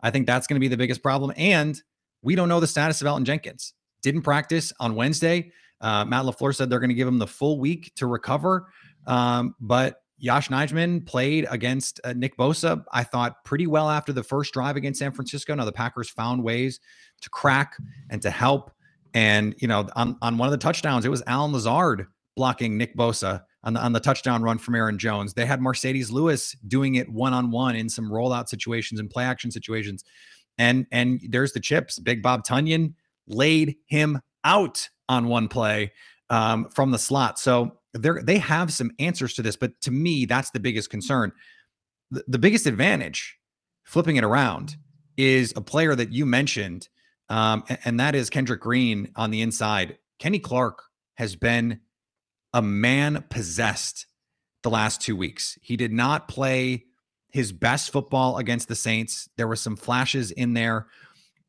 I 0.00 0.10
think 0.10 0.26
that's 0.26 0.46
going 0.46 0.56
to 0.56 0.60
be 0.60 0.68
the 0.68 0.76
biggest 0.76 1.02
problem, 1.02 1.32
and 1.36 1.80
we 2.22 2.34
don't 2.34 2.48
know 2.48 2.60
the 2.60 2.66
status 2.66 3.00
of 3.00 3.06
Elgton 3.06 3.24
Jenkins. 3.24 3.72
Didn't 4.02 4.22
practice 4.22 4.72
on 4.80 4.94
Wednesday. 4.94 5.52
Uh, 5.80 6.04
Matt 6.04 6.24
LaFleur 6.24 6.54
said 6.54 6.70
they're 6.70 6.80
going 6.80 6.88
to 6.88 6.94
give 6.94 7.08
him 7.08 7.18
the 7.18 7.26
full 7.26 7.58
week 7.60 7.92
to 7.96 8.06
recover. 8.06 8.68
Um, 9.06 9.54
but 9.60 10.02
Yosh 10.18 10.48
Nijman 10.48 11.06
played 11.06 11.46
against 11.50 12.00
uh, 12.02 12.14
Nick 12.14 12.36
Bosa, 12.36 12.82
I 12.92 13.04
thought, 13.04 13.44
pretty 13.44 13.66
well 13.66 13.90
after 13.90 14.12
the 14.12 14.22
first 14.22 14.54
drive 14.54 14.76
against 14.76 14.98
San 14.98 15.12
Francisco. 15.12 15.54
Now, 15.54 15.64
the 15.64 15.72
Packers 15.72 16.08
found 16.08 16.42
ways 16.42 16.80
to 17.20 17.30
crack 17.30 17.76
and 18.08 18.22
to 18.22 18.30
help. 18.30 18.70
And, 19.14 19.54
you 19.58 19.68
know, 19.68 19.88
on, 19.94 20.16
on 20.22 20.38
one 20.38 20.46
of 20.46 20.52
the 20.52 20.58
touchdowns, 20.58 21.04
it 21.04 21.10
was 21.10 21.22
Allen 21.26 21.52
Lazard 21.52 22.06
blocking 22.34 22.76
Nick 22.76 22.96
Bosa 22.96 23.42
on 23.64 23.74
the, 23.74 23.80
on 23.80 23.92
the 23.92 24.00
touchdown 24.00 24.42
run 24.42 24.58
from 24.58 24.74
Aaron 24.74 24.98
Jones. 24.98 25.34
They 25.34 25.46
had 25.46 25.60
Marcedes 25.60 26.10
Lewis 26.10 26.56
doing 26.66 26.94
it 26.94 27.08
one 27.10 27.32
on 27.32 27.50
one 27.50 27.76
in 27.76 27.88
some 27.88 28.10
rollout 28.10 28.48
situations 28.48 29.00
and 29.00 29.10
play 29.10 29.24
action 29.24 29.50
situations. 29.50 30.04
And 30.58 30.86
and 30.92 31.20
there's 31.28 31.52
the 31.52 31.60
chips. 31.60 31.98
Big 31.98 32.22
Bob 32.22 32.44
Tonyan 32.44 32.94
laid 33.26 33.76
him 33.86 34.20
out 34.44 34.88
on 35.08 35.28
one 35.28 35.48
play 35.48 35.92
um, 36.30 36.68
from 36.70 36.90
the 36.90 36.98
slot. 36.98 37.38
So 37.38 37.78
they 37.92 38.10
they 38.22 38.38
have 38.38 38.72
some 38.72 38.90
answers 38.98 39.34
to 39.34 39.42
this, 39.42 39.56
but 39.56 39.80
to 39.82 39.90
me, 39.90 40.26
that's 40.26 40.50
the 40.50 40.60
biggest 40.60 40.90
concern. 40.90 41.32
The, 42.10 42.24
the 42.28 42.38
biggest 42.38 42.66
advantage, 42.66 43.36
flipping 43.84 44.16
it 44.16 44.24
around, 44.24 44.76
is 45.16 45.52
a 45.56 45.60
player 45.60 45.94
that 45.94 46.12
you 46.12 46.26
mentioned, 46.26 46.88
um, 47.28 47.64
and, 47.68 47.78
and 47.84 48.00
that 48.00 48.14
is 48.14 48.30
Kendrick 48.30 48.60
Green 48.60 49.10
on 49.16 49.30
the 49.30 49.40
inside. 49.40 49.98
Kenny 50.18 50.38
Clark 50.38 50.82
has 51.14 51.36
been 51.36 51.80
a 52.52 52.62
man 52.62 53.24
possessed 53.28 54.06
the 54.62 54.70
last 54.70 55.00
two 55.00 55.16
weeks. 55.16 55.58
He 55.62 55.76
did 55.76 55.92
not 55.92 56.28
play 56.28 56.84
his 57.30 57.52
best 57.52 57.92
football 57.92 58.38
against 58.38 58.68
the 58.68 58.74
Saints. 58.74 59.28
There 59.36 59.46
were 59.46 59.56
some 59.56 59.76
flashes 59.76 60.30
in 60.30 60.54
there. 60.54 60.86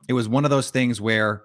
It 0.08 0.13
was 0.13 0.28
one 0.28 0.43
of 0.43 0.52
those 0.52 0.70
things 0.70 1.00
where 1.00 1.43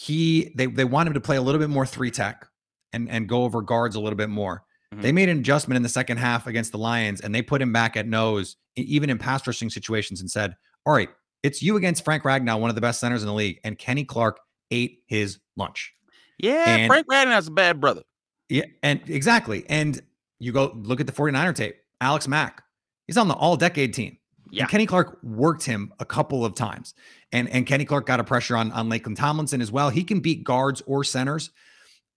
he 0.00 0.52
they 0.54 0.66
they 0.66 0.84
want 0.84 1.08
him 1.08 1.14
to 1.14 1.20
play 1.20 1.36
a 1.36 1.42
little 1.42 1.58
bit 1.58 1.68
more 1.68 1.84
three 1.84 2.12
tech 2.12 2.46
and 2.92 3.10
and 3.10 3.28
go 3.28 3.42
over 3.42 3.62
guards 3.62 3.96
a 3.96 4.00
little 4.00 4.16
bit 4.16 4.28
more. 4.28 4.62
Mm-hmm. 4.94 5.02
They 5.02 5.10
made 5.10 5.28
an 5.28 5.40
adjustment 5.40 5.74
in 5.74 5.82
the 5.82 5.88
second 5.88 6.18
half 6.18 6.46
against 6.46 6.70
the 6.70 6.78
Lions 6.78 7.20
and 7.20 7.34
they 7.34 7.42
put 7.42 7.60
him 7.60 7.72
back 7.72 7.96
at 7.96 8.06
nose 8.06 8.56
even 8.76 9.10
in 9.10 9.18
pass 9.18 9.44
rushing 9.44 9.68
situations 9.68 10.20
and 10.20 10.30
said, 10.30 10.54
"All 10.86 10.92
right, 10.92 11.08
it's 11.42 11.64
you 11.64 11.76
against 11.76 12.04
Frank 12.04 12.22
Ragnow, 12.22 12.60
one 12.60 12.70
of 12.70 12.76
the 12.76 12.80
best 12.80 13.00
centers 13.00 13.24
in 13.24 13.26
the 13.26 13.34
league." 13.34 13.58
And 13.64 13.76
Kenny 13.76 14.04
Clark 14.04 14.38
ate 14.70 15.00
his 15.08 15.40
lunch. 15.56 15.92
Yeah, 16.38 16.64
and, 16.64 16.86
Frank 16.86 17.08
Ragnow's 17.08 17.48
a 17.48 17.50
bad 17.50 17.80
brother. 17.80 18.02
Yeah, 18.48 18.66
and 18.84 19.00
exactly. 19.08 19.64
And 19.68 20.00
you 20.38 20.52
go 20.52 20.74
look 20.76 21.00
at 21.00 21.08
the 21.08 21.12
49er 21.12 21.56
tape. 21.56 21.74
Alex 22.00 22.28
Mack, 22.28 22.62
he's 23.08 23.16
on 23.16 23.26
the 23.26 23.34
all 23.34 23.56
decade 23.56 23.94
team. 23.94 24.17
Yeah. 24.50 24.62
And 24.62 24.70
Kenny 24.70 24.86
Clark 24.86 25.18
worked 25.22 25.64
him 25.64 25.92
a 25.98 26.04
couple 26.04 26.44
of 26.44 26.54
times. 26.54 26.94
And 27.32 27.48
and 27.50 27.66
Kenny 27.66 27.84
Clark 27.84 28.06
got 28.06 28.20
a 28.20 28.24
pressure 28.24 28.56
on, 28.56 28.72
on 28.72 28.88
Laken 28.88 29.16
Tomlinson 29.16 29.60
as 29.60 29.70
well. 29.70 29.90
He 29.90 30.04
can 30.04 30.20
beat 30.20 30.44
guards 30.44 30.82
or 30.86 31.04
centers. 31.04 31.50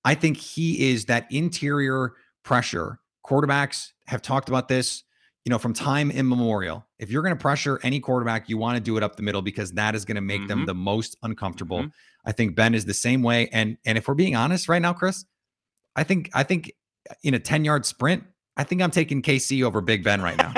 I 0.04 0.16
think 0.16 0.38
he 0.38 0.92
is 0.92 1.06
that 1.06 1.28
interior 1.32 2.14
pressure. 2.44 3.00
Quarterbacks 3.26 3.90
have 4.08 4.22
talked 4.22 4.50
about 4.50 4.68
this, 4.68 5.04
you 5.46 5.50
know, 5.50 5.60
from 5.60 5.74
time 5.74 6.10
immemorial. 6.10 6.86
If 6.98 7.12
you're 7.12 7.22
going 7.22 7.36
to 7.36 7.42
pressure 7.42 7.80
any 7.84 8.00
quarterback, 8.00 8.50
you 8.50 8.58
want 8.58 8.78
to 8.78 8.82
do 8.82 8.98
it 8.98 9.04
up 9.04 9.16
the 9.16 9.24
middle 9.24 9.42
because 9.42 9.74
that 9.74 9.96
is 9.96 10.06
going 10.06 10.16
to 10.16 10.22
make 10.22 10.42
mm-hmm. 10.42 10.48
them 10.48 10.66
the 10.66 10.74
most 10.74 11.18
uncomfortable. 11.24 11.80
Mm-hmm. 11.80 11.90
I 12.26 12.32
think 12.32 12.56
Ben 12.56 12.74
is 12.74 12.86
the 12.86 12.94
same 12.94 13.22
way. 13.22 13.48
And 13.52 13.78
and 13.86 13.98
if 13.98 14.08
we're 14.08 14.16
being 14.16 14.36
honest 14.36 14.70
right 14.70 14.82
now, 14.82 14.94
Chris, 14.94 15.26
I 15.96 16.04
think 16.04 16.30
I 16.34 16.44
think 16.44 16.72
in 17.24 17.34
a 17.34 17.40
10 17.40 17.66
yard 17.66 17.86
sprint, 17.86 18.24
I 18.58 18.64
think 18.64 18.82
I'm 18.82 18.92
taking 18.92 19.22
KC 19.22 19.64
over 19.64 19.82
Big 19.82 20.04
Ben 20.04 20.22
right 20.22 20.38
now. 20.38 20.54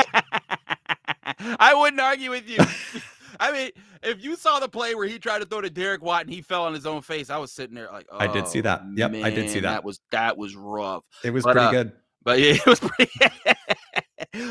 I 1.60 1.74
wouldn't 1.74 2.02
argue 2.02 2.30
with 2.30 2.50
you. 2.50 2.58
I 3.40 3.52
mean, 3.52 3.72
if 4.04 4.24
you 4.24 4.36
saw 4.36 4.60
the 4.60 4.70
play 4.70 4.96
where 4.96 5.08
he 5.08 5.20
tried 5.20 5.40
to 5.40 5.46
throw 5.46 5.62
to 5.62 5.70
Derek 5.70 6.02
Watt 6.02 6.22
and 6.22 6.30
he 6.30 6.42
fell 6.42 6.64
on 6.64 6.74
his 6.74 6.86
own 6.86 7.02
face, 7.02 7.30
I 7.30 7.38
was 7.38 7.52
sitting 7.52 7.76
there 7.76 7.90
like, 7.92 8.06
oh, 8.12 8.18
I 8.20 8.28
did 8.28 8.48
see 8.48 8.62
that. 8.62 8.82
Oh, 8.84 8.94
yep, 8.96 9.12
man, 9.12 9.24
I 9.24 9.30
did 9.30 9.50
see 9.50 9.60
that. 9.62 9.70
That 9.70 9.84
was 9.84 10.00
that 10.12 10.38
was 10.38 10.56
rough. 10.56 11.04
It 11.24 11.32
was 11.32 11.44
but, 11.44 11.54
pretty 11.54 11.68
uh, 11.68 11.72
good. 11.72 11.92
But 12.24 12.40
yeah, 12.42 12.54
it 12.54 12.66
was 12.66 12.80
pretty. 12.80 13.12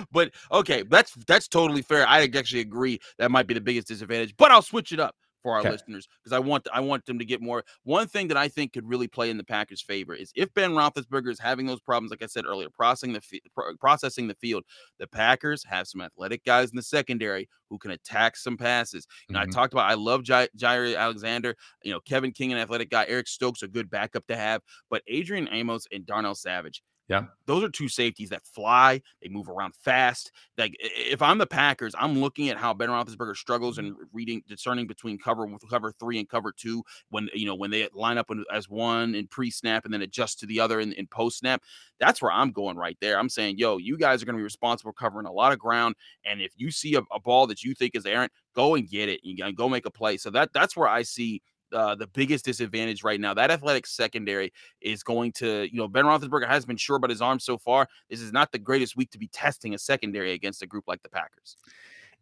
but 0.12 0.32
okay, 0.50 0.82
that's 0.82 1.14
that's 1.26 1.48
totally 1.48 1.82
fair. 1.82 2.06
I 2.06 2.22
actually 2.22 2.60
agree 2.60 2.98
that 3.18 3.30
might 3.30 3.46
be 3.46 3.54
the 3.54 3.60
biggest 3.60 3.88
disadvantage. 3.88 4.34
But 4.36 4.50
I'll 4.50 4.62
switch 4.62 4.92
it 4.92 5.00
up 5.00 5.14
for 5.42 5.52
our 5.54 5.60
okay. 5.60 5.70
listeners 5.70 6.08
because 6.22 6.32
I 6.32 6.38
want 6.38 6.68
I 6.72 6.80
want 6.80 7.04
them 7.06 7.18
to 7.18 7.24
get 7.24 7.40
more. 7.40 7.64
One 7.84 8.06
thing 8.06 8.28
that 8.28 8.36
I 8.36 8.48
think 8.48 8.72
could 8.72 8.88
really 8.88 9.08
play 9.08 9.30
in 9.30 9.36
the 9.36 9.44
Packers' 9.44 9.82
favor 9.82 10.14
is 10.14 10.32
if 10.34 10.52
Ben 10.54 10.70
Roethlisberger 10.70 11.30
is 11.30 11.38
having 11.38 11.66
those 11.66 11.80
problems, 11.80 12.10
like 12.10 12.22
I 12.22 12.26
said 12.26 12.44
earlier, 12.46 12.68
processing 12.70 13.12
the 13.12 13.40
processing 13.80 14.28
the 14.28 14.34
field. 14.34 14.64
The 14.98 15.06
Packers 15.06 15.64
have 15.64 15.88
some 15.88 16.00
athletic 16.00 16.44
guys 16.44 16.70
in 16.70 16.76
the 16.76 16.82
secondary 16.82 17.48
who 17.68 17.78
can 17.78 17.90
attack 17.90 18.36
some 18.36 18.56
passes. 18.56 19.06
You 19.28 19.34
know, 19.34 19.40
mm-hmm. 19.40 19.50
I 19.50 19.52
talked 19.52 19.72
about 19.72 19.90
I 19.90 19.94
love 19.94 20.22
Jaire 20.22 20.96
Alexander. 20.96 21.56
You 21.82 21.92
know, 21.92 22.00
Kevin 22.00 22.32
King, 22.32 22.52
an 22.52 22.58
athletic 22.58 22.90
guy. 22.90 23.06
Eric 23.08 23.28
Stokes, 23.28 23.62
a 23.62 23.68
good 23.68 23.90
backup 23.90 24.26
to 24.28 24.36
have. 24.36 24.62
But 24.90 25.02
Adrian 25.08 25.48
Amos 25.50 25.86
and 25.92 26.06
Darnell 26.06 26.34
Savage 26.34 26.82
yeah. 27.12 27.24
Those 27.44 27.62
are 27.62 27.68
two 27.68 27.88
safeties 27.88 28.30
that 28.30 28.46
fly. 28.46 29.02
They 29.20 29.28
move 29.28 29.50
around 29.50 29.74
fast. 29.74 30.32
Like 30.56 30.74
if 30.80 31.20
I'm 31.20 31.36
the 31.36 31.46
Packers, 31.46 31.94
I'm 31.98 32.18
looking 32.18 32.48
at 32.48 32.56
how 32.56 32.72
Ben 32.72 32.88
Roethlisberger 32.88 33.36
struggles 33.36 33.76
mm-hmm. 33.76 33.88
and 33.88 33.96
reading, 34.14 34.42
discerning 34.48 34.86
between 34.86 35.18
cover 35.18 35.44
with 35.44 35.68
cover 35.68 35.92
three 35.92 36.18
and 36.18 36.26
cover 36.26 36.52
two 36.52 36.82
when 37.10 37.28
you 37.34 37.44
know 37.44 37.54
when 37.54 37.70
they 37.70 37.86
line 37.92 38.16
up 38.16 38.30
as 38.50 38.68
one 38.70 39.14
in 39.14 39.26
pre-snap 39.26 39.84
and 39.84 39.92
then 39.92 40.00
adjust 40.00 40.40
to 40.40 40.46
the 40.46 40.58
other 40.58 40.80
in, 40.80 40.92
in 40.94 41.06
post-snap. 41.06 41.62
That's 42.00 42.22
where 42.22 42.32
I'm 42.32 42.50
going 42.50 42.78
right 42.78 42.96
there. 43.02 43.18
I'm 43.18 43.28
saying, 43.28 43.58
yo, 43.58 43.76
you 43.76 43.98
guys 43.98 44.22
are 44.22 44.26
going 44.26 44.36
to 44.36 44.40
be 44.40 44.44
responsible 44.44 44.94
covering 44.94 45.26
a 45.26 45.32
lot 45.32 45.52
of 45.52 45.58
ground, 45.58 45.96
and 46.24 46.40
if 46.40 46.52
you 46.56 46.70
see 46.70 46.94
a, 46.94 47.02
a 47.12 47.20
ball 47.20 47.46
that 47.48 47.62
you 47.62 47.74
think 47.74 47.94
is 47.94 48.06
errant, 48.06 48.32
go 48.54 48.74
and 48.74 48.88
get 48.88 49.10
it. 49.10 49.20
You 49.22 49.52
go 49.52 49.68
make 49.68 49.84
a 49.84 49.90
play. 49.90 50.16
So 50.16 50.30
that 50.30 50.54
that's 50.54 50.76
where 50.76 50.88
I 50.88 51.02
see 51.02 51.42
uh, 51.72 51.94
the 51.94 52.06
biggest 52.06 52.44
disadvantage 52.44 53.02
right 53.02 53.20
now. 53.20 53.34
That 53.34 53.50
athletic 53.50 53.86
secondary 53.86 54.52
is 54.80 55.02
going 55.02 55.32
to, 55.32 55.68
you 55.70 55.78
know, 55.78 55.88
Ben 55.88 56.04
Roethlisberger 56.04 56.48
has 56.48 56.64
been 56.64 56.76
sure 56.76 56.96
about 56.96 57.10
his 57.10 57.22
arm 57.22 57.38
so 57.38 57.58
far. 57.58 57.88
This 58.10 58.20
is 58.20 58.32
not 58.32 58.52
the 58.52 58.58
greatest 58.58 58.96
week 58.96 59.10
to 59.10 59.18
be 59.18 59.28
testing 59.28 59.74
a 59.74 59.78
secondary 59.78 60.32
against 60.32 60.62
a 60.62 60.66
group 60.66 60.84
like 60.86 61.02
the 61.02 61.08
Packers. 61.08 61.56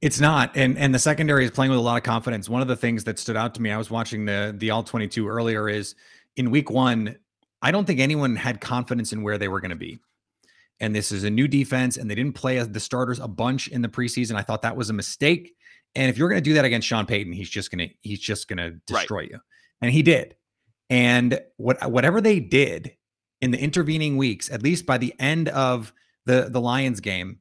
It's 0.01 0.19
not, 0.19 0.57
and 0.57 0.79
and 0.79 0.95
the 0.95 0.99
secondary 0.99 1.45
is 1.45 1.51
playing 1.51 1.71
with 1.71 1.79
a 1.79 1.83
lot 1.83 1.99
of 1.99 2.03
confidence. 2.03 2.49
One 2.49 2.63
of 2.63 2.69
the 2.69 2.77
things 2.77 3.05
that 3.05 3.19
stood 3.19 3.37
out 3.37 3.55
to 3.57 3.63
me, 3.63 3.71
I 3.71 3.77
was 3.77 3.91
watching 3.91 4.25
the 4.25 4.55
the 4.57 4.71
all 4.71 4.83
twenty 4.83 5.07
two 5.07 5.29
earlier, 5.29 5.69
is 5.69 5.95
in 6.37 6.51
week 6.51 6.71
one, 6.71 7.17
I 7.61 7.71
don't 7.71 7.85
think 7.85 8.01
anyone 8.01 8.35
had 8.37 8.63
confidence 8.63 9.13
in 9.13 9.23
where 9.23 9.37
they 9.37 9.49
were 9.49 9.61
going 9.61 9.71
to 9.71 9.77
be. 9.77 10.01
And 10.81 10.97
this 10.97 11.13
is 11.13 11.25
a 11.25 11.31
new 11.31 11.47
defense, 11.47 11.99
and 11.99 12.11
they 12.11 12.15
didn't 12.15 12.35
play 12.35 12.57
as 12.57 12.71
the 12.71 12.81
starters 12.81 13.21
a 13.21 13.29
bunch 13.29 13.69
in 13.69 13.83
the 13.83 13.89
preseason. 13.89 14.37
I 14.37 14.43
thought 14.43 14.63
that 14.63 14.77
was 14.77 14.89
a 14.89 14.95
mistake. 14.95 15.55
And 15.95 16.09
if 16.09 16.19
you're 16.19 16.29
going 16.29 16.43
to 16.43 16.49
do 16.49 16.55
that 16.55 16.65
against 16.65 16.87
Sean 16.87 17.07
Payton, 17.07 17.33
he's 17.33 17.51
just 17.51 17.71
going 17.71 17.89
to 17.89 17.95
he's 18.01 18.21
just 18.21 18.49
going 18.49 18.59
to 18.59 18.71
destroy 18.87 19.19
right. 19.19 19.31
you. 19.31 19.39
And 19.81 19.91
he 19.91 20.03
did. 20.03 20.37
And 20.89 21.41
what 21.57 21.91
whatever 21.91 22.21
they 22.21 22.41
did 22.41 22.93
in 23.41 23.51
the 23.51 23.61
intervening 23.61 24.17
weeks, 24.17 24.51
at 24.51 24.63
least 24.63 24.87
by 24.87 24.99
the 24.99 25.15
end 25.19 25.49
of 25.49 25.93
the 26.27 26.49
the 26.51 26.61
Lions 26.61 27.01
game, 27.01 27.39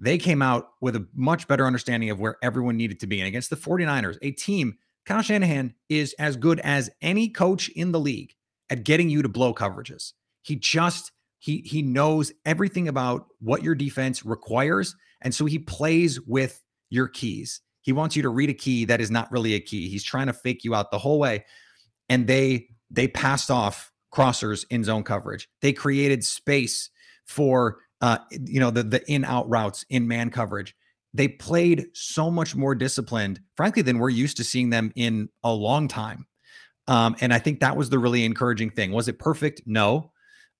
they 0.00 0.18
came 0.18 0.42
out 0.42 0.70
with 0.80 0.96
a 0.96 1.06
much 1.14 1.46
better 1.46 1.66
understanding 1.66 2.10
of 2.10 2.18
where 2.20 2.36
everyone 2.42 2.76
needed 2.76 3.00
to 3.00 3.06
be. 3.06 3.20
And 3.20 3.28
against 3.28 3.50
the 3.50 3.56
49ers, 3.56 4.18
a 4.22 4.32
team, 4.32 4.78
Kyle 5.06 5.22
Shanahan 5.22 5.74
is 5.88 6.14
as 6.18 6.36
good 6.36 6.60
as 6.60 6.90
any 7.00 7.28
coach 7.28 7.68
in 7.70 7.92
the 7.92 8.00
league 8.00 8.34
at 8.70 8.84
getting 8.84 9.10
you 9.10 9.22
to 9.22 9.28
blow 9.28 9.54
coverages. 9.54 10.12
He 10.42 10.56
just 10.56 11.12
he 11.38 11.58
he 11.58 11.82
knows 11.82 12.32
everything 12.44 12.88
about 12.88 13.26
what 13.40 13.62
your 13.62 13.74
defense 13.74 14.24
requires 14.24 14.94
and 15.22 15.34
so 15.34 15.44
he 15.44 15.58
plays 15.58 16.20
with 16.20 16.62
your 16.88 17.08
keys 17.08 17.60
he 17.82 17.92
wants 17.92 18.16
you 18.16 18.22
to 18.22 18.28
read 18.28 18.48
a 18.48 18.54
key 18.54 18.84
that 18.86 19.00
is 19.00 19.10
not 19.10 19.30
really 19.30 19.54
a 19.54 19.60
key. 19.60 19.88
He's 19.88 20.04
trying 20.04 20.28
to 20.28 20.32
fake 20.32 20.64
you 20.64 20.74
out 20.74 20.90
the 20.90 20.98
whole 20.98 21.18
way. 21.18 21.44
And 22.08 22.26
they 22.26 22.68
they 22.90 23.08
passed 23.08 23.50
off 23.50 23.92
crossers 24.12 24.64
in 24.70 24.84
zone 24.84 25.02
coverage. 25.02 25.48
They 25.60 25.72
created 25.72 26.24
space 26.24 26.90
for 27.26 27.78
uh, 28.00 28.18
you 28.30 28.60
know 28.60 28.70
the 28.70 28.82
the 28.82 29.10
in 29.10 29.24
out 29.24 29.48
routes 29.48 29.84
in 29.90 30.08
man 30.08 30.30
coverage. 30.30 30.74
They 31.14 31.28
played 31.28 31.88
so 31.92 32.30
much 32.30 32.56
more 32.56 32.74
disciplined, 32.74 33.40
frankly, 33.56 33.82
than 33.82 33.98
we're 33.98 34.10
used 34.10 34.38
to 34.38 34.44
seeing 34.44 34.70
them 34.70 34.92
in 34.96 35.28
a 35.44 35.52
long 35.52 35.86
time. 35.86 36.26
Um, 36.88 37.16
and 37.20 37.34
I 37.34 37.38
think 37.38 37.60
that 37.60 37.76
was 37.76 37.90
the 37.90 37.98
really 37.98 38.24
encouraging 38.24 38.70
thing. 38.70 38.92
Was 38.92 39.08
it 39.08 39.18
perfect? 39.18 39.62
No. 39.66 40.10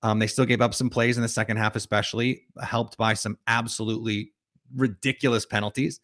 Um, 0.03 0.19
they 0.19 0.27
still 0.27 0.45
gave 0.45 0.61
up 0.61 0.73
some 0.73 0.89
plays 0.89 1.17
in 1.17 1.23
the 1.23 1.29
second 1.29 1.57
half, 1.57 1.75
especially 1.75 2.43
helped 2.61 2.97
by 2.97 3.13
some 3.13 3.37
absolutely 3.47 4.31
ridiculous 4.75 5.45
penalties. 5.45 5.99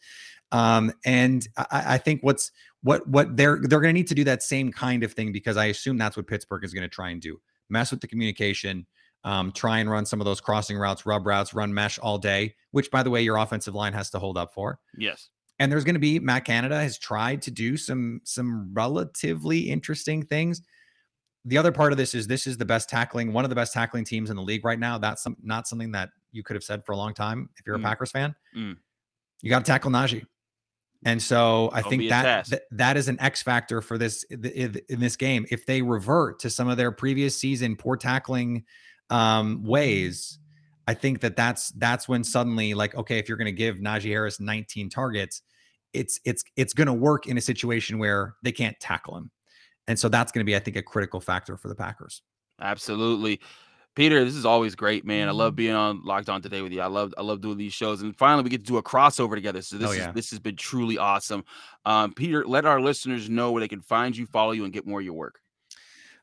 Um, 0.51 0.91
and 1.05 1.47
I, 1.57 1.83
I 1.87 1.97
think 1.97 2.21
what's 2.21 2.51
what 2.81 3.07
what 3.07 3.35
they're 3.35 3.59
they're 3.61 3.81
going 3.81 3.93
to 3.93 3.99
need 3.99 4.07
to 4.07 4.15
do 4.15 4.23
that 4.23 4.43
same 4.43 4.71
kind 4.71 5.03
of 5.03 5.13
thing 5.13 5.31
because 5.31 5.57
I 5.57 5.65
assume 5.65 5.97
that's 5.97 6.17
what 6.17 6.27
Pittsburgh 6.27 6.63
is 6.63 6.73
going 6.73 6.83
to 6.83 6.93
try 6.93 7.09
and 7.09 7.21
do: 7.21 7.39
mess 7.69 7.91
with 7.91 8.01
the 8.01 8.07
communication, 8.07 8.85
um, 9.23 9.51
try 9.51 9.79
and 9.79 9.89
run 9.89 10.05
some 10.05 10.21
of 10.21 10.25
those 10.25 10.41
crossing 10.41 10.77
routes, 10.77 11.05
rub 11.05 11.25
routes, 11.25 11.53
run 11.53 11.73
mesh 11.73 11.99
all 11.99 12.17
day. 12.17 12.55
Which, 12.71 12.89
by 12.89 13.03
the 13.03 13.09
way, 13.09 13.21
your 13.21 13.37
offensive 13.37 13.75
line 13.75 13.93
has 13.93 14.09
to 14.11 14.19
hold 14.19 14.37
up 14.37 14.53
for. 14.53 14.79
Yes. 14.97 15.29
And 15.59 15.71
there's 15.71 15.83
going 15.83 15.95
to 15.95 15.99
be 15.99 16.19
Matt 16.19 16.45
Canada 16.45 16.79
has 16.79 16.97
tried 16.97 17.41
to 17.43 17.51
do 17.51 17.75
some 17.75 18.21
some 18.23 18.73
relatively 18.73 19.69
interesting 19.69 20.23
things. 20.23 20.61
The 21.45 21.57
other 21.57 21.71
part 21.71 21.91
of 21.91 21.97
this 21.97 22.13
is 22.15 22.27
this 22.27 22.47
is 22.47 22.57
the 22.57 22.65
best 22.65 22.89
tackling, 22.89 23.33
one 23.33 23.43
of 23.45 23.49
the 23.49 23.55
best 23.55 23.73
tackling 23.73 24.05
teams 24.05 24.29
in 24.29 24.35
the 24.35 24.41
league 24.41 24.63
right 24.63 24.79
now. 24.79 24.97
That's 24.97 25.23
some, 25.23 25.35
not 25.41 25.67
something 25.67 25.91
that 25.93 26.09
you 26.31 26.43
could 26.43 26.55
have 26.55 26.63
said 26.63 26.85
for 26.85 26.91
a 26.91 26.97
long 26.97 27.13
time 27.13 27.49
if 27.57 27.65
you're 27.65 27.75
a 27.75 27.79
mm. 27.79 27.83
Packers 27.83 28.11
fan. 28.11 28.35
Mm. 28.55 28.77
You 29.41 29.49
got 29.49 29.65
to 29.65 29.71
tackle 29.71 29.91
Najee. 29.91 30.25
And 31.05 31.21
so 31.21 31.69
I 31.73 31.81
think 31.81 32.09
that, 32.09 32.47
that 32.47 32.63
that 32.71 32.97
is 32.97 33.07
an 33.07 33.19
X 33.21 33.41
factor 33.41 33.81
for 33.81 33.97
this 33.97 34.23
in 34.23 34.99
this 34.99 35.15
game. 35.15 35.45
If 35.49 35.65
they 35.65 35.81
revert 35.81 36.39
to 36.39 36.49
some 36.49 36.67
of 36.67 36.77
their 36.77 36.91
previous 36.91 37.37
season 37.37 37.77
poor 37.77 37.95
tackling 37.95 38.65
um, 39.09 39.63
ways, 39.63 40.39
I 40.87 40.93
think 40.93 41.21
that 41.21 41.37
that's 41.37 41.69
that's 41.71 42.09
when 42.09 42.23
suddenly 42.23 42.73
like 42.73 42.95
okay, 42.95 43.17
if 43.17 43.29
you're 43.29 43.37
going 43.37 43.45
to 43.45 43.51
give 43.53 43.77
Najee 43.77 44.09
Harris 44.09 44.41
19 44.41 44.89
targets, 44.89 45.41
it's 45.93 46.19
it's 46.25 46.43
it's 46.57 46.73
going 46.73 46.87
to 46.87 46.93
work 46.93 47.27
in 47.27 47.37
a 47.37 47.41
situation 47.41 47.97
where 47.97 48.35
they 48.43 48.51
can't 48.51 48.77
tackle 48.81 49.15
him, 49.15 49.31
and 49.87 49.97
so 49.97 50.09
that's 50.09 50.33
going 50.33 50.41
to 50.41 50.45
be 50.45 50.55
I 50.55 50.59
think 50.59 50.75
a 50.75 50.83
critical 50.83 51.21
factor 51.21 51.55
for 51.55 51.69
the 51.69 51.75
Packers. 51.75 52.23
Absolutely. 52.61 53.39
Peter, 53.95 54.23
this 54.23 54.35
is 54.35 54.45
always 54.45 54.75
great, 54.75 55.05
man. 55.05 55.27
I 55.27 55.31
love 55.31 55.55
being 55.55 55.73
on 55.73 56.03
Locked 56.05 56.29
On 56.29 56.41
today 56.41 56.61
with 56.61 56.71
you. 56.71 56.79
I 56.81 56.85
love 56.87 57.13
I 57.17 57.21
love 57.21 57.41
doing 57.41 57.57
these 57.57 57.73
shows, 57.73 58.01
and 58.01 58.15
finally 58.15 58.43
we 58.43 58.49
get 58.49 58.61
to 58.61 58.67
do 58.71 58.77
a 58.77 58.83
crossover 58.83 59.35
together. 59.35 59.61
So 59.61 59.77
this 59.77 59.89
Oh, 59.89 59.91
is 59.91 60.07
this 60.13 60.29
has 60.29 60.39
been 60.39 60.55
truly 60.55 60.97
awesome. 60.97 61.43
Um, 61.85 62.13
Peter, 62.13 62.45
let 62.45 62.65
our 62.65 62.79
listeners 62.79 63.29
know 63.29 63.51
where 63.51 63.59
they 63.59 63.67
can 63.67 63.81
find 63.81 64.15
you, 64.15 64.25
follow 64.25 64.51
you, 64.51 64.63
and 64.63 64.71
get 64.71 64.85
more 64.87 64.99
of 64.99 65.05
your 65.05 65.15
work. 65.15 65.39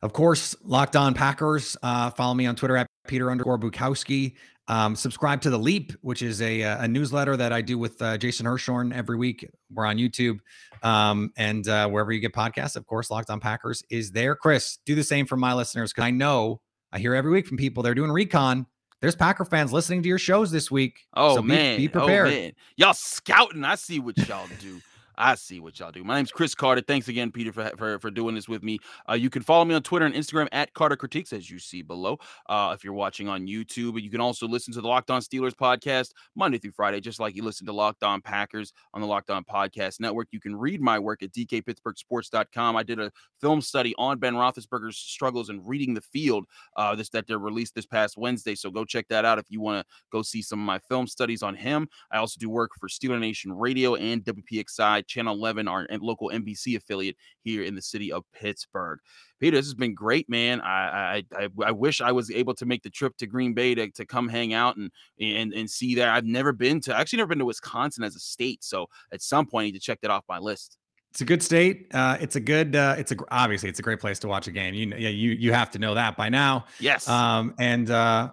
Of 0.03 0.13
course, 0.13 0.55
Locked 0.63 0.97
On 0.97 1.15
Packers. 1.15 1.77
Uh, 1.83 2.11
follow 2.11 2.35
me 2.35 2.47
on 2.47 2.55
Twitter 2.57 2.77
at 2.77 2.87
Peter 3.09 3.31
underscore 3.31 3.59
Bukowski. 3.59 4.35
Um, 4.69 4.97
subscribe 4.97 5.41
to 5.43 5.51
The 5.51 5.59
Leap, 5.59 5.93
which 6.01 6.23
is 6.23 6.43
a, 6.43 6.63
uh, 6.63 6.85
a 6.85 6.89
newsletter 6.89 7.37
that 7.37 7.53
I 7.53 7.61
do 7.63 7.79
with 7.79 8.03
uh, 8.03 8.19
Jason 8.19 8.47
Hirschhorn 8.47 8.93
every 8.95 9.17
week. 9.17 9.49
We're 9.73 9.87
on 9.87 9.97
YouTube 9.97 10.39
um, 10.83 11.31
and 11.37 11.67
uh, 11.69 11.89
wherever 11.89 12.11
you 12.13 12.21
get 12.21 12.33
podcasts. 12.33 12.75
Of 12.77 12.85
course, 12.87 13.11
Locked 13.11 13.31
On 13.31 13.39
Packers 13.39 13.85
is 13.91 14.11
there. 14.11 14.35
Chris, 14.35 14.79
do 14.85 14.95
the 14.97 15.05
same 15.05 15.25
for 15.25 15.37
my 15.37 15.55
listeners 15.55 15.93
because 15.93 16.05
I 16.05 16.11
know 16.11 16.61
I 16.97 16.99
hear 16.99 17.15
every 17.15 17.31
week 17.31 17.47
from 17.47 17.59
people 17.59 17.83
they're 17.83 17.95
doing 17.95 18.11
recon. 18.11 18.65
There's 19.03 19.15
Packer 19.15 19.45
fans 19.45 19.71
listening 19.71 20.03
to 20.03 20.09
your 20.09 20.19
shows 20.19 20.51
this 20.51 20.71
week. 20.71 21.07
Oh 21.13 21.37
so 21.37 21.43
man, 21.43 21.77
be, 21.77 21.89
oh, 21.89 21.91
prepared. 21.91 22.29
man. 22.31 22.53
y'all 22.79 22.95
scouting. 22.95 23.65
I 23.65 23.75
see 23.75 24.01
what 24.01 24.17
y'all 24.27 24.49
do. 24.63 24.81
I 25.19 25.35
see 25.35 25.61
what 25.61 25.79
y'all 25.79 25.91
do. 25.91 26.05
My 26.05 26.17
name's 26.17 26.31
Chris 26.31 26.55
Carter. 26.55 26.83
Thanks 26.83 27.09
again, 27.09 27.33
Peter, 27.33 27.53
for 27.53 27.71
for, 27.77 27.99
for 27.99 28.11
doing 28.11 28.35
this 28.35 28.49
with 28.49 28.63
me. 28.63 28.79
Uh, 29.09 29.15
you 29.15 29.31
can 29.31 29.43
follow 29.43 29.65
me 29.65 29.75
on 29.75 29.83
Twitter 29.83 30.05
and 30.05 30.15
Instagram 30.15 30.49
at 30.53 30.75
Carter 30.75 30.97
Critiques, 30.97 31.33
as 31.33 31.51
you 31.51 31.59
see 31.59 31.83
below. 31.83 32.19
Uh, 32.49 32.73
if 32.77 32.85
you're 32.85 32.93
watching 32.93 33.29
on 33.29 33.47
YouTube, 33.47 34.01
you 34.01 34.11
can 34.11 34.21
also 34.21 34.47
listen 34.47 34.75
to 34.75 34.81
the 34.81 34.89
Locked 34.89 35.11
On 35.11 35.23
Steelers 35.23 35.55
podcast 35.55 36.11
Monday 36.35 36.59
through 36.59 36.73
Friday, 36.73 37.01
just 37.01 37.19
like 37.19 37.35
you 37.35 37.43
listen 37.43 37.67
to 37.67 37.73
Locked 37.73 38.03
On 38.03 38.21
Packers 38.21 38.73
on 38.93 39.01
the 39.01 39.07
Locked 39.07 39.31
On 39.31 39.43
Podcast 39.43 40.01
Network. 40.01 40.29
You 40.33 40.41
can 40.41 40.55
read 40.55 40.81
my 40.83 40.99
work 40.99 41.23
at 41.23 41.33
dkpittsburghsports.com. 41.33 42.77
I 42.77 42.83
did 42.83 43.01
a 43.01 43.11
film 43.41 43.63
study 43.63 43.95
on 43.97 44.19
Ben 44.19 44.35
Roethlisberger's 44.35 44.99
struggles 44.99 45.49
in 45.49 45.65
reading 45.65 45.95
the 45.95 46.03
field. 46.03 46.45
Uh, 46.77 46.95
this 46.95 47.09
that 47.11 47.27
they 47.27 47.37
released 47.37 47.75
this 47.75 47.87
past 47.87 48.19
Wednesday, 48.19 48.55
so 48.55 48.71
go 48.71 48.85
check 48.85 49.07
that 49.09 49.25
out 49.25 49.39
if 49.39 49.47
you 49.49 49.63
want 49.63 49.81
to 49.81 49.95
go 50.13 50.21
see 50.21 50.43
some 50.43 50.61
of 50.61 50.67
my 50.67 50.79
film 50.91 51.07
studies 51.07 51.43
on 51.43 51.55
him. 51.55 51.89
I 52.11 52.19
also 52.19 52.37
do 52.39 52.51
work 52.51 52.73
for 52.79 52.89
Steeler 52.89 53.19
Nation 53.19 53.53
Radio 53.53 53.95
and 53.95 54.23
WPXI 54.23 55.06
Channel 55.07 55.35
11, 55.35 55.69
our 55.69 55.87
local 56.01 56.31
NBC 56.31 56.77
affiliate 56.77 57.17
here 57.43 57.63
in 57.63 57.75
the 57.75 57.83
city 57.83 58.13
of 58.13 58.25
Pittsburgh. 58.33 58.99
Peter, 59.41 59.57
this 59.57 59.67
has 59.67 59.75
been 59.75 59.95
great, 59.95 60.29
man. 60.29 60.61
I 60.61 61.23
I, 61.33 61.45
I, 61.45 61.49
I 61.67 61.71
wish 61.73 62.01
I 62.01 62.13
was 62.13 62.31
able 62.31 62.55
to 62.55 62.67
make 62.67 62.83
the 62.83 62.91
trip 62.91 63.17
to 63.19 63.27
Green 63.27 63.55
Bay 63.55 63.75
to, 63.75 63.91
to 63.91 64.07
come 64.07 64.29
hang 64.29 64.55
out 64.55 64.77
and 64.77 64.91
and 65.21 65.53
and 65.53 65.71
see 65.71 65.95
that. 65.97 66.09
I've 66.09 66.25
never 66.25 66.53
been 66.53 66.81
to, 66.83 66.97
actually 66.97 67.19
never 67.19 67.29
been 67.29 67.39
to 67.41 67.45
Wisconsin 67.45 68.05
as 68.05 68.17
a 68.17 68.21
state, 68.21 68.65
so 68.65 68.87
at 69.13 69.23
some 69.23 69.47
point 69.47 69.65
I 69.65 69.67
need 69.67 69.73
to 69.73 69.81
check 69.81 70.01
that 70.03 70.11
off 70.11 70.25
my 70.29 70.39
list. 70.39 70.79
It's 71.13 71.21
a 71.21 71.25
good 71.25 71.43
state. 71.43 71.87
Uh, 71.95 72.19
it's 72.21 72.37
a 72.37 72.41
good. 72.41 72.77
Uh, 72.77 72.95
it's 72.99 73.13
a 73.13 73.17
obviously 73.31 73.69
it's 73.69 73.79
a 73.79 73.83
great 73.83 74.01
place 74.01 74.19
to 74.21 74.29
watch 74.29 74.49
a 74.49 74.53
game. 74.53 74.75
You 74.75 74.89
yeah 74.99 75.09
you 75.09 75.31
you 75.33 75.53
have 75.53 75.71
to 75.73 75.79
know 75.79 75.95
that 75.95 76.17
by 76.17 76.29
now. 76.29 76.67
Yes. 76.81 77.09
Um, 77.09 77.55
and 77.59 77.91
uh, 77.91 78.33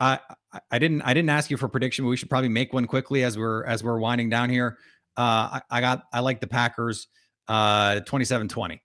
I 0.00 0.14
I- 0.14 0.18
I 0.70 0.78
didn't 0.78 1.02
I 1.02 1.14
didn't 1.14 1.30
ask 1.30 1.50
you 1.50 1.56
for 1.56 1.66
a 1.66 1.68
prediction, 1.68 2.04
but 2.04 2.10
we 2.10 2.16
should 2.16 2.30
probably 2.30 2.48
make 2.48 2.72
one 2.72 2.86
quickly 2.86 3.24
as 3.24 3.36
we're 3.36 3.64
as 3.64 3.82
we're 3.82 3.98
winding 3.98 4.30
down 4.30 4.50
here. 4.50 4.78
Uh, 5.16 5.60
I, 5.60 5.62
I 5.70 5.80
got 5.80 6.04
I 6.12 6.20
like 6.20 6.40
the 6.40 6.46
Packers 6.46 7.08
uh 7.48 8.00
27-20. 8.06 8.80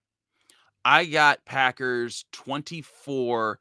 I 0.86 1.06
got 1.06 1.44
Packers 1.46 2.26
24 2.34 3.60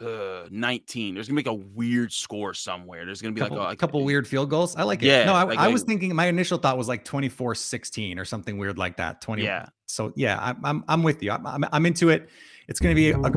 uh, 0.00 0.44
19. 0.50 1.14
There's 1.14 1.28
gonna 1.28 1.40
be 1.40 1.48
like 1.48 1.58
a 1.58 1.64
weird 1.74 2.12
score 2.12 2.54
somewhere. 2.54 3.04
There's 3.06 3.22
gonna 3.22 3.34
be 3.34 3.40
couple, 3.40 3.58
like 3.58 3.68
a, 3.68 3.72
a 3.72 3.76
couple 3.76 4.02
weird 4.04 4.26
field 4.26 4.50
goals. 4.50 4.74
I 4.76 4.82
like 4.82 5.02
it. 5.02 5.06
Yeah, 5.06 5.24
no, 5.26 5.34
I, 5.34 5.42
like- 5.44 5.58
I 5.58 5.68
was 5.68 5.82
like- 5.82 5.88
thinking 5.88 6.14
my 6.14 6.26
initial 6.26 6.58
thought 6.58 6.76
was 6.78 6.88
like 6.88 7.04
24-16 7.04 8.18
or 8.18 8.24
something 8.24 8.58
weird 8.58 8.78
like 8.78 8.96
that. 8.96 9.20
20. 9.20 9.44
Yeah. 9.44 9.66
So 9.86 10.12
yeah, 10.16 10.38
I'm 10.40 10.64
I'm, 10.64 10.84
I'm 10.88 11.02
with 11.02 11.22
you. 11.22 11.30
I'm, 11.30 11.46
I'm 11.46 11.64
I'm 11.70 11.86
into 11.86 12.08
it. 12.08 12.30
It's 12.72 12.80
gonna 12.80 12.94
be 12.94 13.10
a, 13.10 13.18
a, 13.18 13.28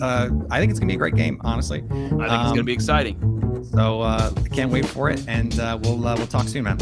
a 0.00 0.46
I 0.50 0.58
think 0.58 0.70
it's 0.70 0.80
gonna 0.80 0.88
be 0.88 0.94
a 0.94 0.96
great 0.96 1.14
game, 1.14 1.38
honestly. 1.44 1.80
I 1.80 1.82
think 1.82 2.12
it's 2.22 2.22
Um, 2.32 2.48
gonna 2.54 2.64
be 2.64 2.72
exciting. 2.72 3.18
So 3.70 4.00
uh, 4.00 4.32
I 4.34 4.48
can't 4.48 4.72
wait 4.72 4.86
for 4.86 5.10
it, 5.10 5.22
and 5.28 5.60
uh, 5.60 5.78
we'll 5.82 6.06
uh, 6.08 6.16
we'll 6.16 6.26
talk 6.26 6.48
soon, 6.48 6.64
man. 6.64 6.78